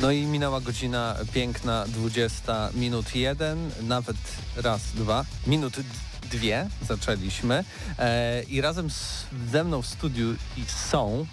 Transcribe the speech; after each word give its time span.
No 0.00 0.10
i 0.10 0.26
minęła 0.26 0.60
godzina 0.60 1.16
piękna, 1.32 1.84
20 1.88 2.70
minut 2.74 3.14
1, 3.14 3.70
nawet 3.82 4.16
raz, 4.56 4.82
dwa, 4.94 5.24
minut 5.46 5.76
dwie 6.30 6.68
zaczęliśmy 6.88 7.64
e, 7.98 8.42
i 8.42 8.60
razem 8.60 8.90
z, 8.90 9.26
ze 9.50 9.64
mną 9.64 9.82
w 9.82 9.86
studiu 9.86 10.34
i 10.56 10.64
są, 10.66 11.26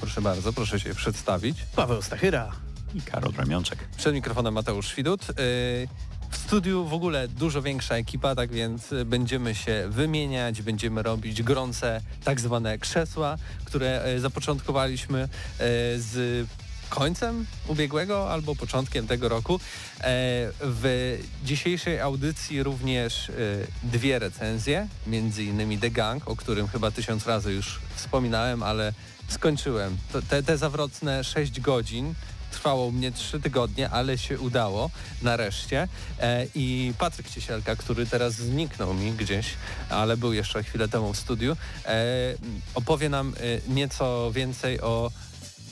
proszę 0.00 0.22
bardzo, 0.22 0.52
proszę 0.52 0.80
się 0.80 0.94
przedstawić. 0.94 1.58
Paweł 1.76 2.02
Stachyra 2.02 2.52
i 2.94 3.02
Karol 3.02 3.32
Ramionczek. 3.32 3.78
Przed 3.96 4.14
mikrofonem 4.14 4.54
Mateusz 4.54 4.94
Widut. 4.94 5.22
E, 5.30 5.34
w 6.30 6.36
studiu 6.36 6.84
w 6.84 6.92
ogóle 6.92 7.28
dużo 7.28 7.62
większa 7.62 7.94
ekipa, 7.94 8.34
tak 8.34 8.52
więc 8.52 8.94
będziemy 9.06 9.54
się 9.54 9.84
wymieniać, 9.88 10.62
będziemy 10.62 11.02
robić 11.02 11.42
gorące 11.42 12.00
tak 12.24 12.40
zwane 12.40 12.78
krzesła, 12.78 13.36
które 13.64 14.02
e, 14.02 14.20
zapoczątkowaliśmy 14.20 15.20
e, 15.20 15.28
z 15.98 16.46
końcem 16.92 17.46
ubiegłego 17.68 18.30
albo 18.30 18.56
początkiem 18.56 19.06
tego 19.06 19.28
roku. 19.28 19.54
E, 19.54 19.58
w 20.60 21.18
dzisiejszej 21.44 22.00
audycji 22.00 22.62
również 22.62 23.28
e, 23.28 23.32
dwie 23.82 24.18
recenzje, 24.18 24.88
między 25.06 25.44
innymi 25.44 25.78
The 25.78 25.90
Gang, 25.90 26.28
o 26.28 26.36
którym 26.36 26.68
chyba 26.68 26.90
tysiąc 26.90 27.26
razy 27.26 27.52
już 27.52 27.80
wspominałem, 27.94 28.62
ale 28.62 28.92
skończyłem. 29.28 29.96
Te, 30.28 30.42
te 30.42 30.58
zawrotne 30.58 31.24
6 31.24 31.60
godzin 31.60 32.14
trwało 32.50 32.90
mnie 32.90 33.12
trzy 33.12 33.40
tygodnie, 33.40 33.90
ale 33.90 34.18
się 34.18 34.38
udało 34.40 34.90
nareszcie. 35.22 35.88
E, 36.20 36.46
I 36.54 36.92
Patryk 36.98 37.30
Ciesielka, 37.30 37.76
który 37.76 38.06
teraz 38.06 38.34
zniknął 38.34 38.94
mi 38.94 39.12
gdzieś, 39.12 39.46
ale 39.88 40.16
był 40.16 40.32
jeszcze 40.32 40.62
chwilę 40.62 40.88
temu 40.88 41.12
w 41.12 41.18
studiu, 41.18 41.56
opowie 42.74 43.08
nam 43.08 43.34
nieco 43.68 44.32
więcej 44.32 44.80
o 44.80 45.10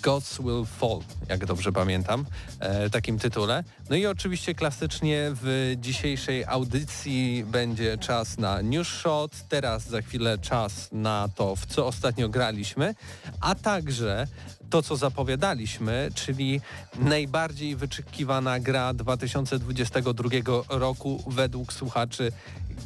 Gods 0.03 0.39
Will 0.39 0.65
Fall, 0.65 1.01
jak 1.29 1.47
dobrze 1.47 1.73
pamiętam, 1.73 2.27
e, 2.61 2.91
takim 2.91 3.19
tytule. 3.19 3.65
No 3.91 3.97
i 3.97 4.07
oczywiście 4.07 4.55
klasycznie 4.55 5.31
w 5.43 5.75
dzisiejszej 5.79 6.45
audycji 6.45 7.45
będzie 7.47 7.99
czas 7.99 8.39
na 8.39 8.63
News 8.63 8.89
Shot, 8.89 9.33
teraz 9.49 9.89
za 9.89 10.03
chwilę 10.03 10.39
czas 10.39 10.89
na 10.93 11.29
to, 11.35 11.57
w 11.57 11.67
co 11.67 11.87
ostatnio 11.87 12.29
graliśmy, 12.29 12.95
a 13.41 13.55
także 13.55 14.27
to, 14.71 14.83
co 14.83 14.97
zapowiadaliśmy, 14.97 16.11
czyli 16.15 16.61
najbardziej 16.99 17.77
wyczekiwana 17.77 18.61
gra 18.61 18.95
2022 18.95 20.29
roku 20.69 21.25
według 21.27 21.73
słuchaczy 21.73 22.33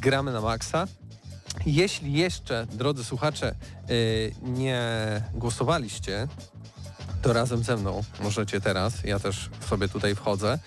Gramy 0.01 0.33
na 0.33 0.41
Maxa. 0.41 0.87
Jeśli 1.65 2.13
jeszcze, 2.13 2.67
drodzy 2.71 3.03
słuchacze, 3.03 3.55
yy, 3.89 3.95
nie 4.41 4.81
głosowaliście, 5.33 6.27
to 7.25 7.33
razem 7.33 7.63
ze 7.63 7.77
mną 7.77 8.03
możecie 8.19 8.61
teraz, 8.61 9.03
ja 9.03 9.19
też 9.19 9.49
sobie 9.69 9.87
tutaj 9.87 10.15
wchodzę, 10.15 10.59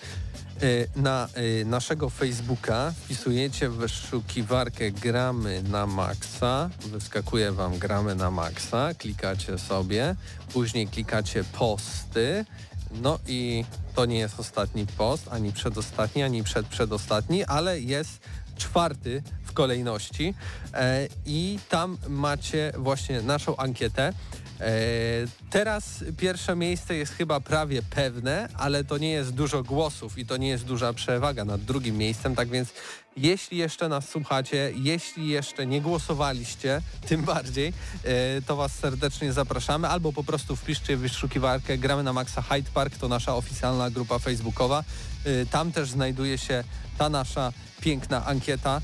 y, 0.63 0.87
na 0.95 1.27
y, 1.61 1.65
naszego 1.65 2.09
Facebooka 2.09 2.93
wpisujecie 3.03 3.69
w 3.69 3.75
wyszukiwarkę 3.75 4.91
gramy 4.91 5.63
na 5.63 5.87
maksa, 5.87 6.69
wyskakuje 6.85 7.51
wam 7.51 7.77
gramy 7.77 8.15
na 8.15 8.31
maksa, 8.31 8.93
klikacie 8.97 9.57
sobie, 9.57 10.15
później 10.53 10.87
klikacie 10.87 11.43
posty, 11.43 12.45
no 12.91 13.19
i 13.27 13.65
to 13.95 14.05
nie 14.05 14.19
jest 14.19 14.39
ostatni 14.39 14.87
post, 14.87 15.27
ani 15.31 15.53
przedostatni, 15.53 16.23
ani 16.23 16.43
przedprzedostatni, 16.43 17.43
ale 17.43 17.79
jest 17.79 18.19
czwarty 18.57 19.23
w 19.43 19.53
kolejności. 19.53 20.33
E, 20.73 21.07
i 21.25 21.59
tam 21.69 21.97
macie 22.07 22.73
właśnie 22.77 23.21
naszą 23.21 23.57
ankietę. 23.57 24.13
E, 24.59 24.71
teraz 25.49 26.03
pierwsze 26.17 26.55
miejsce 26.55 26.95
jest 26.95 27.13
chyba 27.13 27.39
prawie 27.39 27.81
pewne, 27.81 28.49
ale 28.57 28.83
to 28.83 28.97
nie 28.97 29.11
jest 29.11 29.31
dużo 29.31 29.63
głosów 29.63 30.17
i 30.17 30.25
to 30.25 30.37
nie 30.37 30.49
jest 30.49 30.65
duża 30.65 30.93
przewaga 30.93 31.45
nad 31.45 31.61
drugim 31.61 31.97
miejscem, 31.97 32.35
tak 32.35 32.49
więc 32.49 32.69
jeśli 33.17 33.57
jeszcze 33.57 33.89
nas 33.89 34.09
słuchacie, 34.09 34.71
jeśli 34.75 35.29
jeszcze 35.29 35.67
nie 35.67 35.81
głosowaliście, 35.81 36.81
tym 37.07 37.23
bardziej, 37.23 37.73
e, 38.03 38.41
to 38.41 38.55
Was 38.55 38.71
serdecznie 38.71 39.33
zapraszamy, 39.33 39.87
albo 39.87 40.13
po 40.13 40.23
prostu 40.23 40.55
wpiszcie 40.55 40.97
w 40.97 40.99
wyszukiwarkę 40.99 41.77
Gramy 41.77 42.03
na 42.03 42.13
Maxa 42.13 42.41
Hyde 42.41 42.69
Park, 42.73 42.97
to 42.97 43.07
nasza 43.07 43.35
oficjalna 43.35 43.89
grupa 43.89 44.19
facebookowa. 44.19 44.83
E, 45.25 45.45
tam 45.45 45.71
też 45.71 45.89
znajduje 45.89 46.37
się 46.37 46.63
ta 46.97 47.09
nasza 47.09 47.53
piękna 47.81 48.25
ankieta 48.25 48.81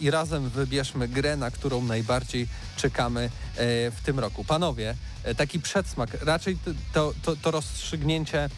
i 0.00 0.10
razem 0.10 0.50
wybierzmy 0.50 1.08
grę, 1.08 1.36
na 1.36 1.50
którą 1.50 1.82
najbardziej 1.82 2.48
czekamy 2.76 3.30
w 3.56 3.96
tym 4.04 4.18
roku. 4.18 4.44
Panowie, 4.44 4.94
taki 5.36 5.60
przedsmak. 5.60 6.10
Raczej 6.24 6.58
to, 6.92 7.12
to, 7.22 7.36
to 7.36 7.50
rozstrzygnięcie 7.50 8.48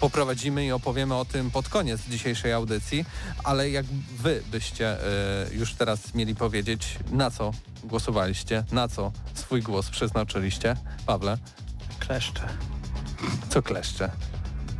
poprowadzimy 0.00 0.66
i 0.66 0.72
opowiemy 0.72 1.14
o 1.14 1.24
tym 1.24 1.50
pod 1.50 1.68
koniec 1.68 2.00
dzisiejszej 2.08 2.52
audycji, 2.52 3.04
ale 3.44 3.70
jak 3.70 3.86
wy 4.18 4.42
byście 4.50 4.96
już 5.52 5.74
teraz 5.74 6.14
mieli 6.14 6.34
powiedzieć, 6.34 6.98
na 7.10 7.30
co 7.30 7.52
głosowaliście, 7.84 8.64
na 8.72 8.88
co 8.88 9.12
swój 9.34 9.62
głos 9.62 9.90
przeznaczyliście? 9.90 10.76
Pawle? 11.06 11.38
Kleszcze. 11.98 12.48
Co 13.50 13.62
kleszcze? 13.62 14.10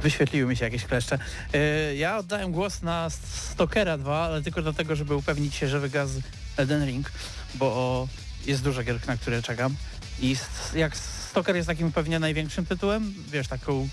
Wyświetliły 0.02 0.50
mi 0.50 0.56
się 0.56 0.64
jakieś 0.64 0.84
kleszcze. 0.84 1.18
E, 1.52 1.94
ja 1.94 2.18
oddałem 2.18 2.52
głos 2.52 2.82
na 2.82 3.10
Stokera 3.10 3.98
2, 3.98 4.18
ale 4.18 4.42
tylko 4.42 4.62
dlatego, 4.62 4.96
żeby 4.96 5.14
upewnić 5.14 5.54
się, 5.54 5.68
że 5.68 5.80
wygaz 5.80 6.10
Elden 6.56 6.86
Ring, 6.86 7.12
bo 7.54 8.08
jest 8.46 8.62
dużo 8.62 8.82
gier, 8.82 9.06
na 9.06 9.16
które 9.16 9.42
czekam. 9.42 9.74
I 10.20 10.36
jak 10.74 10.96
Stalker 10.96 11.56
jest 11.56 11.68
takim 11.68 11.92
pewnie 11.92 12.18
największym 12.18 12.66
tytułem, 12.66 13.14
wiesz, 13.28 13.48
taką 13.48 13.88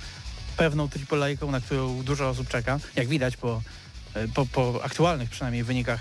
pewną 0.57 0.89
AAA, 1.11 1.51
na 1.51 1.61
którą 1.61 2.03
dużo 2.03 2.29
osób 2.29 2.47
czeka, 2.47 2.79
jak 2.95 3.07
widać 3.07 3.37
po, 3.37 3.61
e, 4.13 4.27
po, 4.27 4.45
po 4.45 4.83
aktualnych 4.83 5.29
przynajmniej 5.29 5.63
wynikach 5.63 5.99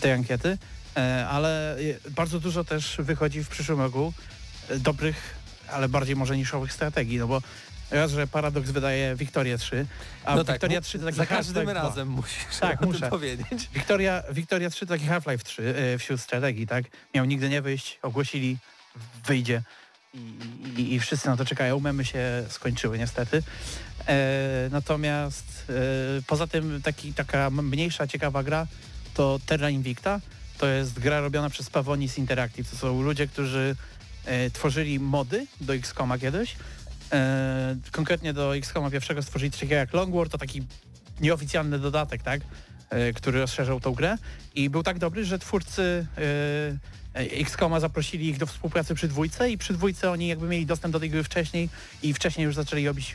tej 0.00 0.12
ankiety, 0.12 0.58
e, 0.96 1.26
ale 1.28 1.76
bardzo 2.10 2.40
dużo 2.40 2.64
też 2.64 2.96
wychodzi 2.98 3.44
w 3.44 3.48
przyszłym 3.48 3.80
roku 3.80 4.12
dobrych, 4.78 5.34
ale 5.68 5.88
bardziej 5.88 6.16
może 6.16 6.36
niszowych 6.36 6.72
strategii, 6.72 7.18
no 7.18 7.26
bo 7.26 7.42
raz, 7.92 8.10
że 8.10 8.26
Paradox 8.26 8.70
wydaje 8.70 9.16
Wiktorię 9.16 9.58
3, 9.58 9.86
a 10.24 10.36
no 10.36 10.44
tak, 10.44 10.54
Wiktoria 10.54 10.80
3 10.80 10.98
to 10.98 11.04
taki 11.04 11.16
Za 11.16 11.26
każdym 11.26 11.68
razem 11.68 12.08
musisz 12.08 12.58
tak, 12.60 12.80
muszę. 12.86 13.08
powiedzieć. 13.08 13.68
Wiktoria, 13.74 14.22
Wiktoria 14.32 14.70
3 14.70 14.86
to 14.86 14.94
taki 14.94 15.06
Half-Life 15.06 15.44
3 15.44 15.62
yy, 15.62 15.98
wśród 15.98 16.20
strategii, 16.20 16.66
tak? 16.66 16.84
Miał 17.14 17.24
nigdy 17.24 17.48
nie 17.48 17.62
wyjść, 17.62 17.98
ogłosili, 18.02 18.58
wyjdzie 19.26 19.62
i, 20.14 20.18
i, 20.80 20.94
i 20.94 21.00
wszyscy 21.00 21.28
na 21.28 21.36
to 21.36 21.44
czekają. 21.44 21.80
Memy 21.80 22.04
się 22.04 22.44
skończyły 22.48 22.98
niestety. 22.98 23.42
E, 24.08 24.68
natomiast 24.70 25.44
e, 25.68 25.72
poza 26.26 26.46
tym 26.46 26.82
taki, 26.82 27.14
taka 27.14 27.50
mniejsza, 27.50 28.06
ciekawa 28.06 28.42
gra 28.42 28.66
to 29.14 29.40
Terra 29.46 29.70
Invicta. 29.70 30.20
To 30.58 30.66
jest 30.66 30.98
gra 30.98 31.20
robiona 31.20 31.50
przez 31.50 31.70
Pavonis 31.70 32.18
Interactive. 32.18 32.70
To 32.70 32.76
są 32.76 33.02
ludzie, 33.02 33.26
którzy 33.26 33.76
e, 34.24 34.50
tworzyli 34.50 35.00
mody 35.00 35.46
do 35.60 35.74
XCOMa 35.74 36.18
kiedyś 36.18 36.56
E, 37.12 37.76
konkretnie 37.92 38.32
do 38.32 38.56
XCOMa 38.56 38.90
pierwszego 38.90 39.22
stworzyli 39.22 39.50
coś 39.50 39.60
takiego 39.60 39.74
jak 39.74 39.92
Long 39.92 40.14
War, 40.14 40.28
to 40.28 40.38
taki 40.38 40.62
nieoficjalny 41.20 41.78
dodatek, 41.78 42.22
tak? 42.22 42.40
E, 42.90 43.12
który 43.12 43.40
rozszerzał 43.40 43.80
tą 43.80 43.92
grę 43.92 44.16
i 44.54 44.70
był 44.70 44.82
tak 44.82 44.98
dobry, 44.98 45.24
że 45.24 45.38
twórcy 45.38 46.06
e, 46.18 47.20
XCOMa 47.40 47.80
zaprosili 47.80 48.28
ich 48.28 48.38
do 48.38 48.46
współpracy 48.46 48.94
przy 48.94 49.08
dwójce 49.08 49.50
i 49.50 49.58
przy 49.58 49.72
dwójce 49.72 50.10
oni 50.10 50.28
jakby 50.28 50.48
mieli 50.48 50.66
dostęp 50.66 50.92
do 50.92 51.00
tej 51.00 51.10
gry 51.10 51.24
wcześniej 51.24 51.68
i 52.02 52.14
wcześniej 52.14 52.44
już 52.44 52.54
zaczęli 52.54 52.86
robić 52.86 53.12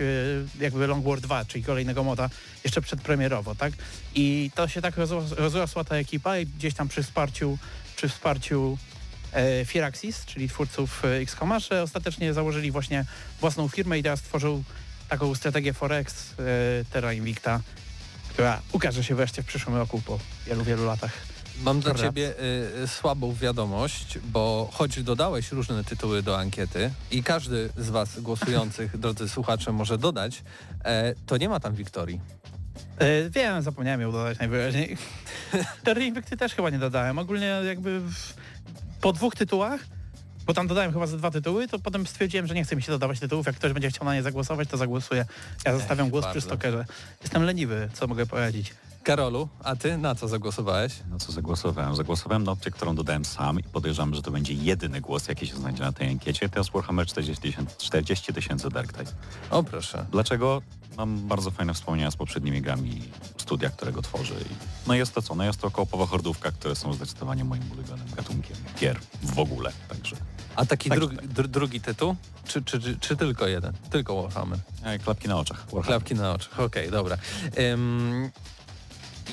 jakby 0.59 0.87
Long 0.87 1.05
War 1.05 1.21
2, 1.21 1.45
czyli 1.45 1.63
kolejnego 1.63 2.03
moda 2.03 2.29
jeszcze 2.63 2.81
przedpremierowo, 2.81 3.55
tak? 3.55 3.73
I 4.15 4.51
to 4.55 4.67
się 4.67 4.81
tak 4.81 4.93
rozrosła 5.37 5.83
ta 5.83 5.95
ekipa 5.95 6.37
i 6.37 6.45
gdzieś 6.45 6.73
tam 6.73 6.87
przy 6.87 7.03
wsparciu, 7.03 7.57
przy 7.95 8.09
wsparciu 8.09 8.77
Firaxis, 9.65 10.25
czyli 10.25 10.49
twórców 10.49 11.05
e, 11.05 11.17
XCOMa, 11.17 11.59
że 11.59 11.83
ostatecznie 11.83 12.33
założyli 12.33 12.71
właśnie 12.71 13.05
własną 13.41 13.67
firmę 13.67 13.99
i 13.99 14.03
teraz 14.03 14.21
tworzą 14.21 14.63
taką 15.09 15.35
strategię 15.35 15.73
Forex 15.73 16.33
e, 16.33 16.35
Terra 16.91 17.13
Invicta, 17.13 17.61
która 18.29 18.61
ukaże 18.71 19.03
się 19.03 19.15
wreszcie 19.15 19.43
w 19.43 19.45
przyszłym 19.45 19.75
roku 19.75 20.01
po 20.01 20.19
wielu, 20.45 20.63
wielu 20.63 20.85
latach. 20.85 21.11
Mam 21.63 21.79
dla 21.79 21.93
Ciebie 21.93 22.33
y, 22.83 22.87
słabą 22.87 23.33
wiadomość, 23.33 24.19
bo 24.23 24.69
choć 24.73 25.03
dodałeś 25.03 25.51
różne 25.51 25.83
tytuły 25.83 26.23
do 26.23 26.39
ankiety 26.39 26.91
i 27.11 27.23
każdy 27.23 27.69
z 27.77 27.89
Was 27.89 28.19
głosujących, 28.19 28.97
drodzy 28.99 29.29
słuchacze, 29.29 29.71
może 29.71 29.97
dodać, 29.97 30.43
e, 30.85 31.13
to 31.25 31.37
nie 31.37 31.49
ma 31.49 31.59
tam 31.59 31.75
Wiktorii. 31.75 32.21
E, 32.97 33.29
wiem, 33.29 33.61
zapomniałem 33.61 34.01
ją 34.01 34.11
dodać 34.11 34.39
najwyraźniej. 34.39 34.97
Terra 35.83 36.01
Invicty 36.01 36.37
też 36.37 36.53
chyba 36.53 36.69
nie 36.69 36.79
dodałem. 36.79 37.17
Ogólnie 37.17 37.45
jakby 37.45 38.01
po 39.01 39.13
dwóch 39.13 39.35
tytułach, 39.35 39.81
bo 40.45 40.53
tam 40.53 40.67
dodałem 40.67 40.93
chyba 40.93 41.07
ze 41.07 41.17
dwa 41.17 41.31
tytuły, 41.31 41.67
to 41.67 41.79
potem 41.79 42.07
stwierdziłem, 42.07 42.47
że 42.47 42.53
nie 42.53 42.63
chce 42.63 42.75
mi 42.75 42.81
się 42.81 42.91
dodawać 42.91 43.19
tytułów. 43.19 43.45
Jak 43.45 43.55
ktoś 43.55 43.73
będzie 43.73 43.89
chciał 43.89 44.05
na 44.05 44.15
nie 44.15 44.23
zagłosować, 44.23 44.69
to 44.69 44.77
zagłosuję. 44.77 45.25
Ja 45.65 45.77
zostawiam 45.77 46.09
głos 46.09 46.25
przy 46.25 46.41
stokerze. 46.41 46.85
Jestem 47.21 47.43
leniwy, 47.43 47.89
co 47.93 48.07
mogę 48.07 48.25
powiedzieć. 48.25 48.73
Karolu, 49.03 49.47
a 49.63 49.75
ty 49.75 49.97
na 49.97 50.15
co 50.15 50.27
zagłosowałeś? 50.27 50.93
Na 51.11 51.17
co 51.19 51.31
zagłosowałem? 51.31 51.95
Zagłosowałem 51.95 52.43
na 52.43 52.51
opcję, 52.51 52.71
którą 52.71 52.95
dodałem 52.95 53.25
sam 53.25 53.59
i 53.59 53.63
podejrzewam, 53.63 54.13
że 54.15 54.21
to 54.21 54.31
będzie 54.31 54.53
jedyny 54.53 55.01
głos, 55.01 55.27
jaki 55.27 55.47
się 55.47 55.55
znajdzie 55.55 55.83
na 55.83 55.91
tej 55.91 56.07
ankiecie. 56.09 56.49
To 56.49 56.59
jest 56.59 56.71
Warhammer 56.71 57.07
40 57.77 58.33
tysięcy 58.33 58.69
Dark 58.69 58.93
Tide. 58.97 59.11
O 59.49 59.63
proszę. 59.63 60.05
Dlaczego? 60.11 60.61
Mam 60.97 61.27
bardzo 61.27 61.51
fajne 61.51 61.73
wspomnienia 61.73 62.11
z 62.11 62.15
poprzednimi 62.15 62.61
grami 62.61 63.01
studia, 63.37 63.69
którego 63.69 64.01
tworzy. 64.01 64.33
No 64.87 64.93
jest 64.93 65.13
to 65.13 65.21
co? 65.21 65.35
No 65.35 65.43
jest 65.43 65.61
to 65.61 65.71
kołopowa 65.71 66.05
hordówka, 66.05 66.51
które 66.51 66.75
są 66.75 66.93
zdecydowanie 66.93 67.43
moim 67.43 67.71
ulubionym 67.71 68.05
gatunkiem 68.15 68.57
gier 68.79 68.99
w 69.23 69.39
ogóle. 69.39 69.71
Także 69.89 70.15
A 70.55 70.65
taki 70.65 70.89
Tak, 70.89 70.99
drugi, 70.99 71.15
tak. 71.15 71.27
dr, 71.27 71.47
drugi 71.47 71.81
tytuł? 71.81 72.15
Czy, 72.47 72.61
czy, 72.61 72.79
czy, 72.81 72.97
czy 72.99 73.15
tylko 73.17 73.47
jeden? 73.47 73.73
Tylko 73.89 74.21
Warhammer. 74.23 74.59
e, 74.83 74.99
klapki 74.99 75.27
na 75.27 75.37
oczach. 75.37 75.57
Warhammer. 75.65 75.85
Klapki 75.85 76.15
na 76.15 76.31
oczach. 76.31 76.59
Okej, 76.59 76.91
dobra. 76.91 77.17
Ym, 77.73 78.29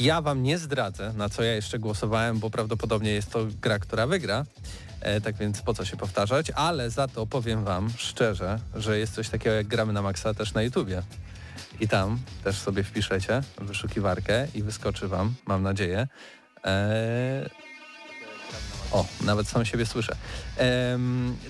ja 0.00 0.23
wam 0.23 0.43
nie 0.43 0.58
zdradzę, 0.58 1.12
na 1.17 1.29
co 1.29 1.43
ja 1.43 1.55
jeszcze 1.55 1.79
głosowałem, 1.79 2.38
bo 2.38 2.50
prawdopodobnie 2.50 3.11
jest 3.11 3.31
to 3.31 3.46
gra, 3.62 3.79
która 3.79 4.06
wygra. 4.06 4.44
E, 5.00 5.20
tak 5.20 5.37
więc 5.37 5.62
po 5.62 5.75
co 5.75 5.85
się 5.85 5.96
powtarzać, 5.96 6.50
ale 6.50 6.91
za 6.91 7.08
to 7.08 7.26
powiem 7.26 7.64
wam 7.64 7.91
szczerze, 7.96 8.58
że 8.75 8.99
jest 8.99 9.14
coś 9.14 9.29
takiego 9.29 9.56
jak 9.56 9.67
gramy 9.67 9.93
na 9.93 10.02
maksa 10.02 10.35
też 10.35 10.55
na 10.55 10.62
YouTubie. 10.62 11.02
I 11.81 11.88
tam 11.88 12.19
też 12.44 12.56
sobie 12.56 12.82
wpiszecie 12.82 13.41
wyszukiwarkę 13.58 14.46
i 14.55 14.62
wyskoczy 14.62 15.08
wam, 15.08 15.35
mam 15.46 15.62
nadzieję. 15.62 16.08
E, 16.64 17.63
o, 18.94 19.06
nawet 19.20 19.49
sam 19.49 19.64
siebie 19.64 19.87
słyszę. 19.87 20.17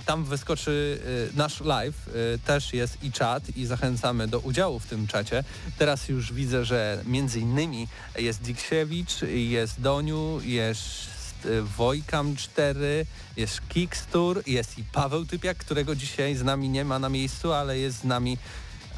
Tam 0.05 0.23
wyskoczy 0.23 0.99
y, 1.33 1.37
nasz 1.37 1.61
live, 1.61 2.07
y, 2.07 2.39
też 2.45 2.73
jest 2.73 3.03
i 3.03 3.11
czat 3.11 3.57
i 3.57 3.65
zachęcamy 3.65 4.27
do 4.27 4.39
udziału 4.39 4.79
w 4.79 4.85
tym 4.85 5.07
czacie. 5.07 5.43
Teraz 5.77 6.09
już 6.09 6.33
widzę, 6.33 6.65
że 6.65 7.01
między 7.05 7.39
innymi 7.39 7.87
jest 8.19 8.41
Diksiewicz, 8.41 9.21
jest 9.27 9.81
Doniu, 9.81 10.39
jest 10.43 11.45
y, 11.45 11.61
Wojkam 11.61 12.35
4, 12.35 13.05
jest 13.37 13.61
Kickstur, 13.69 14.43
jest 14.47 14.77
i 14.77 14.83
Paweł 14.83 15.25
Typiak, 15.25 15.57
którego 15.57 15.95
dzisiaj 15.95 16.35
z 16.35 16.43
nami 16.43 16.69
nie 16.69 16.85
ma 16.85 16.99
na 16.99 17.09
miejscu, 17.09 17.53
ale 17.53 17.79
jest 17.79 17.99
z 17.99 18.03
nami 18.03 18.37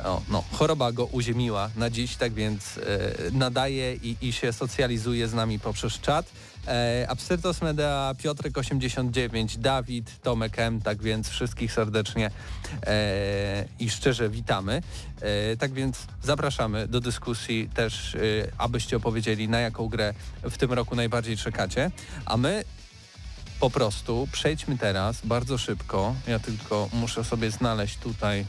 o, 0.04 0.22
no, 0.30 0.44
choroba 0.52 0.92
go 0.92 1.06
uziemiła 1.06 1.70
na 1.76 1.90
dziś, 1.90 2.16
tak 2.16 2.34
więc 2.34 2.78
e, 2.78 2.82
nadaje 3.32 3.96
i, 3.96 4.18
i 4.22 4.34
się 4.34 4.54
socjalizuje 4.54 5.28
z 5.28 5.34
nami 5.34 5.60
poprzez 5.60 6.00
czat. 6.00 6.26
E, 6.68 7.06
Absyrtos 7.10 7.62
Media, 7.62 8.16
Piotrek 8.18 8.58
89, 8.58 9.58
Dawid, 9.58 10.22
Tomek 10.22 10.60
M, 10.60 10.82
tak 10.82 11.02
więc 11.02 11.30
wszystkich 11.30 11.74
serdecznie 11.74 12.32
e, 12.88 13.66
i 13.80 13.90
szczerze 13.90 14.30
witamy. 14.30 14.82
E, 15.22 15.58
tak 15.58 15.74
więc 15.74 15.98
zapraszamy 16.24 16.88
do 16.88 17.02
dyskusji 17.02 17.70
też, 17.74 18.16
e, 18.16 18.20
abyście 18.58 18.98
opowiedzieli 18.98 19.50
na 19.50 19.60
jaką 19.60 19.88
grę 19.88 20.14
w 20.44 20.58
tym 20.58 20.74
roku 20.74 20.96
najbardziej 20.96 21.38
czekacie, 21.38 21.92
a 22.26 22.38
my 22.38 22.64
po 23.60 23.70
prostu 23.70 24.28
przejdźmy 24.32 24.78
teraz 24.78 25.22
bardzo 25.24 25.58
szybko. 25.58 26.16
Ja 26.28 26.40
tylko 26.40 26.90
muszę 26.94 27.24
sobie 27.24 27.52
znaleźć 27.52 27.98
tutaj 27.98 28.46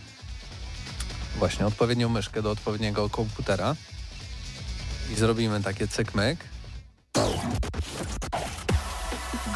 właśnie 1.39 1.67
odpowiednią 1.67 2.09
myszkę 2.09 2.43
do 2.43 2.51
odpowiedniego 2.51 3.11
komputera 3.11 3.77
i 5.13 5.15
zrobimy 5.15 5.63
takie 5.63 5.89
cykmyk. 5.89 6.39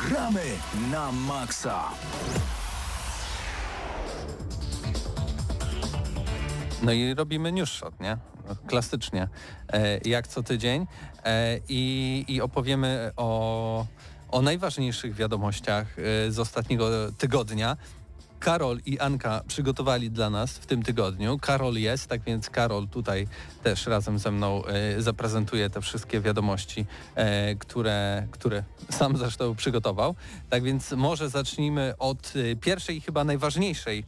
Gramy 0.08 0.43
na 0.90 1.12
maksa. 1.12 1.84
No 6.82 6.93
i 6.93 7.14
robimy 7.14 7.52
news 7.52 7.70
shot, 7.70 8.00
nie? 8.00 8.17
Klasycznie, 8.67 9.29
e, 9.73 9.99
jak 10.08 10.29
co 10.29 10.43
tydzień 10.43 10.87
e, 11.25 11.58
i, 11.69 12.25
i 12.29 12.40
opowiemy 12.40 13.11
o, 13.17 13.87
o 14.31 14.43
najważniejszych 14.43 15.14
wiadomościach 15.14 15.99
e, 15.99 16.32
z 16.32 16.38
ostatniego 16.38 17.12
tygodnia. 17.19 17.76
Karol 18.44 18.79
i 18.87 18.99
Anka 18.99 19.43
przygotowali 19.47 20.11
dla 20.11 20.31
nas 20.31 20.59
w 20.59 20.67
tym 20.67 20.83
tygodniu. 20.83 21.39
Karol 21.39 21.75
jest, 21.75 22.06
tak 22.06 22.23
więc 22.23 22.50
Karol 22.50 22.89
tutaj 22.89 23.27
też 23.62 23.87
razem 23.87 24.19
ze 24.19 24.31
mną 24.31 24.65
e, 24.65 25.03
zaprezentuje 25.03 25.71
te 25.71 25.81
wszystkie 25.81 26.21
wiadomości, 26.21 26.87
e, 27.15 27.55
które, 27.55 28.27
które 28.31 28.62
sam 28.91 29.17
zresztą 29.17 29.55
przygotował. 29.55 30.15
Tak 30.50 30.62
więc 30.62 30.93
może 30.93 31.29
zacznijmy 31.31 31.94
od 31.99 32.33
e, 32.37 32.56
pierwszej 32.56 32.97
i 32.97 33.00
chyba 33.00 33.25
najważniejszej 33.25 34.05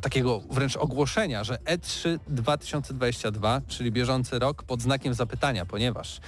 takiego 0.00 0.40
wręcz 0.50 0.76
ogłoszenia, 0.76 1.44
że 1.44 1.58
E 1.64 1.78
E3 1.78 2.18
2022, 2.28 3.60
czyli 3.68 3.92
bieżący 3.92 4.38
rok 4.38 4.62
pod 4.62 4.82
znakiem 4.82 5.14
zapytania, 5.14 5.66
ponieważ 5.66 6.20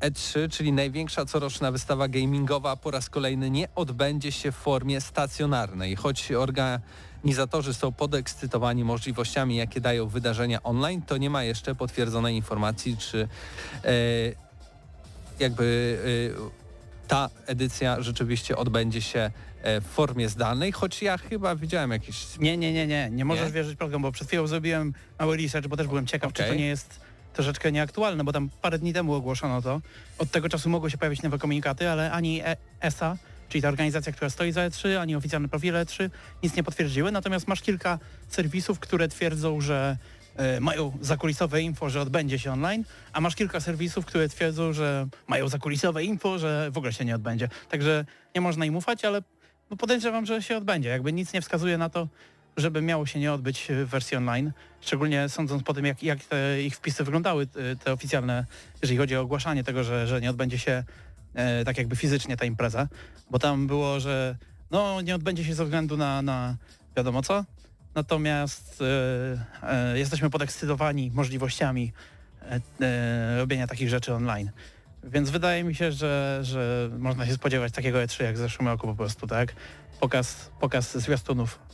E3, 0.00 0.48
czyli 0.50 0.72
największa 0.72 1.24
coroczna 1.24 1.72
wystawa 1.72 2.08
gamingowa 2.08 2.76
po 2.76 2.90
raz 2.90 3.10
kolejny 3.10 3.50
nie 3.50 3.68
odbędzie 3.74 4.32
się 4.32 4.52
w 4.52 4.56
formie 4.56 5.00
stacjonarnej, 5.00 5.96
choć 5.96 6.32
organizatorzy 6.32 7.74
są 7.74 7.92
podekscytowani 7.92 8.84
możliwościami, 8.84 9.56
jakie 9.56 9.80
dają 9.80 10.08
wydarzenia 10.08 10.62
online, 10.62 11.02
to 11.02 11.16
nie 11.16 11.30
ma 11.30 11.44
jeszcze 11.44 11.74
potwierdzonej 11.74 12.36
informacji, 12.36 12.96
czy 12.96 13.28
e, 13.84 13.88
jakby 15.38 15.98
e, 16.38 16.62
ta 17.08 17.30
edycja 17.46 18.02
rzeczywiście 18.02 18.56
odbędzie 18.56 19.02
się 19.02 19.30
e, 19.62 19.80
w 19.80 19.84
formie 19.84 20.28
zdalnej, 20.28 20.72
choć 20.72 21.02
ja 21.02 21.18
chyba 21.18 21.56
widziałem 21.56 21.90
jakieś... 21.90 22.38
Nie, 22.38 22.56
nie, 22.56 22.72
nie, 22.72 22.86
nie. 22.86 23.10
Nie 23.10 23.24
możesz 23.24 23.46
Nie? 23.46 23.52
wierzyć 23.52 23.78
program, 23.78 24.02
bo 24.02 24.12
przed 24.12 24.28
chwilą 24.28 24.46
zrobiłem 24.46 24.94
mały 25.18 25.36
research, 25.36 25.68
bo 25.68 25.76
też 25.76 25.86
byłem 25.86 26.06
ciekaw, 26.06 26.32
czy 26.32 26.42
Okej. 26.42 26.52
to 26.52 26.58
nie 26.58 26.66
jest 26.66 27.00
troszeczkę 27.32 27.72
nieaktualne, 27.72 28.24
bo 28.24 28.32
tam 28.32 28.50
parę 28.62 28.78
dni 28.78 28.92
temu 28.92 29.14
ogłoszono 29.14 29.62
to. 29.62 29.80
Od 30.18 30.30
tego 30.30 30.48
czasu 30.48 30.70
mogły 30.70 30.90
się 30.90 30.98
pojawić 30.98 31.22
nowe 31.22 31.38
komunikaty, 31.38 31.88
ale 31.88 32.12
ani 32.12 32.40
E- 32.40 32.56
ESA, 32.80 33.16
czyli 33.48 33.62
ta 33.62 33.68
organizacja, 33.68 34.12
która 34.12 34.30
stoi 34.30 34.52
za 34.52 34.60
E3, 34.68 34.96
ani 34.96 35.16
oficjalne 35.16 35.48
profile 35.48 35.84
E3 35.84 36.10
nic 36.42 36.56
nie 36.56 36.62
potwierdziły. 36.62 37.12
Natomiast 37.12 37.48
masz 37.48 37.62
kilka 37.62 37.98
serwisów, 38.28 38.80
które 38.80 39.08
twierdzą, 39.08 39.60
że 39.60 39.96
e, 40.36 40.60
mają 40.60 40.92
zakulisowe 41.00 41.62
info, 41.62 41.90
że 41.90 42.00
odbędzie 42.00 42.38
się 42.38 42.52
online, 42.52 42.84
a 43.12 43.20
masz 43.20 43.34
kilka 43.34 43.60
serwisów, 43.60 44.06
które 44.06 44.28
twierdzą, 44.28 44.72
że 44.72 45.06
mają 45.26 45.48
zakulisowe 45.48 46.04
info, 46.04 46.38
że 46.38 46.70
w 46.70 46.78
ogóle 46.78 46.92
się 46.92 47.04
nie 47.04 47.14
odbędzie. 47.14 47.48
Także 47.68 48.04
nie 48.34 48.40
można 48.40 48.64
im 48.64 48.76
ufać, 48.76 49.04
ale 49.04 49.22
podejrzewam, 49.78 50.26
że 50.26 50.42
się 50.42 50.56
odbędzie. 50.56 50.88
Jakby 50.88 51.12
nic 51.12 51.32
nie 51.32 51.40
wskazuje 51.42 51.78
na 51.78 51.88
to, 51.88 52.08
żeby 52.56 52.82
miało 52.82 53.06
się 53.06 53.18
nie 53.20 53.32
odbyć 53.32 53.68
w 53.70 53.88
wersji 53.88 54.16
online. 54.16 54.52
Szczególnie 54.80 55.28
sądząc 55.28 55.62
po 55.62 55.74
tym, 55.74 55.86
jak, 55.86 56.02
jak 56.02 56.24
te 56.24 56.62
ich 56.62 56.76
wpisy 56.76 57.04
wyglądały, 57.04 57.46
te- 57.46 57.76
te 57.76 57.92
oficjalne, 57.92 58.46
jeżeli 58.82 58.98
chodzi 58.98 59.16
o 59.16 59.20
ogłaszanie 59.20 59.64
tego, 59.64 59.84
że, 59.84 60.06
że 60.06 60.20
nie 60.20 60.30
odbędzie 60.30 60.58
się 60.58 60.84
e, 61.34 61.64
tak 61.64 61.78
jakby 61.78 61.96
fizycznie 61.96 62.36
ta 62.36 62.44
impreza. 62.44 62.88
Bo 63.30 63.38
tam 63.38 63.66
było, 63.66 64.00
że 64.00 64.36
no 64.70 65.00
nie 65.00 65.14
odbędzie 65.14 65.44
się 65.44 65.54
ze 65.54 65.64
względu 65.64 65.96
na, 65.96 66.22
na 66.22 66.56
wiadomo 66.96 67.22
co. 67.22 67.44
Natomiast 67.94 68.82
e, 69.62 69.92
e, 69.92 69.98
jesteśmy 69.98 70.30
podekscytowani 70.30 71.10
możliwościami 71.14 71.92
e, 72.42 72.60
e, 72.80 73.38
robienia 73.38 73.66
takich 73.66 73.88
rzeczy 73.88 74.14
online. 74.14 74.50
Więc 75.04 75.30
wydaje 75.30 75.64
mi 75.64 75.74
się, 75.74 75.92
że, 75.92 76.38
że 76.42 76.90
można 76.98 77.26
się 77.26 77.32
spodziewać 77.32 77.72
takiego 77.72 77.98
E3 77.98 78.22
jak 78.22 78.34
w 78.34 78.38
zeszłym 78.38 78.68
roku 78.68 78.86
po 78.86 78.94
prostu, 78.94 79.26
tak? 79.26 79.54
Pokaz, 80.00 80.50
pokaz 80.60 80.96
zwiastunów 80.96 81.58
e, 81.58 81.71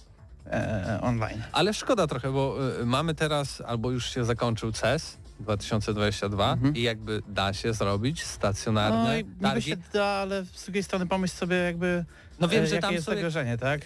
online. 1.02 1.42
Ale 1.52 1.74
szkoda 1.74 2.06
trochę, 2.06 2.32
bo 2.32 2.56
y, 2.80 2.86
mamy 2.86 3.14
teraz, 3.14 3.60
albo 3.66 3.90
już 3.90 4.10
się 4.14 4.24
zakończył 4.24 4.72
CES 4.72 5.16
2022 5.40 6.52
Mhm. 6.52 6.76
i 6.76 6.82
jakby 6.82 7.22
da 7.28 7.52
się 7.52 7.72
zrobić 7.72 8.24
stacjonarne 8.24 9.22
No 9.40 9.48
targi. 9.48 9.70
się 9.70 9.76
da, 9.92 10.04
ale 10.04 10.44
z 10.44 10.64
drugiej 10.64 10.82
strony 10.82 11.06
pomyśl 11.06 11.34
sobie 11.34 11.56
jakby 11.56 12.04
No 12.40 12.48
wiem, 12.48 12.64
e, 12.64 12.66
że 12.66 12.74
jakie 12.74 12.82
tam 12.86 12.94
jest 12.94 13.04
sobie, 13.06 13.16
zagrożenie, 13.16 13.58
tak? 13.58 13.80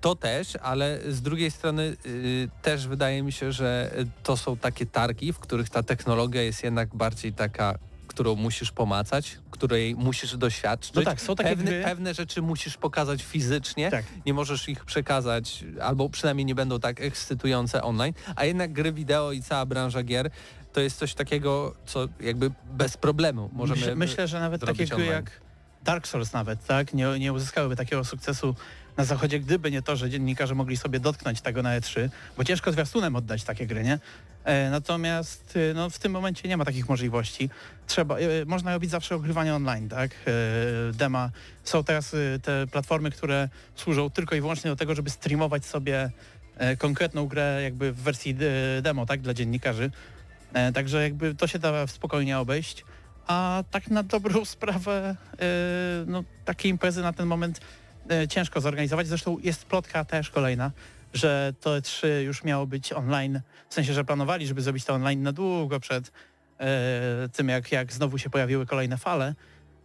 to 0.00 0.14
też, 0.14 0.56
ale 0.62 0.98
z 1.08 1.22
drugiej 1.22 1.50
strony 1.50 1.96
też 2.62 2.86
wydaje 2.86 3.22
mi 3.22 3.32
się, 3.32 3.52
że 3.52 3.90
to 4.22 4.36
są 4.36 4.56
takie 4.56 4.86
targi, 4.86 5.32
w 5.32 5.38
których 5.38 5.70
ta 5.70 5.82
technologia 5.82 6.42
jest 6.42 6.64
jednak 6.64 6.94
bardziej 6.96 7.32
taka, 7.32 7.78
którą 8.12 8.34
musisz 8.36 8.70
pomacać, 8.72 9.38
której 9.50 9.94
musisz 9.94 10.36
doświadczyć. 10.36 10.94
No 10.94 11.02
tak, 11.02 11.20
są 11.20 11.36
takie 11.36 11.50
pewne, 11.50 11.70
gry. 11.70 11.82
pewne 11.84 12.14
rzeczy 12.14 12.42
musisz 12.42 12.76
pokazać 12.76 13.22
fizycznie, 13.22 13.90
Tak. 13.90 14.04
nie 14.26 14.34
możesz 14.34 14.68
ich 14.68 14.84
przekazać, 14.84 15.64
albo 15.82 16.10
przynajmniej 16.10 16.44
nie 16.44 16.54
będą 16.54 16.80
tak 16.80 17.00
ekscytujące 17.00 17.82
online, 17.82 18.14
a 18.36 18.44
jednak 18.44 18.72
gry 18.72 18.92
wideo 18.92 19.32
i 19.32 19.42
cała 19.42 19.66
branża 19.66 20.02
gier 20.02 20.30
to 20.72 20.80
jest 20.80 20.98
coś 20.98 21.14
takiego, 21.14 21.74
co 21.86 22.08
jakby 22.20 22.50
bez 22.72 22.96
problemu 22.96 23.50
możemy... 23.52 23.80
Myślę, 23.80 23.94
myślę, 23.96 24.28
że 24.28 24.40
nawet 24.40 24.64
takie 24.66 24.86
gry 24.86 24.94
online. 24.94 25.10
jak 25.12 25.40
Dark 25.84 26.06
Souls 26.06 26.32
nawet, 26.32 26.66
tak? 26.66 26.94
Nie, 26.94 27.18
nie 27.18 27.32
uzyskałyby 27.32 27.76
takiego 27.76 28.04
sukcesu 28.04 28.54
na 28.96 29.04
zachodzie, 29.04 29.40
gdyby 29.40 29.70
nie 29.70 29.82
to, 29.82 29.96
że 29.96 30.10
dziennikarze 30.10 30.54
mogli 30.54 30.76
sobie 30.76 31.00
dotknąć 31.00 31.40
tego 31.40 31.62
na 31.62 31.80
E3, 31.80 32.08
bo 32.36 32.44
ciężko 32.44 32.72
zwiastunem 32.72 33.16
oddać 33.16 33.44
takie 33.44 33.66
gry, 33.66 33.82
nie? 33.84 33.98
E, 34.44 34.70
natomiast 34.70 35.54
e, 35.70 35.74
no, 35.74 35.90
w 35.90 35.98
tym 35.98 36.12
momencie 36.12 36.48
nie 36.48 36.56
ma 36.56 36.64
takich 36.64 36.88
możliwości. 36.88 37.50
Trzeba, 37.86 38.18
e, 38.18 38.44
można 38.46 38.72
robić 38.72 38.90
zawsze 38.90 39.14
ogrywanie 39.16 39.54
online, 39.54 39.88
tak? 39.88 40.10
Dema. 40.92 41.30
Są 41.64 41.84
teraz 41.84 42.16
te 42.42 42.66
platformy, 42.66 43.10
które 43.10 43.48
służą 43.74 44.10
tylko 44.10 44.34
i 44.34 44.40
wyłącznie 44.40 44.70
do 44.70 44.76
tego, 44.76 44.94
żeby 44.94 45.10
streamować 45.10 45.64
sobie 45.64 46.10
konkretną 46.78 47.26
grę 47.26 47.60
jakby 47.62 47.92
w 47.92 47.96
wersji 47.96 48.36
demo, 48.82 49.06
tak? 49.06 49.20
Dla 49.20 49.34
dziennikarzy. 49.34 49.90
Także 50.74 51.02
jakby 51.02 51.34
to 51.34 51.46
się 51.46 51.58
da 51.58 51.86
spokojnie 51.86 52.38
obejść. 52.38 52.84
A 53.26 53.64
tak 53.70 53.90
na 53.90 54.02
dobrą 54.02 54.44
sprawę, 54.56 55.16
no 56.06 56.24
takie 56.44 56.68
imprezy 56.68 57.02
na 57.02 57.12
ten 57.12 57.26
moment 57.26 57.60
ciężko 58.28 58.60
zorganizować. 58.60 59.06
Zresztą 59.06 59.38
jest 59.38 59.64
plotka 59.64 60.04
też 60.04 60.30
kolejna, 60.30 60.70
że 61.12 61.54
to 61.60 61.70
E3 61.70 62.06
już 62.06 62.44
miało 62.44 62.66
być 62.66 62.92
online, 62.92 63.40
w 63.68 63.74
sensie, 63.74 63.92
że 63.92 64.04
planowali, 64.04 64.46
żeby 64.46 64.62
zrobić 64.62 64.84
to 64.84 64.94
online 64.94 65.22
na 65.22 65.32
długo 65.32 65.80
przed 65.80 66.12
e, 66.58 67.28
tym, 67.32 67.48
jak, 67.48 67.72
jak 67.72 67.92
znowu 67.92 68.18
się 68.18 68.30
pojawiły 68.30 68.66
kolejne 68.66 68.96
fale. 68.96 69.34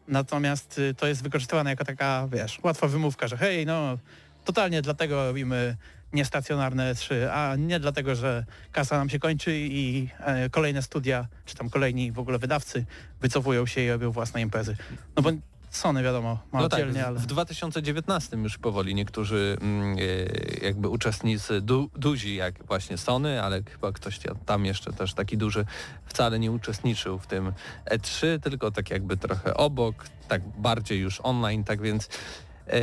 Natomiast 0.08 0.80
y, 0.80 0.94
to 0.94 1.08
jest 1.08 1.24
wykorzystywane 1.24 1.70
jako 1.70 1.86
taka, 1.86 2.28
wiesz, 2.32 2.60
łatwa 2.64 2.88
wymówka, 2.88 3.28
że 3.28 3.38
hej, 3.38 3.66
no 3.66 3.98
totalnie 4.46 4.82
dlatego 4.82 5.26
robimy 5.26 5.78
niestacjonarne 6.14 6.96
3, 6.96 7.32
a 7.32 7.56
nie 7.56 7.80
dlatego, 7.80 8.16
że 8.16 8.46
kasa 8.72 8.98
nam 8.98 9.10
się 9.10 9.20
kończy 9.20 9.58
i 9.58 10.10
e, 10.20 10.50
kolejne 10.50 10.82
studia, 10.82 11.28
czy 11.46 11.56
tam 11.56 11.70
kolejni 11.70 12.12
w 12.12 12.20
ogóle 12.20 12.40
wydawcy 12.40 12.86
wycofują 13.22 13.66
się 13.66 13.82
i 13.82 13.90
robią 13.90 14.12
własne 14.12 14.42
imprezy. 14.42 14.76
No 15.16 15.22
bo 15.22 15.32
Sony 15.78 16.04
wiadomo, 16.04 16.40
ma 16.52 16.62
No 16.62 16.70
tak, 16.70 16.80
oddzielnie, 16.80 17.06
ale... 17.06 17.20
w 17.20 17.26
2019 17.26 18.38
już 18.38 18.58
powoli 18.58 18.96
niektórzy 18.96 19.58
mm, 19.62 19.98
e, 19.98 20.66
jakby 20.66 20.90
uczestnicy 20.90 21.62
du, 21.62 21.90
duzi, 21.96 22.36
jak 22.36 22.66
właśnie 22.66 22.98
Sony, 22.98 23.44
ale 23.44 23.64
chyba 23.64 23.92
ktoś 23.92 24.20
tam 24.46 24.66
jeszcze 24.66 24.94
też 24.94 25.14
taki 25.14 25.38
duży 25.38 25.66
wcale 26.06 26.40
nie 26.40 26.52
uczestniczył 26.52 27.20
w 27.20 27.28
tym 27.28 27.54
E3, 27.92 28.40
tylko 28.40 28.72
tak 28.72 28.90
jakby 28.90 29.18
trochę 29.18 29.54
obok, 29.54 30.06
tak 30.28 30.42
bardziej 30.58 31.00
już 31.00 31.20
online, 31.24 31.64
tak 31.64 31.82
więc 31.82 32.10
e, 32.68 32.80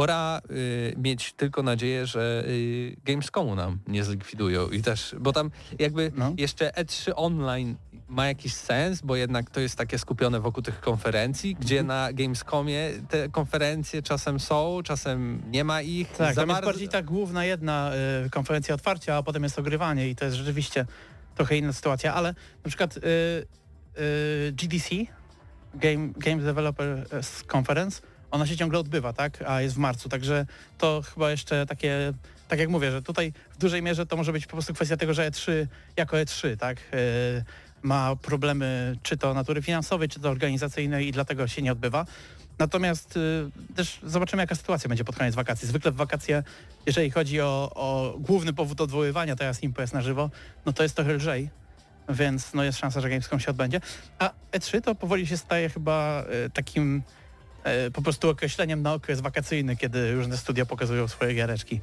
pora 0.00 0.40
y, 0.50 0.94
mieć 0.96 1.32
tylko 1.32 1.62
nadzieję, 1.62 2.06
że 2.06 2.44
y, 2.48 2.96
Gamescomu 3.04 3.54
nam 3.54 3.78
nie 3.88 4.04
zlikwidują 4.04 4.68
i 4.68 4.82
też, 4.82 5.14
bo 5.20 5.32
tam 5.32 5.50
jakby 5.78 6.12
No. 6.16 6.32
jeszcze 6.38 6.70
E3 6.70 7.12
online 7.14 7.76
ma 8.08 8.26
jakiś 8.26 8.54
sens, 8.54 9.00
bo 9.02 9.16
jednak 9.16 9.50
to 9.50 9.60
jest 9.60 9.76
takie 9.78 9.98
skupione 9.98 10.40
wokół 10.40 10.62
tych 10.62 10.80
konferencji, 10.80 11.54
gdzie 11.60 11.80
Mhm. 11.80 11.86
na 11.86 12.12
Gamescomie 12.12 12.90
te 13.08 13.28
konferencje 13.28 14.02
czasem 14.02 14.40
są, 14.40 14.80
czasem 14.84 15.42
nie 15.50 15.64
ma 15.64 15.82
ich. 15.82 16.12
Tak, 16.12 16.34
Za 16.34 16.40
tam 16.42 16.50
jest 16.50 16.64
bardziej 16.64 16.88
ta 16.88 17.02
główna 17.02 17.44
jedna 17.44 17.92
y, 18.26 18.30
konferencja 18.30 18.74
otwarcia, 18.74 19.16
a 19.16 19.22
potem 19.22 19.42
jest 19.42 19.58
ogrywanie 19.58 20.08
i 20.08 20.16
to 20.16 20.24
jest 20.24 20.36
rzeczywiście 20.36 20.86
trochę 21.34 21.56
inna 21.56 21.72
sytuacja, 21.72 22.14
ale 22.14 22.34
na 22.64 22.68
przykład 22.68 22.96
y, 22.96 23.00
y, 24.00 24.52
GDC, 24.52 24.88
Game, 25.74 26.08
Game 26.16 26.42
Developers 26.42 27.44
Conference, 27.56 28.02
ona 28.30 28.46
się 28.46 28.56
ciągle 28.56 28.78
odbywa, 28.78 29.12
tak? 29.12 29.44
A 29.46 29.60
jest 29.60 29.74
w 29.74 29.78
marcu, 29.78 30.08
także 30.08 30.46
to 30.78 31.02
chyba 31.14 31.30
jeszcze 31.30 31.66
takie, 31.66 32.12
tak 32.48 32.58
jak 32.58 32.68
mówię, 32.68 32.90
że 32.90 33.02
tutaj 33.02 33.32
w 33.50 33.58
dużej 33.58 33.82
mierze 33.82 34.06
to 34.06 34.16
może 34.16 34.32
być 34.32 34.46
po 34.46 34.52
prostu 34.52 34.74
kwestia 34.74 34.96
tego, 34.96 35.14
że 35.14 35.30
E3 35.30 35.66
jako 35.96 36.16
E3, 36.16 36.56
tak? 36.56 36.78
Y, 36.78 37.44
ma 37.82 38.16
problemy 38.16 38.96
czy 39.02 39.16
to 39.16 39.34
natury 39.34 39.62
finansowej, 39.62 40.08
czy 40.08 40.20
to 40.20 40.28
organizacyjnej 40.30 41.08
i 41.08 41.12
dlatego 41.12 41.48
się 41.48 41.62
nie 41.62 41.72
odbywa. 41.72 42.06
Natomiast 42.58 43.16
y, 43.16 43.50
też 43.74 44.00
zobaczymy, 44.02 44.42
jaka 44.42 44.54
sytuacja 44.54 44.88
będzie 44.88 45.04
pod 45.04 45.16
koniec 45.16 45.34
wakacji. 45.34 45.68
Zwykle 45.68 45.92
w 45.92 45.96
wakacje, 45.96 46.42
jeżeli 46.86 47.10
chodzi 47.10 47.40
o, 47.40 47.70
o 47.74 48.16
główny 48.18 48.52
powód 48.52 48.80
odwoływania 48.80 49.36
teraz 49.36 49.62
imprez 49.62 49.92
na 49.92 50.02
żywo, 50.02 50.30
no 50.66 50.72
to 50.72 50.82
jest 50.82 50.96
trochę 50.96 51.12
lżej, 51.12 51.50
więc 52.08 52.54
no 52.54 52.64
jest 52.64 52.78
szansa, 52.78 53.00
że 53.00 53.08
Gamescom 53.08 53.40
się 53.40 53.50
odbędzie. 53.50 53.80
A 54.18 54.30
E3 54.52 54.80
to 54.80 54.94
powoli 54.94 55.26
się 55.26 55.36
staje 55.36 55.68
chyba 55.68 56.24
y, 56.46 56.50
takim 56.50 57.02
po 57.92 58.02
prostu 58.02 58.28
określeniem 58.30 58.82
na 58.82 58.94
okres 58.94 59.20
wakacyjny, 59.20 59.76
kiedy 59.76 60.14
różne 60.14 60.36
studia 60.36 60.66
pokazują 60.66 61.08
swoje 61.08 61.34
giereczki. 61.34 61.80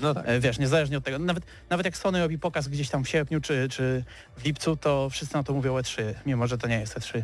No 0.00 0.14
tak. 0.14 0.24
E, 0.28 0.40
Wiesz, 0.40 0.58
niezależnie 0.58 0.98
od 0.98 1.04
tego, 1.04 1.18
nawet, 1.18 1.44
nawet 1.70 1.86
jak 1.86 1.96
Sony 1.96 2.20
robi 2.20 2.38
pokaz 2.38 2.68
gdzieś 2.68 2.88
tam 2.88 3.04
w 3.04 3.08
sierpniu 3.08 3.40
czy, 3.40 3.68
czy 3.68 4.04
w 4.36 4.44
lipcu, 4.44 4.76
to 4.76 5.10
wszyscy 5.10 5.34
na 5.34 5.42
to 5.42 5.52
mówią 5.52 5.76
E3, 5.78 6.02
mimo 6.26 6.46
że 6.46 6.58
to 6.58 6.68
nie 6.68 6.80
jest 6.80 6.96
E 6.96 7.00
E3. 7.00 7.22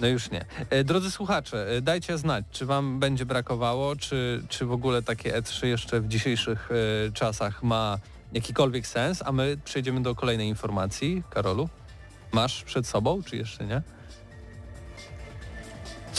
No 0.00 0.06
już 0.08 0.30
nie. 0.30 0.44
E, 0.70 0.84
Drodzy 0.84 1.10
słuchacze, 1.10 1.66
e, 1.76 1.80
dajcie 1.80 2.18
znać, 2.18 2.44
czy 2.50 2.66
wam 2.66 3.00
będzie 3.00 3.26
brakowało, 3.26 3.96
czy, 3.96 4.42
czy 4.48 4.66
w 4.66 4.72
ogóle 4.72 5.02
takie 5.02 5.32
E3 5.32 5.66
jeszcze 5.66 6.00
w 6.00 6.08
dzisiejszych 6.08 6.68
e, 7.08 7.12
czasach 7.12 7.62
ma 7.62 7.98
jakikolwiek 8.32 8.86
sens, 8.86 9.22
a 9.24 9.32
my 9.32 9.56
przejdziemy 9.64 10.02
do 10.02 10.14
kolejnej 10.14 10.48
informacji. 10.48 11.22
Karolu, 11.30 11.68
masz 12.32 12.64
przed 12.64 12.86
sobą, 12.86 13.22
czy 13.22 13.36
jeszcze 13.36 13.66
nie? 13.66 13.82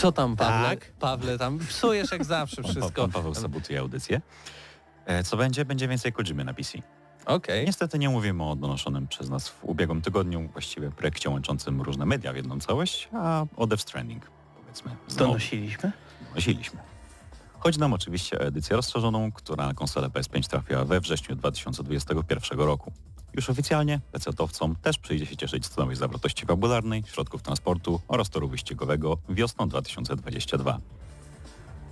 Co 0.03 0.11
tam, 0.11 0.35
Pawle? 0.35 0.69
Tak. 0.69 0.91
Pawle, 0.99 1.37
tam 1.37 1.59
psujesz 1.59 2.11
jak 2.11 2.25
zawsze 2.25 2.63
wszystko. 2.63 3.01
pan 3.01 3.11
Paweł 3.11 3.35
sabotuje 3.35 3.79
audycję. 3.79 4.21
E, 5.05 5.23
Co 5.23 5.37
będzie? 5.37 5.65
Będzie 5.65 5.87
więcej 5.87 6.13
Kojimy 6.13 6.43
na 6.43 6.53
PC. 6.53 6.77
Okej. 7.25 7.65
Niestety 7.65 7.99
nie 7.99 8.09
mówimy 8.09 8.43
o 8.43 8.55
donoszonym 8.55 9.07
przez 9.07 9.29
nas 9.29 9.49
w 9.49 9.63
ubiegłym 9.63 10.01
tygodniu 10.01 10.49
właściwie 10.51 10.91
projekcie 10.91 11.29
łączącym 11.29 11.81
różne 11.81 12.05
media 12.05 12.33
w 12.33 12.35
jedną 12.35 12.59
całość, 12.59 13.09
a 13.13 13.45
o 13.55 13.67
Death 13.67 13.83
Stranding, 13.83 14.27
powiedzmy. 14.61 14.91
znowu 15.07 15.31
Donosiliśmy? 15.31 15.91
Donosiliśmy. 16.29 16.79
Chodzi 17.59 17.79
nam 17.79 17.93
oczywiście 17.93 18.39
o 18.39 18.41
edycję 18.41 18.75
rozszerzoną, 18.75 19.31
która 19.31 19.67
na 19.67 19.73
konsolę 19.73 20.07
PS5 20.07 20.49
trafiła 20.49 20.85
we 20.85 20.99
wrześniu 20.99 21.35
2021 21.35 22.59
roku. 22.59 22.91
Już 23.33 23.49
oficjalnie 23.49 23.99
PC-towcom 24.11 24.75
też 24.81 24.97
przyjdzie 24.97 25.25
się 25.25 25.37
cieszyć 25.37 25.65
z 25.65 25.77
nowej 25.77 25.95
zawartości 25.95 26.45
fabularnej, 26.45 27.03
środków 27.07 27.41
transportu 27.41 28.01
oraz 28.07 28.29
toru 28.29 28.47
wyścigowego 28.47 29.17
wiosną 29.29 29.69
2022. 29.69 30.77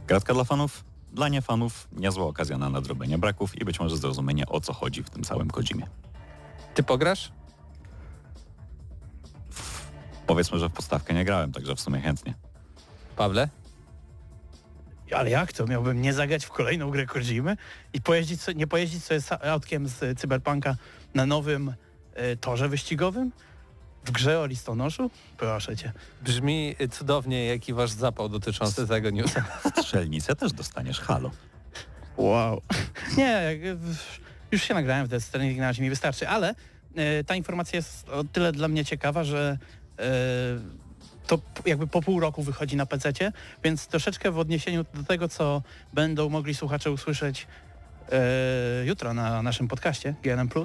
Gratka 0.08 0.34
dla 0.34 0.44
fanów? 0.44 0.84
Dla 1.14 1.30
niefanów 1.30 1.88
niezła 1.92 2.26
okazja 2.26 2.58
na 2.58 2.70
nadrobienie 2.70 3.18
braków 3.18 3.62
i 3.62 3.66
być 3.66 3.80
może 3.80 3.98
zrozumienie 3.98 4.48
o 4.48 4.62
co 4.62 4.74
chodzi 4.74 5.04
w 5.04 5.10
tym 5.10 5.24
całym 5.24 5.50
Kodzimie. 5.50 5.88
Ty 6.74 6.84
pograsz? 6.84 7.32
Powiedzmy, 10.28 10.60
że 10.60 10.70
w 10.70 10.74
podstawkę 10.74 11.14
nie 11.14 11.26
grałem, 11.26 11.52
także 11.52 11.76
w 11.76 11.82
sumie 11.82 12.02
chętnie. 12.02 12.34
Pawle? 13.16 13.50
Ale 15.16 15.30
jak 15.30 15.54
to? 15.54 15.68
Miałbym 15.68 16.02
nie 16.02 16.14
zagrać 16.14 16.46
w 16.46 16.50
kolejną 16.50 16.90
grę 16.90 17.06
Kojimy 17.06 17.58
i 17.94 18.02
pojeździć, 18.02 18.42
nie 18.56 18.68
pojeździć 18.68 19.04
sobie 19.04 19.22
autkiem 19.52 19.88
z 19.88 20.20
Cyberpunka 20.20 20.76
na 21.14 21.26
nowym 21.26 21.74
y, 22.34 22.38
torze 22.38 22.70
wyścigowym? 22.70 23.32
W 24.06 24.12
grze 24.12 24.40
o 24.40 24.46
listonoszu? 24.46 25.10
Proszę 25.38 25.78
cię. 25.78 25.92
Brzmi 26.22 26.76
cudownie, 26.92 27.46
jaki 27.46 27.74
wasz 27.74 27.92
zapał 27.92 28.30
dotyczący 28.30 28.88
tego 28.88 29.10
newsa. 29.10 29.44
Strzelnicę 29.82 30.36
też 30.36 30.54
dostaniesz, 30.54 31.00
halo. 31.00 31.32
Wow. 32.18 32.62
Nie, 33.18 33.42
w- 33.76 34.20
już 34.52 34.64
się 34.64 34.74
nagrałem 34.74 35.06
w 35.06 35.10
Death 35.10 35.26
Stranding, 35.26 35.60
na 35.60 35.68
razie 35.68 35.84
mi 35.84 35.90
wystarczy, 35.90 36.28
ale 36.30 36.56
y, 37.20 37.24
ta 37.24 37.36
informacja 37.36 37.78
jest 37.78 38.10
o 38.10 38.24
tyle 38.24 38.52
dla 38.52 38.68
mnie 38.68 38.86
ciekawa, 38.86 39.24
że 39.24 39.58
y, 40.00 40.04
to 41.28 41.40
jakby 41.66 41.88
po 41.88 42.02
pół 42.02 42.20
roku 42.20 42.44
wychodzi 42.44 42.76
na 42.76 42.86
PC, 42.86 43.14
więc 43.64 43.88
troszeczkę 43.88 44.32
w 44.32 44.40
odniesieniu 44.40 44.86
do 44.94 45.04
tego, 45.04 45.28
co 45.28 45.62
będą 45.94 46.30
mogli 46.30 46.56
słuchacze 46.56 46.92
usłyszeć 46.92 47.48
e, 48.12 48.86
jutro 48.86 49.14
na 49.14 49.42
naszym 49.42 49.68
podcaście 49.68 50.16
GNM+, 50.24 50.50
e, 50.58 50.62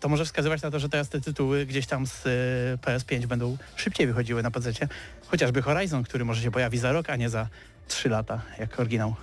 to 0.00 0.08
może 0.08 0.24
wskazywać 0.24 0.62
na 0.62 0.70
to, 0.70 0.78
że 0.78 0.88
teraz 0.88 1.08
te 1.08 1.20
tytuły 1.20 1.66
gdzieś 1.66 1.86
tam 1.86 2.06
z 2.06 2.26
e, 2.26 2.30
PS5 2.78 3.26
będą 3.26 3.56
szybciej 3.76 4.06
wychodziły 4.06 4.42
na 4.42 4.50
PC. 4.50 4.72
Chociażby 5.26 5.62
Horizon, 5.62 6.02
który 6.02 6.24
może 6.24 6.42
się 6.42 6.50
pojawi 6.50 6.78
za 6.78 6.92
rok, 6.92 7.10
a 7.10 7.16
nie 7.16 7.28
za 7.28 7.48
3 7.88 8.08
lata, 8.08 8.42
jak 8.58 8.80
oryginał. 8.80 9.14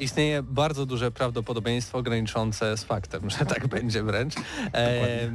Istnieje 0.00 0.42
bardzo 0.42 0.86
duże 0.86 1.10
prawdopodobieństwo 1.10 2.02
graniczące 2.02 2.76
z 2.76 2.84
faktem, 2.84 3.30
że 3.30 3.46
tak 3.46 3.66
będzie 3.66 4.02
wręcz. 4.02 4.34
E, 4.74 5.30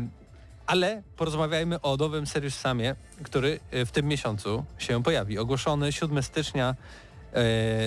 ale 0.65 1.01
porozmawiajmy 1.17 1.81
o 1.81 1.97
nowym 1.97 2.27
Serious 2.27 2.59
Samie, 2.59 2.95
który 3.23 3.59
e, 3.71 3.85
w 3.85 3.91
tym 3.91 4.05
miesiącu 4.05 4.65
się 4.77 5.03
pojawi. 5.03 5.39
Ogłoszony 5.39 5.91
7 5.91 6.23
stycznia 6.23 6.69
e, 6.69 6.75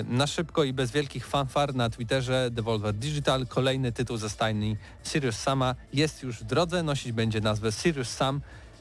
na 0.04 0.26
szybko 0.26 0.64
i 0.64 0.72
bez 0.72 0.90
wielkich 0.90 1.26
fanfar 1.26 1.74
na 1.74 1.90
Twitterze 1.90 2.50
Devolver 2.50 2.94
Digital. 2.94 3.46
Kolejny 3.46 3.92
tytuł 3.92 4.16
ze 4.16 4.30
stajni 4.30 4.76
Serious 5.02 5.38
Sama 5.38 5.74
jest 5.92 6.22
już 6.22 6.40
w 6.40 6.44
drodze. 6.44 6.82
Nosić 6.82 7.12
będzie 7.12 7.40
nazwę 7.40 7.72
Serious 7.72 8.08
Sam 8.08 8.40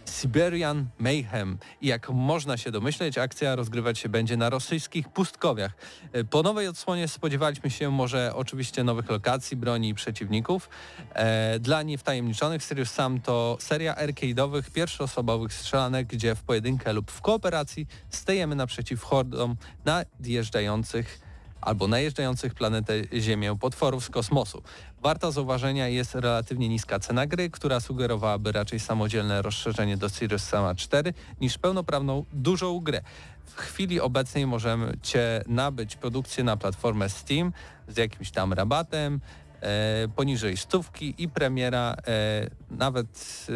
Siberian 0.10 0.88
Mayhem. 1.00 1.58
I 1.82 1.88
jak 1.88 2.10
można 2.10 2.58
się 2.58 2.72
domyśleć, 2.72 3.18
akcja 3.18 3.56
rozgrywać 3.56 4.00
się 4.00 4.10
będzie 4.10 4.38
na 4.38 4.50
rosyjskich 4.50 5.10
pustkowiach. 5.10 5.72
E, 6.12 6.24
Po 6.24 6.44
nowej 6.44 6.68
odsłonie 6.68 7.08
spodziewaliśmy 7.08 7.70
się 7.70 7.92
może 7.92 8.32
oczywiście 8.36 8.84
nowych 8.84 9.10
lokacji, 9.10 9.58
broni 9.58 9.90
i 9.90 9.94
przeciwników. 9.94 10.70
E, 11.14 11.60
Dla 11.60 11.84
niewtajemniczonych 11.84 12.64
Serious 12.64 12.92
Sam 12.92 13.22
to 13.22 13.58
seria 13.60 13.96
arcade'owych, 13.96 14.72
pierwszoosobowych 14.72 15.54
strzelanek, 15.54 16.08
gdzie 16.08 16.36
w 16.36 16.44
pojedynkę 16.44 16.94
lub 16.94 17.12
w 17.12 17.22
kooperacji 17.22 17.88
stajemy 18.10 18.56
naprzeciw 18.56 19.04
hordom 19.04 19.56
nadjeżdżających 19.86 21.26
albo 21.62 21.88
najeżdżających 21.88 22.54
planetę 22.54 22.94
Ziemię 23.22 23.58
potworów 23.60 24.06
z 24.06 24.10
kosmosu. 24.10 24.64
Warta 25.06 25.32
zauważenia 25.32 25.88
jest 25.88 26.16
relatywnie 26.16 26.70
niska 26.70 27.00
cena 27.00 27.28
gry, 27.28 27.50
która 27.50 27.80
sugerowałaby 27.80 28.52
raczej 28.52 28.80
samodzielne 28.80 29.42
rozszerzenie 29.42 29.98
do 29.98 30.10
Sirius 30.10 30.44
Sama 30.44 30.76
4 30.76 31.14
niż 31.42 31.58
pełnoprawną 31.58 32.26
dużą 32.34 32.80
grę. 32.80 33.02
W 33.46 33.56
chwili 33.56 34.02
obecnej 34.02 34.48
możemy 34.48 34.98
cię 35.02 35.44
nabyć 35.48 35.96
produkcję 35.96 36.44
na 36.44 36.58
platformę 36.58 37.10
Steam 37.10 37.54
z 37.88 37.98
jakimś 37.98 38.32
tam 38.32 38.54
rabatem, 38.54 39.22
e, 39.62 40.08
poniżej 40.16 40.58
stówki 40.58 41.16
i 41.18 41.30
premiera 41.30 41.96
e, 42.08 42.50
nawet 42.72 43.48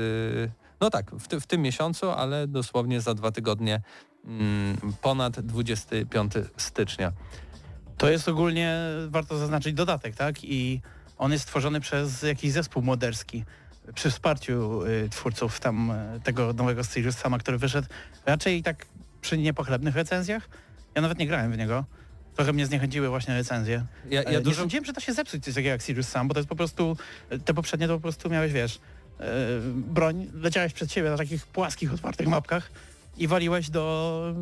e, 0.45 0.49
No 0.81 0.89
tak, 0.89 1.11
w, 1.11 1.27
ty, 1.27 1.39
w 1.39 1.47
tym 1.47 1.61
miesiącu, 1.61 2.11
ale 2.11 2.47
dosłownie 2.47 3.01
za 3.01 3.13
dwa 3.13 3.31
tygodnie 3.31 3.81
mm, 4.25 4.77
ponad 5.01 5.39
25 5.39 6.33
stycznia. 6.57 7.11
To 7.97 8.09
jest 8.09 8.27
ogólnie, 8.27 8.77
warto 9.07 9.37
zaznaczyć, 9.37 9.73
dodatek, 9.73 10.15
tak? 10.15 10.43
I 10.43 10.81
on 11.19 11.31
jest 11.31 11.43
stworzony 11.43 11.79
przez 11.79 12.21
jakiś 12.23 12.51
zespół 12.51 12.83
moderski 12.83 13.43
przy 13.95 14.11
wsparciu 14.11 14.85
y, 14.85 15.09
twórców 15.09 15.59
tam 15.59 15.91
y, 15.91 16.19
tego 16.23 16.53
nowego 16.53 16.83
Sirius 16.83 17.17
Sama, 17.17 17.37
który 17.39 17.57
wyszedł 17.57 17.87
raczej 18.25 18.63
tak 18.63 18.85
przy 19.21 19.37
niepochlebnych 19.37 19.95
recenzjach. 19.95 20.49
Ja 20.95 21.01
nawet 21.01 21.19
nie 21.19 21.27
grałem 21.27 21.51
w 21.51 21.57
niego. 21.57 21.85
Trochę 22.35 22.53
mnie 22.53 22.65
zniechęciły 22.65 23.09
właśnie 23.09 23.33
recenzje. 23.33 23.85
Ja, 24.09 24.23
Ja 24.23 24.31
nie 24.31 24.41
dużo... 24.41 24.61
sądziłem, 24.61 24.85
że 24.85 24.93
da 24.93 25.01
się 25.01 25.13
zepsuć 25.13 25.43
coś 25.43 25.53
takiego 25.53 25.69
jak 25.69 25.81
Sirius 25.81 26.07
Sam, 26.07 26.27
bo 26.27 26.33
to 26.33 26.39
jest 26.39 26.49
po 26.49 26.55
prostu, 26.55 26.97
te 27.45 27.53
poprzednie 27.53 27.87
to 27.87 27.93
po 27.93 28.01
prostu 28.01 28.29
miałeś, 28.29 28.53
wiesz, 28.53 28.75
y, 28.75 28.81
broń, 29.75 30.31
leciałeś 30.33 30.73
przed 30.73 30.91
siebie 30.91 31.09
na 31.09 31.17
takich 31.17 31.47
płaskich, 31.47 31.93
otwartych 31.93 32.27
mapkach 32.27 32.71
i 33.17 33.27
waliłeś 33.27 33.69
do 33.69 34.33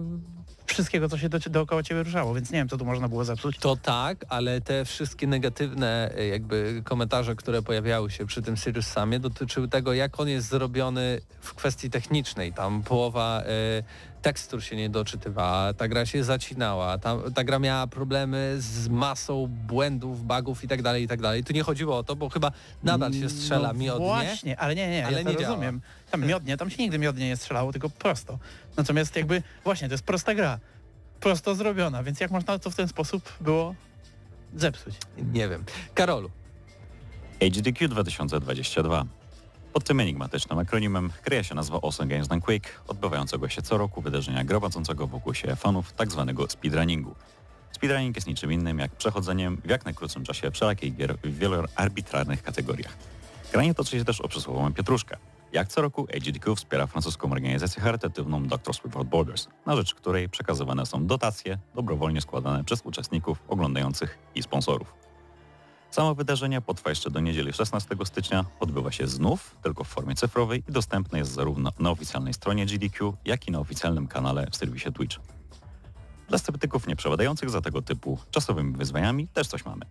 wszystkiego, 0.68 1.10
co 1.10 1.18
się 1.18 1.30
do, 1.30 1.40
dookoła 1.40 1.84
ciebie 1.84 2.04
ruszało, 2.04 2.34
więc 2.34 2.52
nie 2.52 2.60
wiem, 2.60 2.70
co 2.70 2.78
tu 2.78 2.86
można 2.86 3.08
było 3.08 3.26
zepsuć. 3.26 3.58
To 3.58 3.76
tak, 3.76 4.26
ale 4.30 4.62
te 4.62 4.86
wszystkie 4.86 5.28
negatywne 5.28 6.12
e, 6.18 6.28
jakby 6.28 6.82
komentarze, 6.86 7.36
które 7.36 7.62
pojawiały 7.62 8.12
się 8.12 8.26
przy 8.26 8.42
tym 8.42 8.58
Sirius 8.58 8.88
Samie 8.88 9.20
dotyczyły 9.20 9.68
tego, 9.68 9.94
jak 9.94 10.20
on 10.20 10.30
jest 10.30 10.48
zrobiony 10.48 11.22
w 11.42 11.54
kwestii 11.54 11.90
technicznej. 11.90 12.54
Tam 12.54 12.84
połowa 12.84 13.42
e, 13.42 13.84
tekstur 14.22 14.64
się 14.64 14.76
nie 14.76 14.90
doczytywała, 14.90 15.74
ta 15.74 15.88
gra 15.88 16.06
się 16.06 16.24
zacinała, 16.24 16.98
ta, 16.98 17.18
ta 17.36 17.44
gra 17.44 17.60
miała 17.60 17.88
problemy 17.88 18.56
z 18.60 18.88
masą 18.90 19.48
błędów, 19.68 20.26
bugów 20.26 20.64
i 20.64 20.68
tak 20.68 20.82
dalej, 20.82 21.04
i 21.04 21.08
tak 21.08 21.22
dalej. 21.22 21.44
Tu 21.44 21.54
nie 21.54 21.64
chodziło 21.64 21.98
o 21.98 22.04
to, 22.04 22.16
bo 22.16 22.30
chyba 22.30 22.52
nadal 22.84 23.14
się 23.14 23.30
strzela 23.30 23.74
no 23.74 23.80
miodnie. 23.80 24.06
Właśnie, 24.06 24.60
ale 24.60 24.76
nie, 24.76 24.90
nie, 24.90 25.06
ale 25.06 25.24
ja 25.24 25.32
nie 25.32 25.38
działa. 25.38 25.58
Tam 26.12 26.26
miodnie, 26.26 26.58
tam 26.58 26.70
się 26.70 26.78
nigdy 26.78 27.00
miodnie 27.00 27.28
nie 27.28 27.38
strzelało, 27.38 27.72
tylko 27.72 27.90
prosto. 27.90 28.40
Natomiast 28.78 29.16
jakby, 29.16 29.44
właśnie, 29.64 29.88
to 29.88 29.94
jest 29.94 30.04
prosta 30.04 30.36
gra. 30.36 30.60
Prosto 31.20 31.56
zrobiona, 31.56 32.04
więc 32.04 32.20
jak 32.20 32.32
można 32.32 32.60
to 32.60 32.70
w 32.72 32.76
ten 32.76 32.88
sposób 32.88 33.34
było 33.42 33.76
zepsuć? 34.56 34.96
Nie 35.34 35.50
wiem. 35.50 35.64
Karolu, 35.94 36.32
HDQ 37.40 37.88
2022. 37.88 39.06
Pod 39.74 39.84
tym 39.84 40.00
enigmatycznym 40.00 40.60
akronimem 40.60 41.12
kryje 41.24 41.44
się 41.44 41.56
nazwa 41.56 41.80
Awesome 41.84 42.10
Games 42.10 42.28
Done 42.28 42.42
Quick, 42.42 42.82
odbywającego 42.88 43.50
się 43.50 43.62
co 43.62 43.78
roku 43.78 44.02
wydarzenia 44.02 44.44
gromadzącego 44.44 45.08
wokół 45.08 45.34
się 45.34 45.56
fanów 45.56 45.94
tzw. 45.94 46.48
speedrunningu. 46.50 47.16
Speedrunning 47.72 48.16
jest 48.16 48.28
niczym 48.28 48.52
innym 48.54 48.80
jak 48.80 48.92
przechodzeniem 48.92 49.62
w 49.66 49.70
jak 49.70 49.86
najkrótszym 49.86 50.24
czasie 50.24 50.52
wszelakiej 50.52 50.94
gier 50.94 51.18
w 51.24 51.38
wielu 51.38 51.64
arbitralnych 51.76 52.44
kategoriach. 52.44 52.98
Granie 53.52 53.74
toczy 53.74 53.98
się 53.98 54.06
też 54.06 54.22
o 54.22 54.28
przysłowiową 54.28 54.74
pietruszkę. 54.74 55.18
Jak 55.58 55.68
co 55.68 55.82
roku 55.82 56.08
HDQ 56.14 56.56
wspiera 56.56 56.88
francuską 56.88 57.32
organizację 57.32 57.82
charytatywną 57.82 58.48
Doctors 58.48 58.80
Without 58.86 59.08
Borders, 59.08 59.48
na 59.66 59.76
rzecz 59.76 59.96
której 59.96 60.30
przekazywane 60.30 60.86
są 60.86 61.08
dotacje 61.08 61.58
dobrowolnie 61.76 62.22
składane 62.22 62.64
przez 62.64 62.82
uczestników 62.82 63.44
oglądających 63.48 64.18
i 64.36 64.44
sponsorów. 64.44 64.94
Samo 65.92 66.16
wydarzenie 66.16 66.62
potrwa 66.62 66.90
jeszcze 66.90 67.10
do 67.10 67.20
niedzieli 67.20 67.54
16 67.54 67.96
stycznia, 68.04 68.46
odbywa 68.60 68.92
się 68.92 69.08
znów, 69.08 69.56
tylko 69.64 69.84
w 69.84 69.88
formie 69.88 70.16
cyfrowej 70.16 70.64
i 70.70 70.72
dostępne 70.72 71.20
jest 71.20 71.32
zarówno 71.32 71.72
na 71.80 71.92
oficjalnej 71.92 72.34
stronie 72.34 72.66
GDQ, 72.66 73.14
jak 73.26 73.48
i 73.48 73.52
na 73.52 73.60
oficjalnym 73.60 74.08
kanale 74.08 74.48
w 74.52 74.56
serwisie 74.56 74.92
Twitch. 74.92 75.18
Dla 76.30 76.38
sceptyków 76.38 76.88
nieprzepadających 76.88 77.50
za 77.50 77.62
tego 77.62 77.82
typu 77.82 78.20
czasowymi 78.32 78.78
wyzwaniami 78.78 79.28
też 79.28 79.48
coś 79.48 79.66
mamy. 79.66 79.86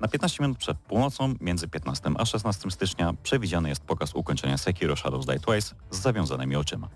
Na 0.00 0.08
15 0.08 0.42
minut 0.42 0.58
przed 0.58 0.78
północą, 0.78 1.34
między 1.40 1.68
15 1.68 2.10
a 2.18 2.24
16 2.24 2.70
stycznia, 2.70 3.14
przewidziany 3.22 3.68
jest 3.68 3.80
pokaz 3.80 4.14
ukończenia 4.14 4.58
Sekiro 4.58 4.96
Shadows 4.96 5.26
Die 5.26 5.40
Twice 5.40 5.74
z 5.90 6.00
zawiązanymi 6.00 6.56
oczyma. 6.56 6.88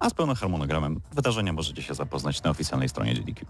A 0.00 0.10
z 0.10 0.14
pełnym 0.14 0.36
harmonogramem 0.36 1.00
wydarzenia 1.12 1.52
możecie 1.52 1.82
się 1.82 1.94
zapoznać 1.94 2.42
na 2.42 2.50
oficjalnej 2.50 2.88
stronie 2.88 3.14
GDQ. 3.14 3.46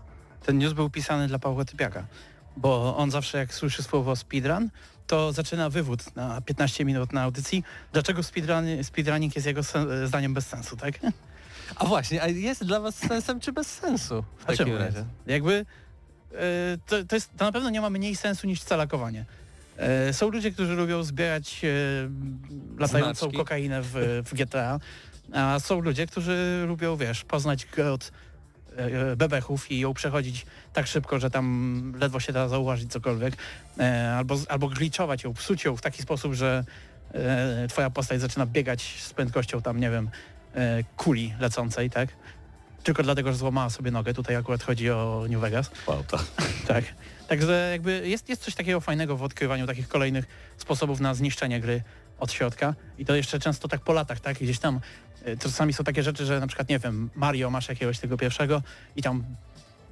Ten 0.46 0.58
news 0.58 0.72
był 0.72 0.90
pisany 0.90 1.28
dla 1.28 1.38
Pawła 1.38 1.64
Typiaka, 1.64 2.06
bo 2.56 2.96
on 2.96 3.10
zawsze 3.10 3.38
jak 3.38 3.54
słyszy 3.54 3.82
słowo 3.82 4.16
speedrun, 4.16 4.70
to 5.06 5.32
zaczyna 5.32 5.70
wywód 5.70 6.16
na 6.16 6.40
15 6.40 6.84
minut 6.84 7.12
na 7.12 7.22
audycji, 7.22 7.64
dlaczego 7.92 8.22
speedrun, 8.22 8.64
speedrunning 8.82 9.34
jest 9.37 9.46
jego 9.46 9.62
sen, 9.62 10.06
zdaniem 10.06 10.34
bez 10.34 10.46
sensu, 10.46 10.76
tak? 10.76 10.95
a 11.76 11.84
właśnie, 11.84 12.23
a 12.23 12.26
jest 12.26 12.64
dla 12.64 12.80
was 12.80 12.95
sensem 12.95 13.40
czy 13.40 13.52
bez 13.52 13.66
sensu 13.66 14.25
w 14.36 14.45
A 14.45 14.47
takim 14.47 14.76
razie? 14.76 15.04
Jakby 15.26 15.66
to, 16.86 17.04
to, 17.04 17.16
jest, 17.16 17.30
to 17.36 17.45
na 17.45 17.52
pewno 17.52 17.71
nie 17.71 17.80
ma 17.80 17.90
mniej 17.90 18.16
sensu 18.16 18.47
niż 18.47 18.62
calakowanie. 18.62 19.25
E, 19.76 20.12
Są 20.12 20.28
ludzie, 20.30 20.50
którzy 20.50 20.75
lubią 20.75 21.02
zbierać 21.02 21.60
e, 21.64 21.69
latającą 22.80 23.21
Znaczki. 23.21 23.36
kokainę 23.38 23.82
w, 23.82 24.23
w 24.25 24.34
GTA, 24.34 24.80
a 25.32 25.58
są 25.60 25.80
ludzie, 25.80 26.06
którzy 26.06 26.64
lubią, 26.66 26.97
wiesz, 26.97 27.25
poznać 27.25 27.66
e, 28.76 29.16
bebechów 29.16 29.71
i 29.71 29.80
ją 29.80 29.95
przechodzić 29.95 30.47
tak 30.73 30.86
szybko, 30.86 31.19
że 31.19 31.30
tam 31.30 31.93
ledwo 32.00 32.21
się 32.21 32.32
da 32.32 32.49
zauważyć 32.49 32.93
cokolwiek, 32.93 33.34
e, 33.78 34.12
albo, 34.16 34.36
albo 34.49 34.69
glitchować 34.69 35.25
ją, 35.25 35.34
psuć 35.34 35.64
ją 35.64 35.76
w 35.76 35.80
taki 35.80 36.02
sposób, 36.02 36.34
że 36.34 36.64
e, 37.14 37.66
twoja 37.69 37.90
postać 37.90 38.21
zaczyna 38.21 38.47
biegać 38.47 38.82
z 39.00 39.12
prędkością 39.12 39.62
tam, 39.62 39.80
nie 39.80 39.90
wiem, 39.90 40.10
e, 40.54 40.82
kuli 40.97 41.34
lecącej, 41.40 41.90
tak? 41.90 42.08
Tylko 42.82 43.02
dlatego, 43.02 43.32
że 43.32 43.38
złamała 43.38 43.71
sobie 43.71 43.90
nogę. 43.90 44.14
Tutaj 44.14 44.36
akurat 44.36 44.62
chodzi 44.62 44.90
o 44.90 45.25
New 45.28 45.40
Vegas. 45.40 45.71
Wow, 45.86 46.04
to 46.04 46.19
Tak. 46.66 46.84
Także 47.28 47.69
jakby 47.73 48.08
jest, 48.08 48.28
jest 48.28 48.43
coś 48.43 48.54
takiego 48.54 48.80
fajnego 48.80 49.16
w 49.16 49.23
odkrywaniu 49.23 49.66
takich 49.66 49.88
kolejnych 49.88 50.25
sposobów 50.56 51.00
na 51.00 51.14
zniszczenie 51.14 51.60
gry 51.60 51.82
od 52.19 52.32
środka 52.32 52.75
i 52.99 53.04
to 53.04 53.14
jeszcze 53.14 53.38
często 53.38 53.69
tak 53.69 53.80
po 53.80 53.93
latach, 53.93 54.21
tak? 54.21 54.38
Gdzieś 54.38 54.58
tam 54.58 54.80
y, 55.26 55.36
czasami 55.38 55.73
są 55.73 55.84
takie 55.84 56.02
rzeczy, 56.02 56.26
że 56.26 56.40
na 56.40 56.47
przykład, 56.47 56.69
nie 56.69 56.78
wiem, 56.78 57.10
Mario 57.14 57.50
masz 57.50 57.69
jakiegoś 57.69 57.99
tego 57.99 58.16
pierwszego 58.16 58.62
i 58.97 59.02
tam 59.02 59.25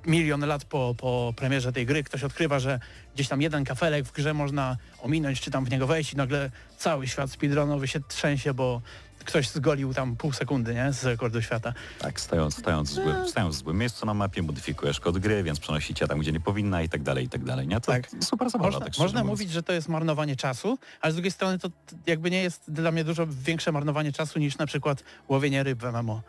milion 0.06 0.46
lat 0.46 0.64
po, 0.64 0.94
po 0.98 1.34
premierze 1.36 1.72
tej 1.72 1.86
gry 1.86 2.04
ktoś 2.04 2.24
odkrywa, 2.24 2.58
że 2.58 2.80
gdzieś 3.14 3.28
tam 3.28 3.42
jeden 3.42 3.64
kafelek 3.64 4.04
w 4.04 4.12
grze 4.12 4.34
można 4.34 4.76
ominąć, 5.02 5.40
czy 5.40 5.50
tam 5.50 5.64
w 5.64 5.70
niego 5.70 5.86
wejść 5.86 6.12
i 6.12 6.16
nagle 6.16 6.50
cały 6.78 7.06
świat 7.06 7.30
speedrunowy 7.30 7.88
się 7.88 8.00
trzęsie, 8.08 8.54
bo 8.54 8.82
ktoś 9.28 9.48
zgolił 9.48 9.94
tam 9.94 10.16
pół 10.16 10.32
sekundy, 10.32 10.74
nie? 10.74 10.92
Z 10.92 11.04
rekordu 11.04 11.42
świata. 11.42 11.72
tak, 11.98 12.20
stając, 12.20 12.56
stając, 12.58 12.90
w 12.90 12.94
złym, 12.94 13.28
stając 13.28 13.56
w 13.56 13.58
złym 13.58 13.78
miejscu 13.78 14.06
na 14.06 14.14
mapie, 14.14 14.42
modyfikujesz 14.42 15.00
kod 15.00 15.18
gry, 15.18 15.42
więc 15.42 15.60
przenosicie 15.60 16.06
tam, 16.08 16.18
gdzie 16.18 16.32
nie 16.32 16.40
powinna 16.40 16.82
i 16.82 16.88
tak 16.88 17.02
dalej, 17.02 17.24
i 17.24 17.28
tak 17.28 17.44
dalej, 17.44 17.68
nie? 17.68 17.80
To 17.80 17.92
Tak. 17.92 18.08
super 18.20 18.50
zabawa, 18.50 18.70
Można, 18.70 18.86
tak 18.86 18.98
można 18.98 19.20
mówiąc. 19.20 19.38
mówić, 19.40 19.50
że 19.52 19.62
to 19.62 19.72
jest 19.72 19.88
marnowanie 19.88 20.36
czasu, 20.36 20.78
ale 21.00 21.12
z 21.12 21.14
drugiej 21.16 21.30
strony 21.32 21.58
to 21.58 21.68
jakby 22.06 22.30
nie 22.30 22.42
jest 22.42 22.70
dla 22.72 22.92
mnie 22.92 23.04
dużo 23.04 23.26
większe 23.30 23.72
marnowanie 23.72 24.12
czasu 24.12 24.38
niż 24.38 24.58
na 24.58 24.66
przykład 24.66 25.02
łowienie 25.28 25.62
ryb 25.62 25.78
w 25.78 25.84
MMO. 25.92 26.22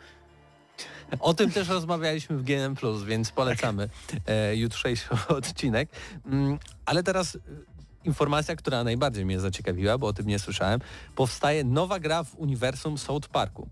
O 1.20 1.34
tym 1.34 1.50
też 1.50 1.68
rozmawialiśmy 1.68 2.36
w 2.38 2.42
GNM+, 2.42 2.76
więc 3.06 3.30
polecamy 3.30 3.88
e, 4.26 4.56
jutrzejszy 4.56 5.08
odcinek. 5.28 5.88
Mm, 6.26 6.58
ale 6.86 7.02
teraz 7.02 7.38
informacja, 8.04 8.56
która 8.56 8.84
najbardziej 8.84 9.24
mnie 9.24 9.40
zaciekawiła, 9.40 9.98
bo 9.98 10.06
o 10.06 10.12
tym 10.12 10.26
nie 10.26 10.38
słyszałem. 10.38 10.80
Powstaje 11.16 11.64
nowa 11.64 12.00
gra 12.00 12.24
w 12.24 12.34
uniwersum 12.34 12.98
South 12.98 13.28
Parku. 13.28 13.68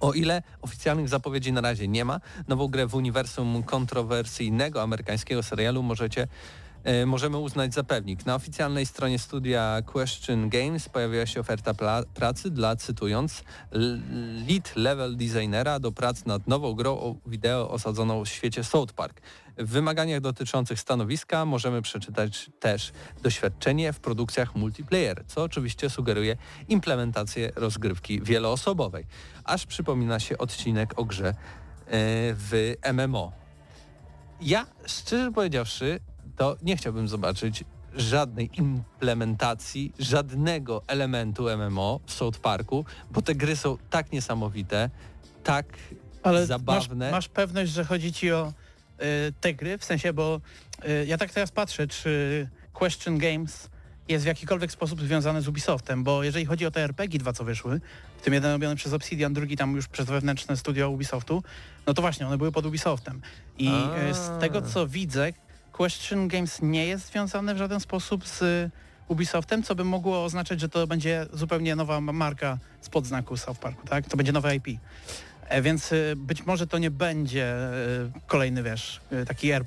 O 0.00 0.12
ile 0.12 0.42
oficjalnych 0.62 1.08
zapowiedzi 1.08 1.52
na 1.52 1.60
razie 1.60 1.88
nie 1.88 2.04
ma, 2.04 2.20
nową 2.48 2.68
grę 2.68 2.86
w 2.86 2.94
uniwersum 2.94 3.62
kontrowersyjnego 3.62 4.82
amerykańskiego 4.82 5.42
serialu 5.42 5.82
możecie 5.82 6.28
e, 6.84 7.06
możemy 7.06 7.38
uznać 7.38 7.74
za 7.74 7.84
pewnik. 7.84 8.26
Na 8.26 8.34
oficjalnej 8.34 8.86
stronie 8.86 9.18
studia 9.18 9.82
Question 9.86 10.48
Games 10.48 10.88
pojawiła 10.88 11.26
się 11.26 11.40
oferta 11.40 11.74
pracy 12.14 12.50
dla, 12.50 12.76
cytując, 12.76 13.44
lead 14.48 14.76
level 14.76 15.16
designera 15.16 15.80
do 15.80 15.92
prac 15.92 16.24
nad 16.26 16.46
nową 16.46 16.74
grą 16.74 16.92
o 16.92 17.14
wideo 17.26 17.70
osadzoną 17.70 18.24
w 18.24 18.28
świecie 18.28 18.64
South 18.64 18.92
Park. 18.92 19.20
W 19.60 19.70
wymaganiach 19.70 20.20
dotyczących 20.20 20.80
stanowiska 20.80 21.44
możemy 21.44 21.82
przeczytać 21.82 22.50
też 22.60 22.92
doświadczenie 23.22 23.92
w 23.92 24.00
produkcjach 24.00 24.54
multiplayer, 24.54 25.24
co 25.26 25.42
oczywiście 25.42 25.90
sugeruje 25.90 26.36
implementację 26.68 27.52
rozgrywki 27.56 28.22
wieloosobowej. 28.22 29.06
Aż 29.44 29.66
przypomina 29.66 30.20
się 30.20 30.38
odcinek 30.38 30.98
o 30.98 31.04
grze 31.04 31.28
e, 31.28 31.34
w 32.34 32.74
MMO. 32.92 33.32
Ja, 34.40 34.66
szczerze 34.86 35.32
powiedziawszy, 35.32 36.00
to 36.36 36.56
nie 36.62 36.76
chciałbym 36.76 37.08
zobaczyć 37.08 37.64
żadnej 37.94 38.50
implementacji, 38.58 39.92
żadnego 39.98 40.82
elementu 40.86 41.46
MMO 41.56 42.00
w 42.06 42.12
South 42.12 42.38
Parku, 42.38 42.84
bo 43.10 43.22
te 43.22 43.34
gry 43.34 43.56
są 43.56 43.76
tak 43.90 44.12
niesamowite, 44.12 44.90
tak 45.44 45.66
Ale 46.22 46.46
zabawne. 46.46 47.04
Masz, 47.04 47.12
masz 47.12 47.28
pewność, 47.28 47.72
że 47.72 47.84
chodzi 47.84 48.12
ci 48.12 48.32
o 48.32 48.52
te 49.40 49.54
gry? 49.54 49.78
W 49.78 49.84
sensie, 49.84 50.12
bo 50.12 50.40
y, 50.88 51.06
ja 51.06 51.18
tak 51.18 51.30
teraz 51.30 51.50
patrzę, 51.50 51.86
czy 51.86 52.48
Question 52.72 53.18
Games 53.18 53.68
jest 54.08 54.24
w 54.24 54.26
jakikolwiek 54.26 54.72
sposób 54.72 55.00
związany 55.00 55.42
z 55.42 55.48
Ubisoftem, 55.48 56.04
bo 56.04 56.22
jeżeli 56.22 56.44
chodzi 56.44 56.66
o 56.66 56.70
te 56.70 56.84
RPG 56.84 57.18
dwa, 57.18 57.32
co 57.32 57.44
wyszły, 57.44 57.80
w 58.18 58.22
tym 58.22 58.34
jeden 58.34 58.52
robiony 58.52 58.76
przez 58.76 58.92
Obsidian, 58.92 59.32
drugi 59.32 59.56
tam 59.56 59.76
już 59.76 59.88
przez 59.88 60.06
wewnętrzne 60.06 60.56
studio 60.56 60.90
Ubisoftu, 60.90 61.42
no 61.86 61.94
to 61.94 62.02
właśnie, 62.02 62.26
one 62.26 62.38
były 62.38 62.52
pod 62.52 62.66
Ubisoftem. 62.66 63.20
I 63.58 63.68
A. 63.68 64.10
y, 64.10 64.14
z 64.14 64.40
tego, 64.40 64.62
co 64.62 64.86
widzę, 64.86 65.32
Question 65.72 66.28
Games 66.28 66.62
nie 66.62 66.86
jest 66.86 67.06
związane 67.06 67.54
w 67.54 67.58
żaden 67.58 67.80
sposób 67.80 68.26
z 68.28 68.70
Ubisoftem, 69.08 69.62
co 69.62 69.74
by 69.74 69.84
mogło 69.84 70.24
oznaczać, 70.24 70.60
że 70.60 70.68
to 70.68 70.86
będzie 70.86 71.26
zupełnie 71.32 71.76
nowa 71.76 72.00
marka 72.00 72.58
spod 72.80 73.06
znaku 73.06 73.36
South 73.36 73.60
Parku, 73.60 73.86
tak? 73.86 74.08
To 74.08 74.16
będzie 74.16 74.32
nowe 74.32 74.56
IP. 74.56 74.66
E, 75.50 75.62
Więc 75.62 75.92
y, 75.92 76.14
być 76.16 76.46
może 76.46 76.66
to 76.66 76.78
nie 76.78 76.90
będzie 76.90 77.56
y, 78.16 78.20
kolejny, 78.26 78.62
wiesz, 78.62 79.00
taki 79.28 79.52
y, 79.52 79.58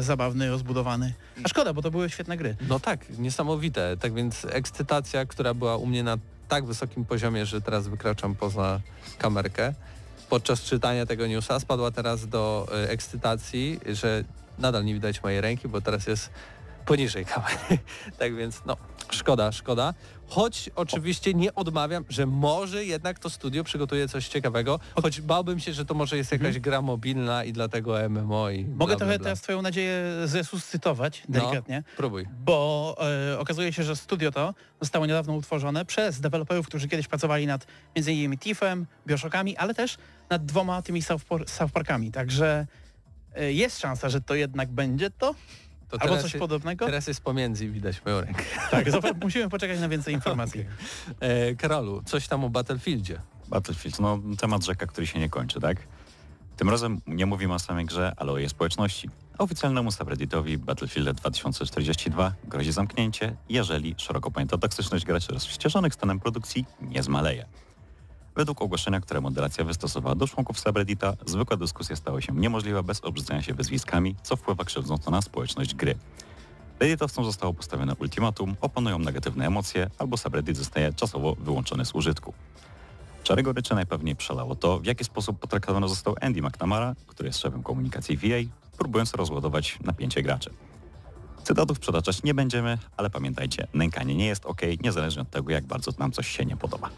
zabawny, 0.00 0.50
rozbudowany. 0.50 1.12
A 1.44 1.48
szkoda, 1.48 1.72
bo 1.72 1.82
to 1.82 1.90
były 1.90 2.10
świetne 2.10 2.36
gry. 2.36 2.56
No 2.68 2.80
tak, 2.80 3.18
niesamowite. 3.18 3.96
Tak 3.96 4.14
więc 4.14 4.46
ekscytacja, 4.50 5.26
która 5.26 5.54
była 5.54 5.76
u 5.76 5.86
mnie 5.86 6.02
na 6.02 6.18
tak 6.48 6.64
wysokim 6.64 7.04
poziomie, 7.04 7.46
że 7.46 7.60
teraz 7.60 7.88
wykraczam 7.88 8.34
poza 8.34 8.80
kamerkę. 9.18 9.74
Podczas 10.28 10.62
czytania 10.62 11.06
tego 11.06 11.26
newsa 11.26 11.60
spadła 11.60 11.90
teraz 11.90 12.28
do 12.28 12.68
ekscytacji, 12.88 13.80
że 13.86 14.24
nadal 14.58 14.84
nie 14.84 14.94
widać 14.94 15.22
mojej 15.22 15.40
ręki, 15.40 15.68
bo 15.68 15.80
teraz 15.80 16.06
jest 16.06 16.30
poniżej 16.86 17.24
kamery. 17.26 17.78
tak 18.18 18.36
więc 18.36 18.62
no, 18.66 18.76
szkoda, 19.24 19.52
szkoda. 19.52 19.94
Choć 20.28 20.70
oczywiście 20.74 21.34
nie 21.34 21.54
odmawiam, 21.54 22.04
że 22.08 22.26
może 22.26 22.84
jednak 22.84 23.18
to 23.18 23.30
studio 23.30 23.64
przygotuje 23.64 24.08
coś 24.08 24.28
ciekawego, 24.28 24.80
choć 25.02 25.20
bałbym 25.20 25.60
się, 25.60 25.72
że 25.72 25.84
to 25.84 25.94
może 25.94 26.16
jest 26.16 26.32
jakaś 26.32 26.58
gra 26.58 26.82
mobilna 26.82 27.44
i 27.44 27.52
dlatego 27.52 28.08
MMO 28.10 28.50
i 28.50 28.64
bla, 28.64 28.76
Mogę 28.76 28.90
bla, 28.92 28.96
trochę 28.98 29.18
bla. 29.18 29.24
teraz 29.24 29.40
twoją 29.40 29.62
nadzieję 29.62 30.04
zresuscytować 30.24 31.22
No. 31.28 31.40
delikatnie. 31.40 31.82
Próbuj. 31.96 32.26
bo 32.44 32.96
e, 33.32 33.38
okazuje 33.38 33.72
się, 33.72 33.82
że 33.82 33.96
studio 33.96 34.30
to 34.32 34.54
zostało 34.80 35.06
niedawno 35.06 35.34
utworzone 35.34 35.84
przez 35.84 36.20
deweloperów, 36.20 36.66
którzy 36.66 36.88
kiedyś 36.88 37.08
pracowali 37.08 37.46
nad 37.46 37.66
m.in. 37.94 38.38
Tiffem, 38.38 38.86
Bioshockami, 39.06 39.56
ale 39.56 39.74
też 39.74 39.96
nad 40.30 40.44
dwoma 40.44 40.82
tymi 40.82 41.02
South, 41.02 41.24
Par- 41.24 41.48
South 41.48 41.72
Parkami. 41.72 42.12
Także 42.12 42.66
e, 43.34 43.52
jest 43.52 43.80
szansa, 43.80 44.08
że 44.08 44.20
to 44.20 44.34
jednak 44.34 44.68
będzie 44.72 45.10
to, 45.10 45.34
To 45.98 46.02
albo 46.02 46.14
teraz 46.14 46.32
coś 46.32 46.40
podobnego. 46.40 46.86
Teraz 46.86 47.06
jest 47.06 47.20
pomiędzy 47.20 47.64
i 47.64 47.70
widać 47.70 48.04
moją 48.04 48.20
rękę. 48.20 48.42
Tak, 48.70 48.86
musimy 49.22 49.48
poczekać 49.48 49.80
na 49.80 49.88
więcej 49.88 50.14
informacji. 50.14 50.64
E, 51.20 51.54
Karolu, 51.54 52.02
coś 52.06 52.28
tam 52.28 52.44
o 52.44 52.50
Battlefieldzie. 52.50 53.20
Battlefield, 53.48 54.00
no 54.00 54.18
temat 54.38 54.64
rzeka, 54.64 54.86
który 54.86 55.06
się 55.06 55.18
nie 55.18 55.28
kończy, 55.28 55.60
tak? 55.60 55.76
Tym 56.56 56.70
razem 56.70 57.00
nie 57.06 57.26
mówimy 57.26 57.54
o 57.54 57.58
samej 57.58 57.84
grze, 57.84 58.12
ale 58.16 58.32
o 58.32 58.38
jej 58.38 58.48
społeczności. 58.48 59.10
Oficjalnemu 59.38 59.92
subredditowi 59.92 60.58
Battlefield 60.58 61.12
2042 61.12 62.34
grozi 62.44 62.72
zamknięcie, 62.72 63.36
jeżeli 63.48 63.94
szeroko 63.98 64.30
pojęta 64.30 64.58
toksyczność 64.58 65.04
graczy 65.04 65.32
rozścieżonych 65.32 65.94
stanem 65.94 66.20
produkcji 66.20 66.66
nie 66.80 67.02
zmaleje. 67.02 67.46
Według 68.36 68.62
ogłoszenia, 68.62 69.00
które 69.00 69.20
moderacja 69.20 69.64
wystosowała 69.64 70.14
do 70.14 70.26
członków 70.26 70.60
subreddita, 70.60 71.12
zwykła 71.26 71.56
dyskusja 71.56 71.96
stała 71.96 72.20
się 72.20 72.32
niemożliwa 72.32 72.82
bez 72.82 73.04
obrzydzania 73.04 73.42
się 73.42 73.54
wyzwiskami, 73.54 74.16
co 74.22 74.36
wpływa 74.36 74.64
krzywdząco 74.64 75.10
na 75.10 75.22
społeczność 75.22 75.74
gry. 75.74 75.94
Redditowcom 76.80 77.24
zostało 77.24 77.54
postawione 77.54 77.94
ultimatum, 77.94 78.56
oponują 78.60 78.98
negatywne 78.98 79.46
emocje, 79.46 79.90
albo 79.98 80.16
subreddit 80.16 80.56
zostaje 80.56 80.92
czasowo 80.92 81.34
wyłączony 81.34 81.84
z 81.84 81.94
użytku. 81.94 82.34
Czarego 83.22 83.52
ryczy 83.52 83.74
najpewniej 83.74 84.16
przelało 84.16 84.54
to, 84.54 84.78
w 84.78 84.86
jaki 84.86 85.04
sposób 85.04 85.38
potraktowano 85.38 85.88
został 85.88 86.14
Andy 86.20 86.42
McNamara, 86.42 86.94
który 87.06 87.28
jest 87.28 87.38
szefem 87.38 87.62
komunikacji 87.62 88.16
VA, 88.16 88.50
próbując 88.78 89.14
rozładować 89.14 89.78
napięcie 89.84 90.22
graczy. 90.22 90.50
Cytatów 91.44 91.78
przytaczać 91.78 92.22
nie 92.22 92.34
będziemy, 92.34 92.78
ale 92.96 93.10
pamiętajcie, 93.10 93.66
nękanie 93.74 94.14
nie 94.14 94.26
jest 94.26 94.46
ok, 94.46 94.60
niezależnie 94.82 95.22
od 95.22 95.30
tego, 95.30 95.52
jak 95.52 95.64
bardzo 95.66 95.90
nam 95.98 96.12
coś 96.12 96.28
się 96.28 96.44
nie 96.44 96.56
podoba. 96.56 96.90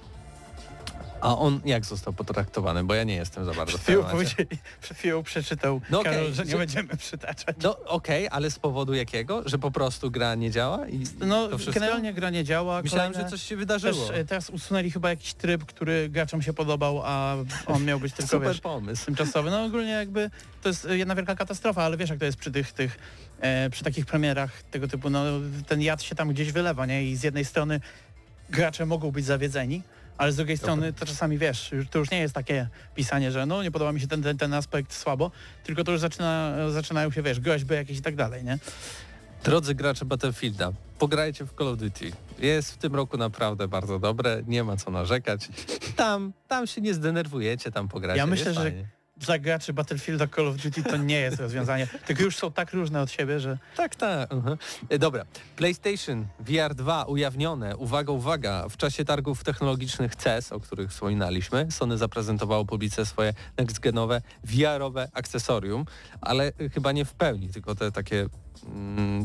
A 1.20 1.38
on 1.38 1.60
jak 1.64 1.84
został 1.84 2.12
potraktowany? 2.12 2.84
Bo 2.84 2.94
ja 2.94 3.04
nie 3.04 3.14
jestem 3.14 3.44
za 3.44 3.54
bardzo 3.54 3.78
Przed 3.78 4.48
przed 4.80 4.98
chwilą 4.98 5.22
przeczytał 5.22 5.80
No 5.90 6.02
Karol, 6.02 6.32
że 6.34 6.44
nie 6.44 6.50
że- 6.50 6.58
będziemy 6.58 6.96
przytaczać. 6.96 7.56
No 7.62 7.78
okej, 7.84 8.28
ale 8.30 8.50
z 8.50 8.58
powodu 8.58 8.94
jakiego? 8.94 9.42
Że 9.46 9.58
po 9.58 9.70
prostu 9.70 10.10
gra 10.10 10.34
nie 10.34 10.50
działa? 10.50 10.88
I 10.88 11.04
No, 11.20 11.48
generalnie 11.74 12.14
gra 12.14 12.30
nie 12.30 12.44
działa. 12.44 12.82
Myślałem, 12.82 13.12
kolejne- 13.12 13.30
że 13.30 13.36
coś 13.36 13.46
się 13.48 13.56
wydarzyło. 13.56 14.06
Też, 14.08 14.16
e, 14.18 14.24
teraz 14.24 14.50
usunęli 14.50 14.90
chyba 14.90 15.10
jakiś 15.10 15.34
tryb, 15.34 15.64
który 15.64 16.08
graczom 16.08 16.42
się 16.42 16.52
podobał, 16.52 17.02
a 17.04 17.36
on 17.66 17.84
miał 17.84 18.00
być 18.00 18.12
tylko, 18.16 18.30
Super 18.30 18.48
wiesz, 18.48 18.60
pomysł. 18.60 19.04
tymczasowy. 19.06 19.50
No 19.50 19.64
ogólnie 19.64 19.90
jakby 19.92 20.30
to 20.62 20.68
jest 20.68 20.88
jedna 20.90 21.14
wielka 21.14 21.34
katastrofa, 21.34 21.82
ale 21.82 21.96
wiesz 21.96 22.10
jak 22.10 22.18
to 22.18 22.24
jest 22.24 22.38
przy 22.38 22.50
tych, 22.52 22.72
tych 22.72 22.98
e, 23.40 23.70
przy 23.70 23.84
takich 23.84 24.06
premierach 24.06 24.62
tego 24.62 24.88
typu, 24.88 25.10
no 25.10 25.22
ten 25.66 25.82
jad 25.82 26.02
się 26.02 26.14
tam 26.14 26.28
gdzieś 26.28 26.52
wylewa, 26.52 26.86
nie? 26.86 27.04
I 27.04 27.16
z 27.16 27.22
jednej 27.22 27.44
strony 27.44 27.80
gracze 28.50 28.86
mogą 28.86 29.10
być 29.10 29.24
zawiedzeni, 29.24 29.82
ale 30.18 30.32
z 30.32 30.36
drugiej 30.36 30.58
strony 30.58 30.92
to 30.92 31.06
czasami 31.06 31.38
wiesz, 31.38 31.70
to 31.90 31.98
już 31.98 32.10
nie 32.10 32.18
jest 32.18 32.34
takie 32.34 32.68
pisanie, 32.94 33.32
że 33.32 33.46
no 33.46 33.62
nie 33.62 33.70
podoba 33.70 33.92
mi 33.92 34.00
się 34.00 34.06
ten, 34.06 34.22
ten, 34.22 34.38
ten 34.38 34.54
aspekt 34.54 34.94
słabo, 34.94 35.30
tylko 35.64 35.84
to 35.84 35.92
już 35.92 36.00
zaczyna, 36.00 36.54
zaczynają 36.70 37.10
się, 37.10 37.22
wiesz, 37.22 37.40
groźby 37.40 37.74
jakieś 37.74 37.98
i 37.98 38.02
tak 38.02 38.16
dalej, 38.16 38.44
nie? 38.44 38.58
Drodzy 39.44 39.74
gracze 39.74 40.04
Battlefielda, 40.04 40.72
pograjcie 40.98 41.44
w 41.44 41.54
Call 41.58 41.68
of 41.68 41.78
Duty. 41.78 42.12
Jest 42.38 42.72
w 42.72 42.76
tym 42.76 42.94
roku 42.94 43.16
naprawdę 43.16 43.68
bardzo 43.68 43.98
dobre, 43.98 44.42
nie 44.46 44.64
ma 44.64 44.76
co 44.76 44.90
narzekać. 44.90 45.48
Tam, 45.96 46.32
tam 46.48 46.66
się 46.66 46.80
nie 46.80 46.94
zdenerwujecie, 46.94 47.72
tam 47.72 47.88
pogracie. 47.88 48.18
Ja 48.18 48.26
myślę, 48.26 48.54
że 48.54 48.60
fajnie. 48.60 48.95
Dla 49.16 49.38
graczy 49.38 49.72
Battlefielda 49.72 50.26
Call 50.26 50.48
of 50.48 50.56
Duty 50.56 50.82
to 50.82 50.96
nie 50.96 51.20
jest 51.20 51.40
rozwiązanie. 51.40 51.86
Gry 52.08 52.24
już 52.24 52.36
są 52.36 52.52
tak 52.52 52.72
różne 52.72 53.00
od 53.00 53.10
siebie, 53.10 53.40
że 53.40 53.58
Tak, 53.76 53.96
tak. 53.96 54.30
E, 54.88 54.98
Dobra. 54.98 55.24
PlayStation 55.56 56.26
VR 56.40 56.74
2 56.74 57.04
ujawnione. 57.04 57.76
Uwaga, 57.76 58.12
uwaga. 58.12 58.68
W 58.68 58.76
czasie 58.76 59.04
targów 59.04 59.44
technologicznych 59.44 60.16
CES, 60.16 60.52
o 60.52 60.60
których 60.60 60.90
wspominaliśmy, 60.90 61.66
Sony 61.70 61.98
zaprezentowało 61.98 62.64
publice 62.64 63.06
swoje 63.06 63.34
next-genowe 63.56 64.20
VR-owe 64.44 65.08
akcesorium, 65.12 65.84
ale 66.20 66.52
e, 66.60 66.68
chyba 66.68 66.92
nie 66.92 67.04
w 67.04 67.14
pełni, 67.14 67.48
tylko 67.48 67.74
te 67.74 67.92
takie 67.92 68.26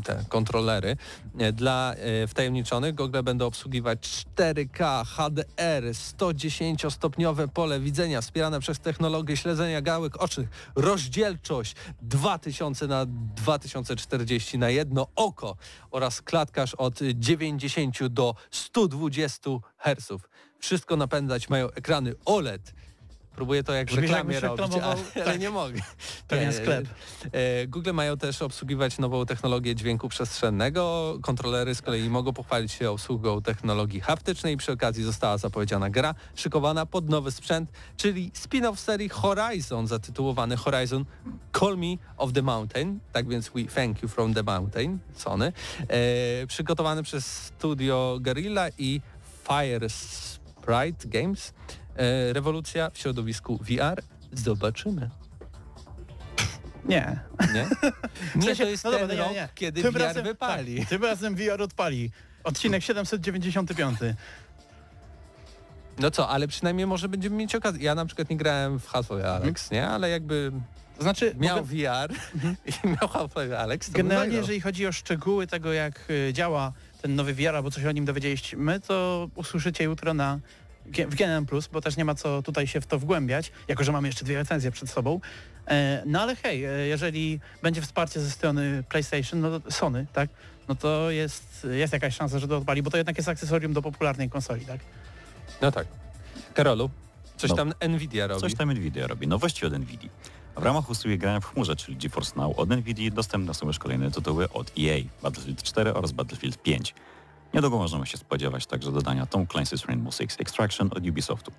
te 0.04 0.24
kontrolery. 0.30 0.98
E, 1.40 1.52
Dla 1.54 1.94
e, 1.94 2.28
wtajemniczonych 2.28 2.96
gogle 2.96 3.24
będą 3.24 3.46
obsługiwać 3.46 4.26
4K, 4.36 5.06
HDR, 5.06 5.84
110-stopniowe 5.92 7.48
pole 7.48 7.80
widzenia 7.80 8.22
wspierane 8.22 8.60
przez 8.60 8.80
technologię 8.80 9.38
śledzenia 9.38 9.82
gałek 9.82 10.22
ocznych, 10.22 10.50
rozdzielczość 10.76 11.76
2000 12.02 12.88
na 12.88 13.06
2040 13.06 14.58
na 14.58 14.70
jedno 14.70 15.08
oko 15.16 15.56
oraz 15.92 16.22
klatkarz 16.22 16.76
od 16.76 17.00
90 17.14 18.08
do 18.08 18.36
120 18.52 19.50
Hz. 19.78 20.08
Wszystko 20.60 20.96
napędzać 20.96 21.50
mają 21.50 21.72
ekrany 21.72 22.14
OLED. 22.26 22.74
Próbuję 23.36 23.64
to 23.64 23.74
jak 23.74 23.88
Brzmi, 23.88 24.02
reklamie 24.02 24.40
robić, 24.40 24.76
ale, 24.76 24.86
ale 25.16 25.26
tak. 25.26 25.40
nie 25.40 25.50
mogę. 25.50 25.82
Pewien 26.28 26.50
E, 26.50 26.54
sklep. 26.54 26.88
E, 27.32 27.68
Google 27.68 27.92
mają 27.94 28.18
też 28.18 28.42
obsługiwać 28.42 28.98
nową 28.98 29.26
technologię 29.26 29.76
dźwięku 29.76 30.10
przestrzennego. 30.10 31.16
Kontrolery 31.22 31.76
z 31.76 31.82
kolei 31.82 32.10
mogą 32.10 32.34
pochwalić 32.34 32.72
się 32.72 32.92
obsługą 32.92 33.42
technologii 33.42 34.00
haptycznej. 34.00 34.58
Przy 34.58 34.72
okazji 34.72 35.04
została 35.04 35.38
zapowiedziana 35.38 35.90
gra 35.90 36.16
szykowana 36.36 36.86
pod 36.86 37.10
nowy 37.10 37.32
sprzęt, 37.32 37.72
czyli 37.98 38.32
spin-off 38.32 38.76
serii 38.80 39.10
Horizon 39.10 39.88
zatytułowany 39.88 40.58
Horizon 40.58 41.06
Call 41.60 41.78
Me 41.78 41.98
of 42.18 42.34
the 42.34 42.42
Mountain. 42.42 43.00
Tak 43.12 43.28
więc 43.28 43.50
We 43.50 43.64
Thank 43.64 44.04
You 44.04 44.10
from 44.10 44.34
the 44.34 44.44
Mountain, 44.44 45.00
Sony. 45.16 45.54
E, 45.88 46.48
przygotowany 46.48 47.04
przez 47.04 47.26
studio 47.26 48.18
Guerrilla 48.22 48.70
i 48.78 49.02
Fire 49.48 49.90
Sprite 49.90 51.08
Games. 51.08 51.54
E, 51.96 52.34
rewolucja 52.34 52.90
w 52.90 52.98
środowisku 52.98 53.58
VR. 53.62 54.02
Zobaczymy. 54.34 55.10
nie. 56.86 57.20
Nie? 57.54 57.68
Nie, 58.48 58.56
to 58.56 58.64
jest 58.64 58.84
no 58.84 58.92
ten 58.92 59.00
dobra, 59.02 59.16
nie, 59.16 59.22
rok, 59.24 59.34
nie. 59.34 59.50
kiedy 59.56 59.82
Tym 59.82 59.94
VR 59.94 60.02
razem- 60.02 60.24
wypali. 60.24 60.80
Tak, 60.80 60.90
tym 60.90 61.04
razem 61.04 61.36
VR 61.36 61.62
odpali. 61.62 62.12
Odcinek 62.44 62.84
795. 62.84 64.00
No 66.00 66.12
co, 66.12 66.30
ale 66.30 66.48
przynajmniej 66.48 66.88
może 66.88 67.10
będziemy 67.10 67.36
mieć 67.36 67.56
okazję. 67.56 67.84
Ja 67.84 67.96
na 67.96 68.06
przykład 68.06 68.30
nie 68.30 68.38
grałem 68.38 68.80
w 68.80 68.88
Half-Life 68.88 69.32
Alex, 69.32 69.72
nie? 69.72 69.88
Ale 69.88 70.10
jakby 70.10 70.52
To 70.98 71.04
znaczy, 71.04 71.36
miał 71.38 71.58
mogę- 71.58 71.68
VR 71.68 72.14
i 72.86 72.88
miał 72.88 73.10
Half-Life 73.10 73.60
Alex, 73.60 73.90
generalnie 73.90 74.36
jeżeli 74.38 74.62
chodzi 74.62 74.88
o 74.88 74.92
szczegóły 74.92 75.48
tego, 75.48 75.74
jak 75.74 76.10
y, 76.10 76.34
działa 76.34 76.74
ten 77.02 77.16
nowy 77.16 77.34
VR, 77.34 77.56
albo 77.56 77.72
coś 77.72 77.86
o 77.86 77.92
nim 77.92 78.06
dowiedzieliśmy, 78.06 78.80
to 78.80 79.30
usłyszycie 79.36 79.84
jutro 79.84 80.14
na 80.14 80.40
w 80.86 81.16
GNM+, 81.16 81.46
bo 81.72 81.82
też 81.82 81.98
nie 81.98 82.06
ma 82.06 82.16
co 82.16 82.42
tutaj 82.42 82.68
się 82.68 82.82
w 82.82 82.88
to 82.88 83.00
wgłębiać, 83.00 83.52
jako 83.68 83.84
że 83.84 83.92
mamy 83.92 84.08
jeszcze 84.08 84.26
dwie 84.26 84.36
recenzje 84.36 84.72
przed 84.72 84.90
sobą. 84.90 85.20
E, 85.68 86.04
No 86.06 86.22
ale 86.22 86.36
hej, 86.36 86.66
e, 86.66 86.70
jeżeli 86.88 87.40
będzie 87.64 87.82
wsparcie 87.82 88.20
ze 88.20 88.32
strony 88.32 88.84
PlayStation, 88.90 89.40
no 89.42 89.60
to 89.60 89.72
Sony, 89.72 90.06
tak, 90.14 90.30
no 90.68 90.76
to 90.76 91.12
jest, 91.12 91.68
jest 91.72 91.94
jakaś 91.94 92.16
szansa, 92.16 92.40
że 92.40 92.48
to 92.48 92.58
odpali, 92.58 92.84
bo 92.84 92.90
to 92.92 92.98
jednak 92.98 93.18
jest 93.18 93.30
akcesorium 93.30 93.74
do 93.74 93.82
popularnej 93.82 94.30
konsoli, 94.30 94.66
tak? 94.66 94.80
No 95.62 95.72
tak. 95.72 95.88
Karolu, 96.54 96.90
coś 97.38 97.50
No. 97.50 97.56
tam 97.56 97.74
Nvidia 97.90 98.28
robi. 98.28 98.42
Coś 98.42 98.56
tam 98.56 98.72
Nvidia 98.74 99.08
robi, 99.08 99.28
nowości 99.28 99.66
od 99.66 99.74
Nvidia. 99.74 100.10
W 100.58 100.64
ramach 100.64 100.90
usługi 100.90 101.18
grania 101.18 101.40
w 101.40 101.46
chmurze, 101.46 101.76
czyli 101.76 101.98
GeForce 101.98 102.34
Now 102.36 102.60
od 102.60 102.70
Nvidia 102.70 103.12
dostępne 103.12 103.54
są 103.54 103.68
już 103.68 103.80
kolejne 103.80 104.12
tytuły 104.12 104.50
od 104.50 104.72
EA, 104.80 104.98
Battlefield 105.24 105.64
4 105.64 105.94
oraz 105.94 106.12
Battlefield 106.12 106.62
5. 106.62 106.94
Niedługo 107.54 107.78
możemy 107.78 108.06
się 108.06 108.18
spodziewać 108.18 108.66
także 108.66 108.92
dodania 108.92 109.26
Tom 109.26 109.46
Clancy's 109.46 109.86
Rainbow 109.88 110.16
Six 110.16 110.40
Extraction 110.40 110.90
od 110.96 111.08
Ubisoftu. 111.08 111.52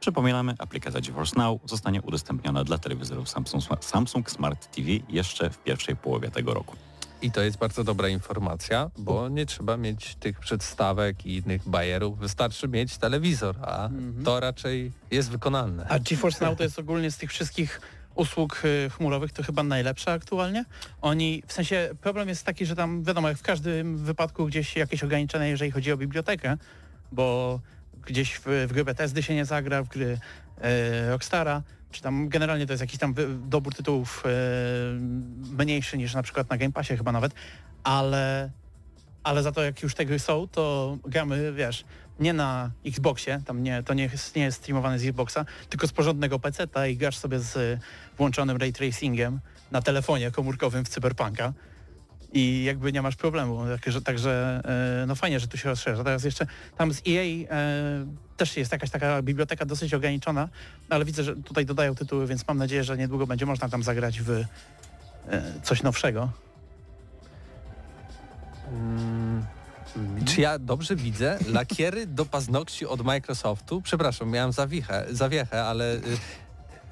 Przypominamy, 0.00 0.54
aplikacja 0.58 1.00
GeForce 1.00 1.36
Now 1.36 1.60
zostanie 1.66 2.02
udostępniona 2.02 2.64
dla 2.64 2.78
telewizorów 2.78 3.28
Samsung, 3.28 3.62
Samsung 3.84 4.30
Smart 4.30 4.76
TV 4.76 4.88
jeszcze 5.08 5.50
w 5.50 5.58
pierwszej 5.58 5.96
połowie 5.96 6.30
tego 6.30 6.54
roku. 6.54 6.76
I 7.22 7.30
to 7.30 7.40
jest 7.42 7.58
bardzo 7.58 7.84
dobra 7.84 8.08
informacja, 8.08 8.90
bo 8.98 9.28
nie 9.28 9.46
trzeba 9.46 9.76
mieć 9.76 10.14
tych 10.14 10.38
przedstawek 10.40 11.26
i 11.26 11.36
innych 11.36 11.68
bajerów, 11.68 12.18
wystarczy 12.18 12.68
mieć 12.68 12.98
telewizor, 12.98 13.56
a 13.62 13.84
Mhm. 13.86 14.24
to 14.24 14.40
raczej 14.40 14.92
jest 15.10 15.30
wykonalne. 15.30 15.86
A 15.88 15.98
GeForce 15.98 16.46
Now 16.46 16.56
to 16.58 16.62
jest 16.62 16.78
ogólnie 16.78 17.10
z 17.10 17.16
tych 17.16 17.30
wszystkich 17.30 17.80
usług 18.18 18.62
y, 18.64 18.90
chmurowych 18.90 19.32
to 19.32 19.42
chyba 19.42 19.62
najlepsza 19.62 20.12
aktualnie. 20.12 20.64
Oni, 21.00 21.42
w 21.46 21.52
sensie 21.52 21.90
problem 22.00 22.28
jest 22.28 22.46
taki, 22.46 22.66
że 22.66 22.76
tam 22.76 23.04
wiadomo, 23.04 23.28
jak 23.28 23.38
w 23.38 23.42
każdym 23.42 23.96
wypadku 23.96 24.46
gdzieś 24.46 24.76
jakieś 24.76 25.04
ograniczenia, 25.04 25.46
jeżeli 25.46 25.70
chodzi 25.70 25.92
o 25.92 25.96
bibliotekę, 25.96 26.56
bo 27.12 27.60
gdzieś 28.06 28.34
w, 28.34 28.66
w 28.68 28.72
gry 28.72 28.84
Bethesdy 28.84 29.22
się 29.22 29.34
nie 29.34 29.44
zagra, 29.44 29.82
w 29.82 29.88
gry 29.88 30.18
e, 30.60 31.10
Rockstara, 31.10 31.62
czy 31.90 32.02
tam 32.02 32.28
generalnie 32.28 32.66
to 32.66 32.72
jest 32.72 32.80
jakiś 32.80 32.98
tam 32.98 33.14
dobór 33.48 33.74
tytułów 33.74 34.24
e, 34.26 34.30
mniejszy 35.64 35.98
niż 35.98 36.14
na 36.14 36.22
przykład 36.22 36.50
na 36.50 36.56
Game 36.56 36.72
Passie 36.72 36.96
chyba 36.96 37.12
nawet, 37.12 37.34
ale 37.84 38.50
ale 39.22 39.42
za 39.42 39.52
to 39.52 39.62
jak 39.62 39.82
już 39.82 39.94
te 39.94 40.04
gry 40.04 40.18
są, 40.18 40.48
to 40.48 40.96
gramy, 41.04 41.52
wiesz, 41.52 41.84
nie 42.20 42.32
na 42.32 42.70
Xboxie, 42.86 43.42
tam 43.46 43.62
nie, 43.62 43.82
to 43.82 43.94
nie 43.94 44.02
jest, 44.02 44.36
nie 44.36 44.42
jest 44.42 44.58
streamowane 44.58 44.98
z 44.98 45.04
Xboxa, 45.04 45.44
tylko 45.68 45.86
z 45.86 45.92
porządnego 45.92 46.38
PC-ta 46.38 46.86
i 46.86 46.96
grasz 46.96 47.16
sobie 47.16 47.40
z 47.40 47.80
włączonym 48.18 48.56
ray 48.56 48.72
tracingiem 48.72 49.40
na 49.70 49.82
telefonie 49.82 50.30
komórkowym 50.30 50.84
w 50.84 50.88
Cyberpunka 50.88 51.52
i 52.32 52.64
jakby 52.64 52.92
nie 52.92 53.02
masz 53.02 53.16
problemu. 53.16 53.64
Także, 53.84 54.02
także 54.02 54.60
e, 55.02 55.06
no 55.06 55.14
fajnie, 55.14 55.40
że 55.40 55.48
tu 55.48 55.58
się 55.58 55.68
rozszerza. 55.68 56.04
Teraz 56.04 56.24
jeszcze 56.24 56.46
tam 56.76 56.92
z 56.92 57.02
EA 57.08 57.22
e, 57.22 58.06
też 58.36 58.56
jest 58.56 58.72
jakaś 58.72 58.90
taka 58.90 59.22
biblioteka 59.22 59.64
dosyć 59.64 59.94
ograniczona, 59.94 60.48
ale 60.90 61.04
widzę, 61.04 61.24
że 61.24 61.36
tutaj 61.36 61.66
dodają 61.66 61.94
tytuły, 61.94 62.26
więc 62.26 62.48
mam 62.48 62.58
nadzieję, 62.58 62.84
że 62.84 62.96
niedługo 62.96 63.26
będzie 63.26 63.46
można 63.46 63.68
tam 63.68 63.82
zagrać 63.82 64.20
w 64.20 64.30
e, 64.30 64.44
coś 65.62 65.82
nowszego. 65.82 66.32
Czy 70.26 70.40
ja 70.40 70.58
dobrze 70.58 70.96
widzę? 70.96 71.38
Lakiery 71.52 72.06
do 72.06 72.24
paznokci 72.24 72.86
od 72.86 73.02
Microsoftu? 73.04 73.82
Przepraszam, 73.82 74.30
miałem 74.30 74.52
zawiechę, 74.52 75.06
zawiechę 75.10 75.64
ale 75.64 75.94
y, 75.96 76.00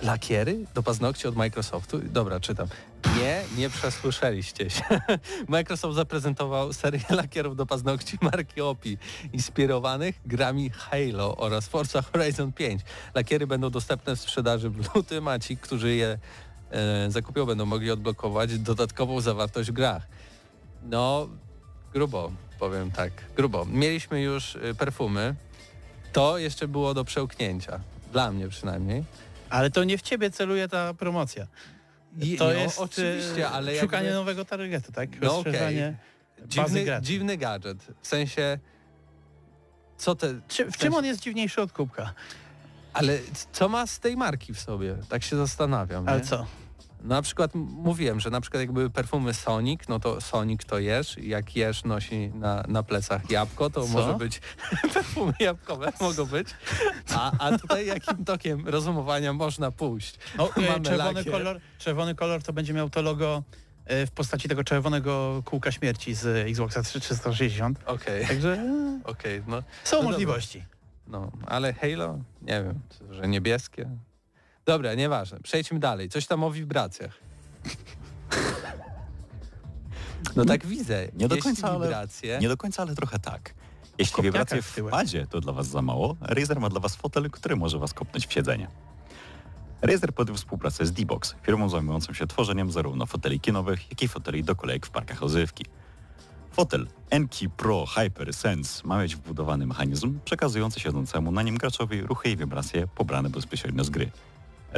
lakiery 0.02 0.64
do 0.74 0.82
paznokci 0.82 1.28
od 1.28 1.36
Microsoftu? 1.36 1.98
Dobra, 1.98 2.40
czytam. 2.40 2.68
Nie, 3.18 3.42
nie 3.56 3.70
przesłyszeliście 3.70 4.70
się. 4.70 4.84
Microsoft 5.48 5.96
zaprezentował 5.96 6.72
serię 6.72 7.00
lakierów 7.22 7.56
do 7.56 7.66
paznokci 7.66 8.18
marki 8.20 8.60
OPI, 8.60 8.98
inspirowanych 9.32 10.20
grami 10.26 10.70
Halo 10.70 11.36
oraz 11.36 11.68
Forza 11.68 12.02
Horizon 12.02 12.52
5. 12.52 12.82
Lakiery 13.14 13.46
będą 13.46 13.70
dostępne 13.70 14.16
w 14.16 14.20
sprzedaży 14.20 14.70
w 14.70 14.94
lutym, 14.94 15.28
a 15.28 15.38
ci, 15.38 15.56
którzy 15.56 15.94
je 15.94 16.18
e, 16.70 17.10
zakupią, 17.10 17.46
będą 17.46 17.66
mogli 17.66 17.90
odblokować 17.90 18.58
dodatkową 18.58 19.20
zawartość 19.20 19.70
w 19.70 19.72
grach. 19.72 20.06
No, 20.82 21.28
grubo, 21.92 22.32
powiem 22.58 22.90
tak, 22.90 23.12
grubo. 23.36 23.64
Mieliśmy 23.64 24.22
już 24.22 24.54
y, 24.54 24.74
perfumy. 24.78 25.34
To 26.12 26.38
jeszcze 26.38 26.68
było 26.68 26.94
do 26.94 27.04
przełknięcia. 27.04 27.80
Dla 28.12 28.32
mnie 28.32 28.48
przynajmniej. 28.48 29.04
Ale 29.50 29.70
to 29.70 29.84
nie 29.84 29.98
w 29.98 30.02
ciebie 30.02 30.30
celuje 30.30 30.68
ta 30.68 30.94
promocja. 30.94 31.46
I- 32.20 32.36
To 32.36 32.44
no, 32.44 32.52
jest 32.52 32.78
oczywiście, 32.78 33.42
e, 33.44 33.48
ale 33.50 33.80
szukanie 33.80 34.04
jakby- 34.04 34.18
nowego 34.18 34.44
targetu, 34.44 34.92
tak? 34.92 35.20
No 35.20 35.42
bazy 35.42 36.02
Dziwny, 36.46 36.84
graczy. 36.84 37.06
dziwny 37.06 37.36
gadżet. 37.36 37.78
W 38.02 38.06
sensie, 38.06 38.58
co 39.96 40.14
te... 40.14 40.26
Czy, 40.48 40.64
w 40.64 40.68
sensie- 40.68 40.78
czym 40.78 40.94
on 40.94 41.04
jest 41.04 41.20
dziwniejszy 41.20 41.62
od 41.62 41.72
kubka? 41.72 42.12
Ale 42.92 43.18
co 43.52 43.68
ma 43.68 43.86
z 43.86 44.00
tej 44.00 44.16
marki 44.16 44.54
w 44.54 44.60
sobie? 44.60 44.96
Tak 45.08 45.22
się 45.22 45.36
zastanawiam. 45.36 46.08
Ale 46.08 46.18
nie? 46.20 46.24
co? 46.26 46.46
Na 47.00 47.22
przykład 47.22 47.54
mówiłem, 47.54 48.20
że 48.20 48.30
na 48.30 48.40
przykład 48.40 48.60
jak 48.60 48.72
były 48.72 48.90
perfumy 48.90 49.34
Sonic, 49.34 49.80
no 49.88 50.00
to 50.00 50.20
Sonic 50.20 50.64
to 50.64 50.78
jesz, 50.78 51.18
i 51.18 51.28
jak 51.28 51.56
jesz 51.56 51.84
nosi 51.84 52.28
na, 52.34 52.64
na 52.68 52.82
plecach 52.82 53.30
jabłko, 53.30 53.70
to 53.70 53.82
Co? 53.82 53.88
może 53.88 54.14
być 54.14 54.40
perfumy 54.94 55.32
jabłkowe 55.40 55.92
mogą 56.00 56.24
być. 56.26 56.48
A, 57.14 57.32
a 57.38 57.58
tutaj 57.58 57.86
jakim 57.86 58.24
tokiem 58.24 58.68
rozumowania 58.68 59.32
można 59.32 59.70
pójść? 59.70 60.18
No, 60.38 60.50
e, 60.56 60.60
Mamy 60.60 60.80
czerwony, 60.84 61.12
lakier. 61.12 61.32
kolor, 61.32 61.60
czerwony 61.78 62.14
kolor 62.14 62.42
to 62.42 62.52
będzie 62.52 62.72
miał 62.72 62.90
to 62.90 63.02
logo 63.02 63.42
e, 63.84 64.06
w 64.06 64.10
postaci 64.10 64.48
tego 64.48 64.64
czerwonego 64.64 65.42
kółka 65.44 65.72
śmierci 65.72 66.14
z 66.14 66.26
Xboxa 66.50 66.82
360. 66.82 67.78
Okej, 67.86 68.26
Także 68.26 68.52
e, 68.54 69.00
okej, 69.04 69.42
no, 69.46 69.62
są 69.84 69.96
No 70.02 70.02
możliwości. 70.10 70.64
no, 71.06 71.30
ale 71.46 71.72
Halo, 71.72 72.18
nie 72.42 72.62
wiem, 72.64 72.80
że 73.10 73.28
niebieskie. 73.28 73.88
Dobra, 74.66 74.94
nieważne, 74.94 75.40
przejdźmy 75.40 75.78
dalej. 75.78 76.08
Coś 76.08 76.26
tam 76.26 76.44
o 76.44 76.50
wibracjach. 76.50 77.20
No 80.36 80.44
tak 80.44 80.66
widzę. 80.66 81.08
Nie 81.16 81.28
do 81.28 81.36
końca, 81.36 81.68
ale- 81.68 81.86
wibracje, 81.86 82.38
Nie 82.40 82.48
do 82.48 82.56
końca, 82.56 82.82
ale 82.82 82.94
trochę 82.94 83.18
tak. 83.18 83.54
Jeśli 83.98 84.22
wibracje 84.22 84.62
w 84.62 84.74
tyłek. 84.74 84.94
wpadzie, 84.94 85.26
to 85.26 85.40
dla 85.40 85.52
Was 85.52 85.66
za 85.68 85.82
mało. 85.82 86.16
Razer 86.20 86.60
ma 86.60 86.68
dla 86.68 86.80
Was 86.80 86.96
fotel, 86.96 87.30
który 87.30 87.56
może 87.56 87.78
Was 87.78 87.94
kopnąć 87.94 88.26
w 88.26 88.32
siedzenie. 88.32 88.68
Razer 89.82 90.12
podjął 90.14 90.36
współpracę 90.36 90.86
z 90.86 90.92
D-Box, 90.92 91.34
firmą 91.42 91.68
zajmującą 91.68 92.12
się 92.12 92.26
tworzeniem 92.26 92.72
zarówno 92.72 93.06
foteli 93.06 93.40
kinowych, 93.40 93.90
jak 93.90 94.02
i 94.02 94.08
foteli 94.08 94.44
do 94.44 94.56
kolejek 94.56 94.86
w 94.86 94.90
parkach 94.90 95.20
rozrywki. 95.20 95.64
Fotel 96.52 96.86
Enki 97.10 97.48
Pro 97.50 97.86
Hyper 97.86 98.34
Sense 98.34 98.82
ma 98.86 99.02
mieć 99.02 99.16
wbudowany 99.16 99.66
mechanizm 99.66 100.18
przekazujący 100.24 100.80
siedzącemu 100.80 101.32
na 101.32 101.42
nim 101.42 101.56
graczowi 101.58 102.02
ruchy 102.02 102.30
i 102.30 102.36
wibracje 102.36 102.86
pobrane 102.86 103.30
bezpośrednio 103.30 103.84
z 103.84 103.90
gry. 103.90 104.10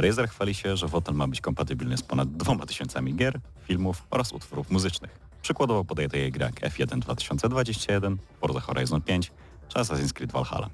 Razer 0.01 0.29
chwali 0.29 0.53
się, 0.53 0.77
że 0.77 0.87
fotel 0.87 1.15
ma 1.15 1.27
być 1.27 1.41
kompatybilny 1.41 1.97
z 1.97 2.01
ponad 2.01 2.31
dwoma 2.37 2.65
tysiącami 2.65 3.15
gier, 3.15 3.39
filmów 3.67 4.03
oraz 4.09 4.31
utworów 4.31 4.71
muzycznych. 4.71 5.19
Przykładowo 5.41 5.85
podaje 5.85 6.09
takie 6.09 6.31
gry 6.31 6.45
jak 6.45 6.55
F1 6.61 6.99
2021, 6.99 8.17
Forza 8.41 8.59
Horizon 8.59 9.01
5 9.01 9.31
czy 9.67 9.79
Assassin's 9.79 10.13
Creed 10.13 10.31
Valhalla. 10.31 10.69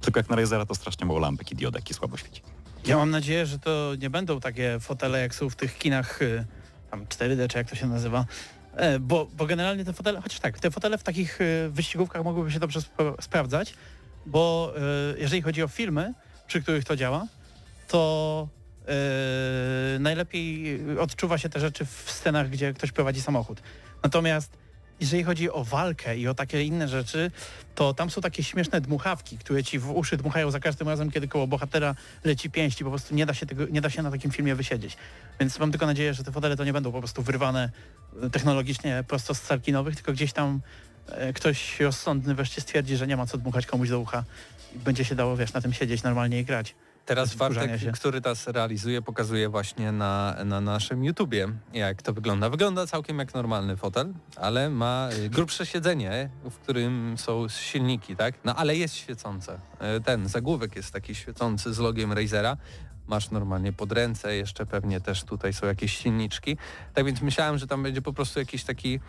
Tylko 0.00 0.20
jak 0.20 0.30
na 0.30 0.36
Razera 0.36 0.66
to 0.66 0.74
strasznie 0.74 1.06
mało 1.06 1.18
lampek 1.18 1.52
i 1.52 1.54
diodek 1.54 1.90
i 1.90 1.94
słabo 1.94 2.16
świeci. 2.16 2.42
Ja 2.86 2.96
mam 2.96 3.10
nadzieję, 3.10 3.46
że 3.46 3.58
to 3.58 3.92
nie 3.98 4.10
będą 4.10 4.40
takie 4.40 4.78
fotele, 4.80 5.20
jak 5.20 5.34
są 5.34 5.50
w 5.50 5.56
tych 5.56 5.78
kinach 5.78 6.22
y, 6.22 6.44
tam 6.90 7.04
4D, 7.06 7.48
czy 7.48 7.58
jak 7.58 7.70
to 7.70 7.76
się 7.76 7.86
nazywa. 7.86 8.24
E, 8.76 8.98
Bo, 8.98 9.26
bo 9.36 9.46
generalnie 9.46 9.84
te 9.84 9.92
fotele, 9.92 10.20
chociaż 10.20 10.40
tak, 10.40 10.60
te 10.60 10.70
fotele 10.70 10.98
w 10.98 11.02
takich 11.02 11.40
y, 11.40 11.68
wyścigówkach 11.70 12.24
mogłyby 12.24 12.50
się 12.52 12.58
dobrze 12.60 12.80
spra- 12.80 13.22
sprawdzać, 13.22 13.74
bo 14.26 14.72
y, 15.14 15.20
jeżeli 15.20 15.42
chodzi 15.42 15.62
o 15.62 15.68
filmy, 15.68 16.14
przy 16.46 16.62
których 16.62 16.84
to 16.84 16.96
działa, 16.96 17.26
to 17.88 18.48
y, 19.96 19.98
najlepiej 19.98 20.80
odczuwa 20.98 21.38
się 21.38 21.48
te 21.48 21.60
rzeczy 21.60 21.84
w 21.84 22.10
scenach, 22.10 22.50
gdzie 22.50 22.72
ktoś 22.72 22.92
prowadzi 22.92 23.22
samochód. 23.22 23.62
Natomiast 24.02 24.62
jeżeli 25.02 25.22
chodzi 25.24 25.50
o 25.50 25.64
walkę 25.64 26.16
i 26.16 26.28
o 26.28 26.34
takie 26.34 26.62
inne 26.62 26.88
rzeczy, 26.88 27.30
to 27.74 27.94
tam 27.94 28.10
są 28.10 28.20
takie 28.20 28.42
śmieszne 28.42 28.80
dmuchawki, 28.80 29.38
które 29.38 29.64
ci 29.64 29.78
w 29.78 29.90
uszy 29.90 30.16
dmuchają 30.16 30.50
za 30.50 30.60
każdym 30.60 30.88
razem, 30.88 31.10
kiedy 31.10 31.28
koło 31.28 31.46
bohatera 31.46 31.94
leci 32.24 32.50
pięść 32.50 32.80
i 32.80 32.84
po 32.84 32.90
prostu 32.90 33.14
nie 33.14 33.26
da 33.26 33.34
się, 33.34 33.46
tego, 33.46 33.66
nie 33.66 33.80
da 33.80 33.90
się 33.90 34.02
na 34.02 34.10
takim 34.10 34.30
filmie 34.30 34.54
wysiedzieć. 34.54 34.96
Więc 35.40 35.58
mam 35.58 35.70
tylko 35.70 35.86
nadzieję, 35.86 36.14
że 36.14 36.24
te 36.24 36.32
fotele 36.32 36.56
to 36.56 36.64
nie 36.64 36.72
będą 36.72 36.92
po 36.92 36.98
prostu 36.98 37.22
wyrwane 37.22 37.70
e, 38.22 38.30
technologicznie 38.30 39.04
prosto 39.08 39.34
z 39.34 39.40
sarkinowych, 39.40 39.94
tylko 39.94 40.12
gdzieś 40.12 40.32
tam 40.32 40.60
e, 41.08 41.32
ktoś 41.32 41.80
rozsądny 41.80 42.34
wreszcie 42.34 42.60
stwierdzi, 42.60 42.96
że 42.96 43.06
nie 43.06 43.16
ma 43.16 43.26
co 43.26 43.38
dmuchać 43.38 43.66
komuś 43.66 43.88
do 43.88 44.00
ucha 44.00 44.24
i 44.76 44.78
będzie 44.78 45.04
się 45.04 45.14
dało, 45.14 45.36
wiesz, 45.36 45.52
na 45.52 45.60
tym 45.60 45.72
siedzieć 45.72 46.02
normalnie 46.02 46.40
i 46.40 46.44
grać. 46.44 46.74
Teraz 47.06 47.34
Bartek, 47.34 47.80
się. 47.80 47.92
który 47.92 48.20
nas 48.20 48.46
realizuje, 48.46 49.02
pokazuje 49.02 49.48
właśnie 49.48 49.92
na, 49.92 50.36
na 50.44 50.60
naszym 50.60 51.04
YouTubie, 51.04 51.48
jak 51.72 52.02
to 52.02 52.12
wygląda. 52.12 52.50
Wygląda 52.50 52.86
całkiem 52.86 53.18
jak 53.18 53.34
normalny 53.34 53.76
fotel, 53.76 54.14
ale 54.36 54.70
ma 54.70 55.08
y, 55.18 55.28
grubsze 55.30 55.66
siedzenie, 55.66 56.30
w 56.44 56.58
którym 56.58 57.14
są 57.18 57.48
silniki, 57.48 58.16
tak? 58.16 58.34
No 58.44 58.54
ale 58.56 58.76
jest 58.76 58.94
świecące. 58.94 59.58
Y, 59.96 60.00
Ten 60.00 60.28
zagłówek 60.28 60.76
jest 60.76 60.92
taki 60.92 61.14
świecący 61.14 61.74
z 61.74 61.78
logiem 61.78 62.12
Razera. 62.12 62.56
Masz 63.06 63.30
normalnie 63.30 63.72
pod 63.72 63.92
ręce, 63.92 64.36
jeszcze 64.36 64.66
pewnie 64.66 65.00
też 65.00 65.24
tutaj 65.24 65.52
są 65.52 65.66
jakieś 65.66 65.96
silniczki. 65.98 66.56
Tak 66.94 67.04
więc 67.04 67.22
myślałem, 67.22 67.58
że 67.58 67.66
tam 67.66 67.82
będzie 67.82 68.02
po 68.02 68.12
prostu 68.12 68.38
jakiś 68.38 68.64
taki 68.64 69.00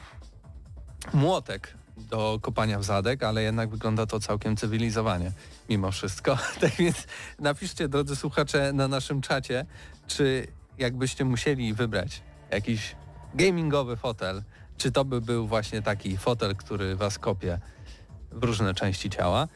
młotek 1.14 1.74
do 1.98 2.40
kopania 2.42 2.80
w 2.80 2.84
zadek, 2.84 3.24
ale 3.24 3.44
jednak 3.44 3.70
wygląda 3.70 4.06
to 4.06 4.20
całkiem 4.20 4.56
cywilizowanie 4.56 5.32
mimo 5.70 5.92
wszystko. 5.92 6.38
Tak 6.62 6.72
więc 6.72 7.08
napiszcie, 7.40 7.88
drodzy 7.88 8.16
słuchacze, 8.16 8.74
na 8.74 8.88
naszym 8.88 9.22
czacie, 9.22 9.66
czy 10.08 10.48
jakbyście 10.78 11.26
musieli 11.26 11.74
wybrać 11.74 12.22
jakiś 12.52 12.96
gamingowy 13.36 13.96
fotel, 13.96 14.44
czy 14.78 14.92
to 14.92 15.06
by 15.06 15.22
był 15.22 15.48
właśnie 15.48 15.82
taki 15.82 16.18
fotel, 16.18 16.56
który 16.56 16.96
was 16.96 17.20
kopie 17.20 17.60
w 18.34 18.44
różne 18.44 18.74
części 18.74 19.10
ciała. 19.10 19.48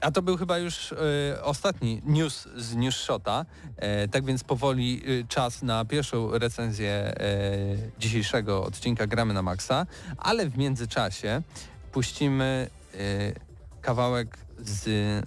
A 0.00 0.10
to 0.10 0.22
był 0.22 0.36
chyba 0.36 0.58
już 0.58 0.92
e, 0.92 0.96
ostatni 1.42 2.02
news 2.04 2.48
z 2.56 2.76
News 2.76 2.96
Shota, 2.96 3.46
E, 3.76 4.08
tak 4.08 4.24
więc 4.24 4.44
powoli 4.44 5.02
e, 5.20 5.28
czas 5.28 5.62
na 5.62 5.84
pierwszą 5.84 6.38
recenzję 6.38 7.14
dzisiejszego 7.98 8.64
odcinka 8.64 9.06
Gramy 9.06 9.34
na 9.34 9.42
Maxa, 9.42 9.86
ale 10.18 10.46
w 10.46 10.58
międzyczasie 10.58 11.42
puścimy 11.92 12.70
kawałek 13.80 14.38
z... 14.58 14.84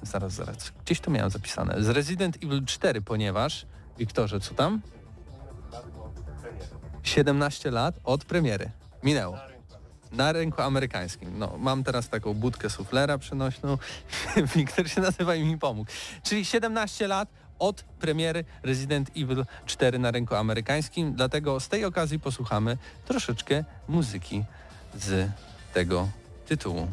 Zaraz, 0.08 0.34
zaraz, 0.34 0.72
gdzieś 0.86 1.00
to 1.00 1.12
miałem 1.12 1.30
zapisane. 1.30 1.84
Z 1.84 1.90
Resident 1.90 2.36
Evil 2.44 2.66
4, 2.66 3.02
ponieważ... 3.02 3.66
Wiktorze, 3.98 4.40
co 4.40 4.54
tam? 4.54 4.82
17 7.04 7.72
lat 7.72 8.00
od 8.04 8.26
premiery. 8.26 8.72
Minęło. 9.04 9.55
Na 10.18 10.32
rynku 10.32 10.62
amerykańskim. 10.62 11.40
No, 11.40 11.58
mam 11.58 11.84
teraz 11.84 12.10
taką 12.10 12.34
budkę 12.34 12.70
suflera 12.70 13.18
przenośną. 13.18 13.78
Wiktor 14.56 14.90
się 14.90 15.02
nazywa 15.02 15.36
i 15.36 15.44
mi 15.44 15.58
pomógł. 15.58 15.92
Czyli 16.24 16.46
17 16.46 17.08
lat 17.08 17.30
od 17.60 17.84
premiery 17.84 18.46
Resident 18.64 19.10
Evil 19.18 19.46
4 19.66 20.00
na 20.00 20.12
rynku 20.12 20.36
amerykańskim. 20.36 21.14
Dlatego 21.14 21.60
z 21.60 21.68
tej 21.68 21.86
okazji 21.86 22.20
posłuchamy 22.20 22.78
troszeczkę 23.06 23.64
muzyki 23.88 24.44
z 24.96 25.30
tego 25.74 26.08
tytułu. 26.48 26.88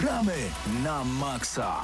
Gramy 0.00 0.50
na 0.84 1.04
maksa. 1.04 1.80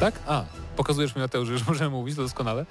Tak? 0.00 0.20
A, 0.26 0.44
pokazujesz 0.76 1.14
mi 1.16 1.22
Mateusz, 1.22 1.48
że 1.48 1.52
już 1.52 1.66
możemy 1.66 1.90
mówić, 1.90 2.16
to 2.16 2.22
doskonale. 2.22 2.66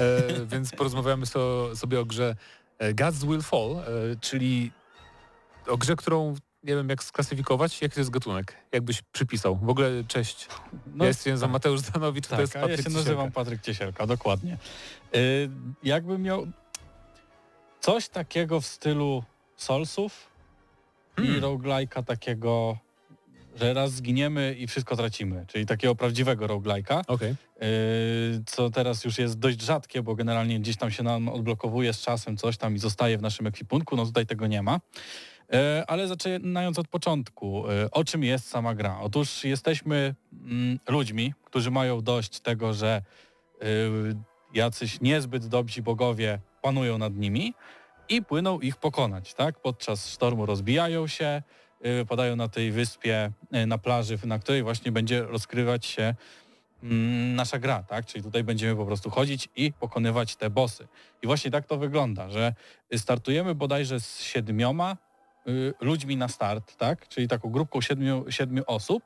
E, 0.00 0.46
więc 0.46 0.70
porozmawiamy 0.70 1.26
so, 1.26 1.76
sobie 1.76 2.00
o 2.00 2.04
grze 2.04 2.36
e, 2.78 2.94
Gods 2.94 3.24
Will 3.24 3.42
Fall, 3.42 3.70
e, 3.70 3.84
czyli 4.20 4.72
o 5.66 5.76
grze, 5.76 5.96
którą 5.96 6.34
nie 6.64 6.76
wiem 6.76 6.88
jak 6.88 7.04
sklasyfikować. 7.04 7.82
Jaki 7.82 7.94
to 7.94 8.00
jest 8.00 8.10
gatunek? 8.10 8.56
Jakbyś 8.72 9.02
przypisał? 9.02 9.56
W 9.56 9.68
ogóle 9.68 9.90
cześć. 10.08 10.48
No, 10.94 11.04
ja 11.04 11.08
jestem 11.08 11.36
za 11.36 11.48
Mateusz 11.48 11.82
Danowicz, 11.82 12.26
tak, 12.26 12.36
to 12.36 12.40
jest 12.40 12.52
Patryk 12.52 12.70
ja 12.70 12.76
się 12.76 12.82
Ciesielka. 12.82 12.98
nazywam 12.98 13.32
Patryk 13.32 13.62
Ciesielka, 13.62 14.06
dokładnie. 14.06 14.58
Y, 15.16 15.50
jakbym 15.82 16.22
miał 16.22 16.46
coś 17.80 18.08
takiego 18.08 18.60
w 18.60 18.66
stylu 18.66 19.22
Soulsów 19.56 20.28
i 21.18 21.22
Hmm. 21.26 21.40
roguelike'a 21.40 22.04
takiego, 22.04 22.78
że 23.56 23.74
raz 23.74 23.92
zginiemy 23.92 24.54
i 24.58 24.66
wszystko 24.66 24.96
tracimy, 24.96 25.44
czyli 25.48 25.66
takiego 25.66 25.94
prawdziwego 25.94 26.46
roguelike'a. 26.46 27.02
Okej. 27.06 27.34
Yy, 27.60 27.66
co 28.46 28.70
teraz 28.70 29.04
już 29.04 29.18
jest 29.18 29.38
dość 29.38 29.60
rzadkie, 29.62 30.02
bo 30.02 30.14
generalnie 30.14 30.60
gdzieś 30.60 30.76
tam 30.76 30.90
się 30.90 31.02
nam 31.02 31.28
odblokowuje 31.28 31.92
z 31.92 32.00
czasem 32.00 32.36
coś 32.36 32.56
tam 32.56 32.74
i 32.74 32.78
zostaje 32.78 33.18
w 33.18 33.22
naszym 33.22 33.46
ekwipunku, 33.46 33.96
no 33.96 34.06
tutaj 34.06 34.26
tego 34.26 34.46
nie 34.46 34.62
ma. 34.62 34.80
Yy, 35.50 35.58
Ale 35.86 36.08
zaczynając 36.08 36.78
od 36.78 36.88
początku, 36.88 37.64
yy, 37.68 37.90
o 37.90 38.04
czym 38.04 38.24
jest 38.24 38.48
sama 38.48 38.74
gra? 38.74 38.98
Otóż 39.00 39.44
jesteśmy 39.44 40.14
mm, 40.32 40.78
ludźmi, 40.88 41.34
którzy 41.44 41.70
mają 41.70 42.00
dość 42.00 42.40
tego, 42.40 42.72
że 42.72 43.02
yy, 43.60 43.66
jacyś 44.54 45.00
niezbyt 45.00 45.46
dobrzy 45.46 45.82
bogowie 45.82 46.38
panują 46.62 46.98
nad 46.98 47.14
nimi 47.14 47.54
i 48.08 48.22
płyną 48.22 48.60
ich 48.60 48.76
pokonać, 48.76 49.34
tak? 49.34 49.60
Podczas 49.60 50.10
sztormu 50.10 50.46
rozbijają 50.46 51.06
się, 51.06 51.42
padają 52.08 52.36
na 52.36 52.48
tej 52.48 52.70
wyspie, 52.70 53.30
na 53.66 53.78
plaży, 53.78 54.18
na 54.24 54.38
której 54.38 54.62
właśnie 54.62 54.92
będzie 54.92 55.22
rozkrywać 55.22 55.86
się 55.86 56.14
mm, 56.82 57.34
nasza 57.34 57.58
gra, 57.58 57.82
tak? 57.82 58.06
Czyli 58.06 58.24
tutaj 58.24 58.44
będziemy 58.44 58.76
po 58.76 58.86
prostu 58.86 59.10
chodzić 59.10 59.48
i 59.56 59.72
pokonywać 59.72 60.36
te 60.36 60.50
bossy. 60.50 60.88
I 61.22 61.26
właśnie 61.26 61.50
tak 61.50 61.66
to 61.66 61.76
wygląda, 61.76 62.30
że 62.30 62.54
startujemy 62.96 63.54
bodajże 63.54 64.00
z 64.00 64.22
siedmioma 64.22 64.96
ludźmi 65.80 66.16
na 66.16 66.28
start, 66.28 66.76
tak? 66.76 67.08
Czyli 67.08 67.28
taką 67.28 67.50
grupką 67.50 67.80
siedmiu, 67.80 68.24
siedmiu 68.30 68.62
osób 68.66 69.02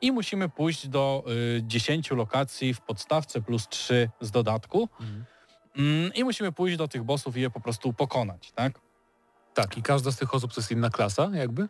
i 0.00 0.12
musimy 0.12 0.48
pójść 0.48 0.88
do 0.88 1.24
y, 1.58 1.62
10 1.62 2.10
lokacji 2.10 2.74
w 2.74 2.80
podstawce 2.80 3.40
plus 3.42 3.68
3 3.68 4.10
z 4.20 4.30
dodatku 4.30 4.88
Mhm. 5.00 5.24
mm, 5.78 6.14
i 6.14 6.24
musimy 6.24 6.52
pójść 6.52 6.76
do 6.76 6.88
tych 6.88 7.02
bossów 7.02 7.36
i 7.36 7.40
je 7.40 7.50
po 7.50 7.60
prostu 7.60 7.92
pokonać, 7.92 8.52
tak? 8.52 8.80
Tak, 9.54 9.78
i 9.78 9.82
każda 9.82 10.12
z 10.12 10.16
tych 10.16 10.34
osób 10.34 10.52
to 10.54 10.60
jest 10.60 10.70
inna 10.70 10.90
klasa 10.90 11.30
jakby? 11.34 11.62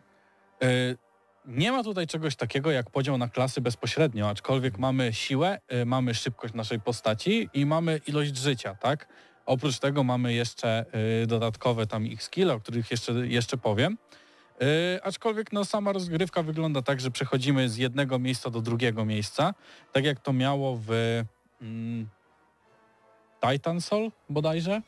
Y, 0.63 0.97
Nie 1.45 1.71
ma 1.71 1.83
tutaj 1.83 2.07
czegoś 2.07 2.35
takiego 2.35 2.71
jak 2.71 2.89
podział 2.89 3.17
na 3.17 3.27
klasy 3.29 3.61
bezpośrednio, 3.61 4.29
aczkolwiek 4.29 4.77
mamy 4.77 5.13
siłę, 5.13 5.59
y, 5.73 5.85
mamy 5.85 6.13
szybkość 6.13 6.53
naszej 6.53 6.79
postaci 6.79 7.49
i 7.53 7.65
mamy 7.65 7.99
ilość 8.07 8.37
życia, 8.37 8.75
tak? 8.75 9.07
Oprócz 9.45 9.79
tego 9.79 10.03
mamy 10.03 10.33
jeszcze 10.33 10.85
y, 11.23 11.27
dodatkowe 11.27 11.87
tam 11.87 12.05
ich 12.05 12.23
skille, 12.23 12.53
o 12.53 12.59
których 12.59 12.91
jeszcze, 12.91 13.13
jeszcze 13.13 13.57
powiem. 13.57 13.97
Y, 14.61 15.03
aczkolwiek 15.03 15.51
no, 15.51 15.65
sama 15.65 15.91
rozgrywka 15.91 16.43
wygląda 16.43 16.81
tak, 16.81 17.01
że 17.01 17.11
przechodzimy 17.11 17.69
z 17.69 17.77
jednego 17.77 18.19
miejsca 18.19 18.49
do 18.49 18.61
drugiego 18.61 19.05
miejsca, 19.05 19.53
tak 19.91 20.05
jak 20.05 20.19
to 20.19 20.33
miało 20.33 20.79
w 20.87 21.21
mm, 21.61 22.07
Titan 23.41 23.81
Soul 23.81 24.11
bodajże. 24.29 24.81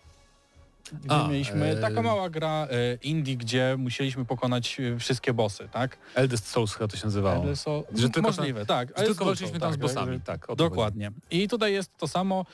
A, 0.94 0.96
gdzie 1.20 1.32
mieliśmy 1.32 1.66
e, 1.66 1.76
taka 1.76 2.02
mała 2.02 2.30
gra 2.30 2.68
e, 2.72 2.96
indie, 3.04 3.38
gdzie 3.38 3.76
musieliśmy 3.78 4.26
pokonać 4.26 4.80
e, 4.80 5.00
wszystkie 5.00 5.34
bossy, 5.34 5.70
tak? 5.72 5.98
Eldest 6.16 6.48
Souls 6.48 6.74
chyba 6.74 6.88
to 6.88 6.98
się 6.98 7.06
nazywało. 7.06 7.44
Ale 7.44 7.56
są, 7.56 7.84
Że 7.96 8.10
tylko 8.10 8.30
możliwe, 8.30 8.66
tak. 8.66 8.88
Że 8.98 9.04
tylko 9.04 9.24
z 9.24 9.28
walczyliśmy 9.28 9.60
tam 9.60 9.72
z 9.72 9.74
tak, 9.74 9.82
bossami, 9.82 10.14
że- 10.14 10.20
tak. 10.20 10.48
Dokładnie. 10.56 11.12
I 11.32 11.48
tutaj 11.48 11.74
jest 11.74 11.98
to 11.98 12.08
samo, 12.08 12.46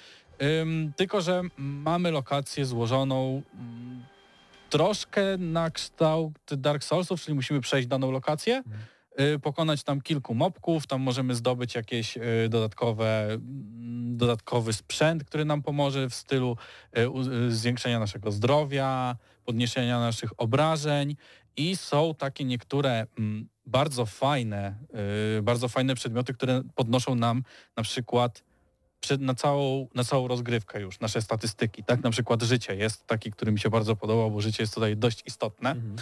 ym, 0.62 0.94
tylko 0.96 1.22
że 1.22 1.42
mamy 1.58 2.12
lokację 2.12 2.66
złożoną 2.66 3.42
mm, 3.54 4.04
troszkę 4.70 5.38
na 5.38 5.72
kształt 5.72 6.34
Dark 6.58 6.84
Soulsów, 6.84 7.22
czyli 7.22 7.36
musimy 7.36 7.62
przejść 7.62 7.88
daną 7.88 8.12
lokację, 8.12 8.58
Mhm. 8.58 8.84
y, 9.36 9.40
pokonać 9.40 9.84
tam 9.84 10.02
kilku 10.02 10.36
mobków, 10.36 10.88
tam 10.88 11.02
możemy 11.02 11.36
zdobyć 11.36 11.76
jakieś 11.76 12.18
y, 12.18 12.22
dodatkowe, 12.50 13.24
mm, 13.34 14.18
dodatkowy 14.18 14.74
sprzęt, 14.74 15.24
który 15.24 15.46
nam 15.46 15.62
pomoże 15.62 16.10
w 16.10 16.16
stylu 16.16 16.58
y, 16.98 17.10
u- 17.10 17.52
zwiększenia 17.52 18.00
naszego 18.00 18.32
zdrowia, 18.32 19.16
podniesienia 19.46 20.00
naszych 20.00 20.32
obrażeń 20.38 21.16
i 21.58 21.76
są 21.76 22.16
takie 22.16 22.46
niektóre 22.46 23.08
mm, 23.20 23.50
bardzo 23.66 24.06
fajne, 24.06 24.76
y, 25.38 25.42
bardzo 25.42 25.68
fajne 25.70 25.96
przedmioty, 25.96 26.34
które 26.34 26.62
podnoszą 26.76 27.16
nam 27.16 27.44
na 27.78 27.84
przykład 27.84 28.44
przed, 29.00 29.22
na, 29.22 29.36
całą, 29.36 29.88
na 29.96 30.04
całą 30.04 30.28
rozgrywkę 30.28 30.82
już, 30.82 31.00
nasze 31.00 31.22
statystyki, 31.22 31.84
tak? 31.84 32.04
Na 32.04 32.10
przykład 32.10 32.42
życie 32.44 32.76
jest 32.76 33.08
taki, 33.08 33.32
który 33.32 33.52
mi 33.52 33.60
się 33.60 33.70
bardzo 33.70 33.96
podobał, 33.96 34.32
bo 34.32 34.42
życie 34.42 34.64
jest 34.64 34.74
tutaj 34.74 34.98
dość 34.98 35.24
istotne. 35.26 35.72
Mhm. 35.72 35.96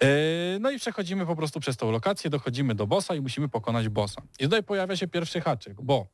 Yy, 0.00 0.58
No 0.60 0.70
i 0.70 0.78
przechodzimy 0.78 1.26
po 1.26 1.36
prostu 1.36 1.60
przez 1.60 1.76
tą 1.76 1.90
lokację, 1.90 2.30
dochodzimy 2.30 2.74
do 2.74 2.86
bossa 2.86 3.14
i 3.14 3.20
musimy 3.20 3.48
pokonać 3.48 3.88
bossa. 3.88 4.22
I 4.38 4.44
tutaj 4.44 4.62
pojawia 4.62 4.96
się 4.96 5.08
pierwszy 5.08 5.40
haczyk, 5.40 5.82
bo 5.82 6.06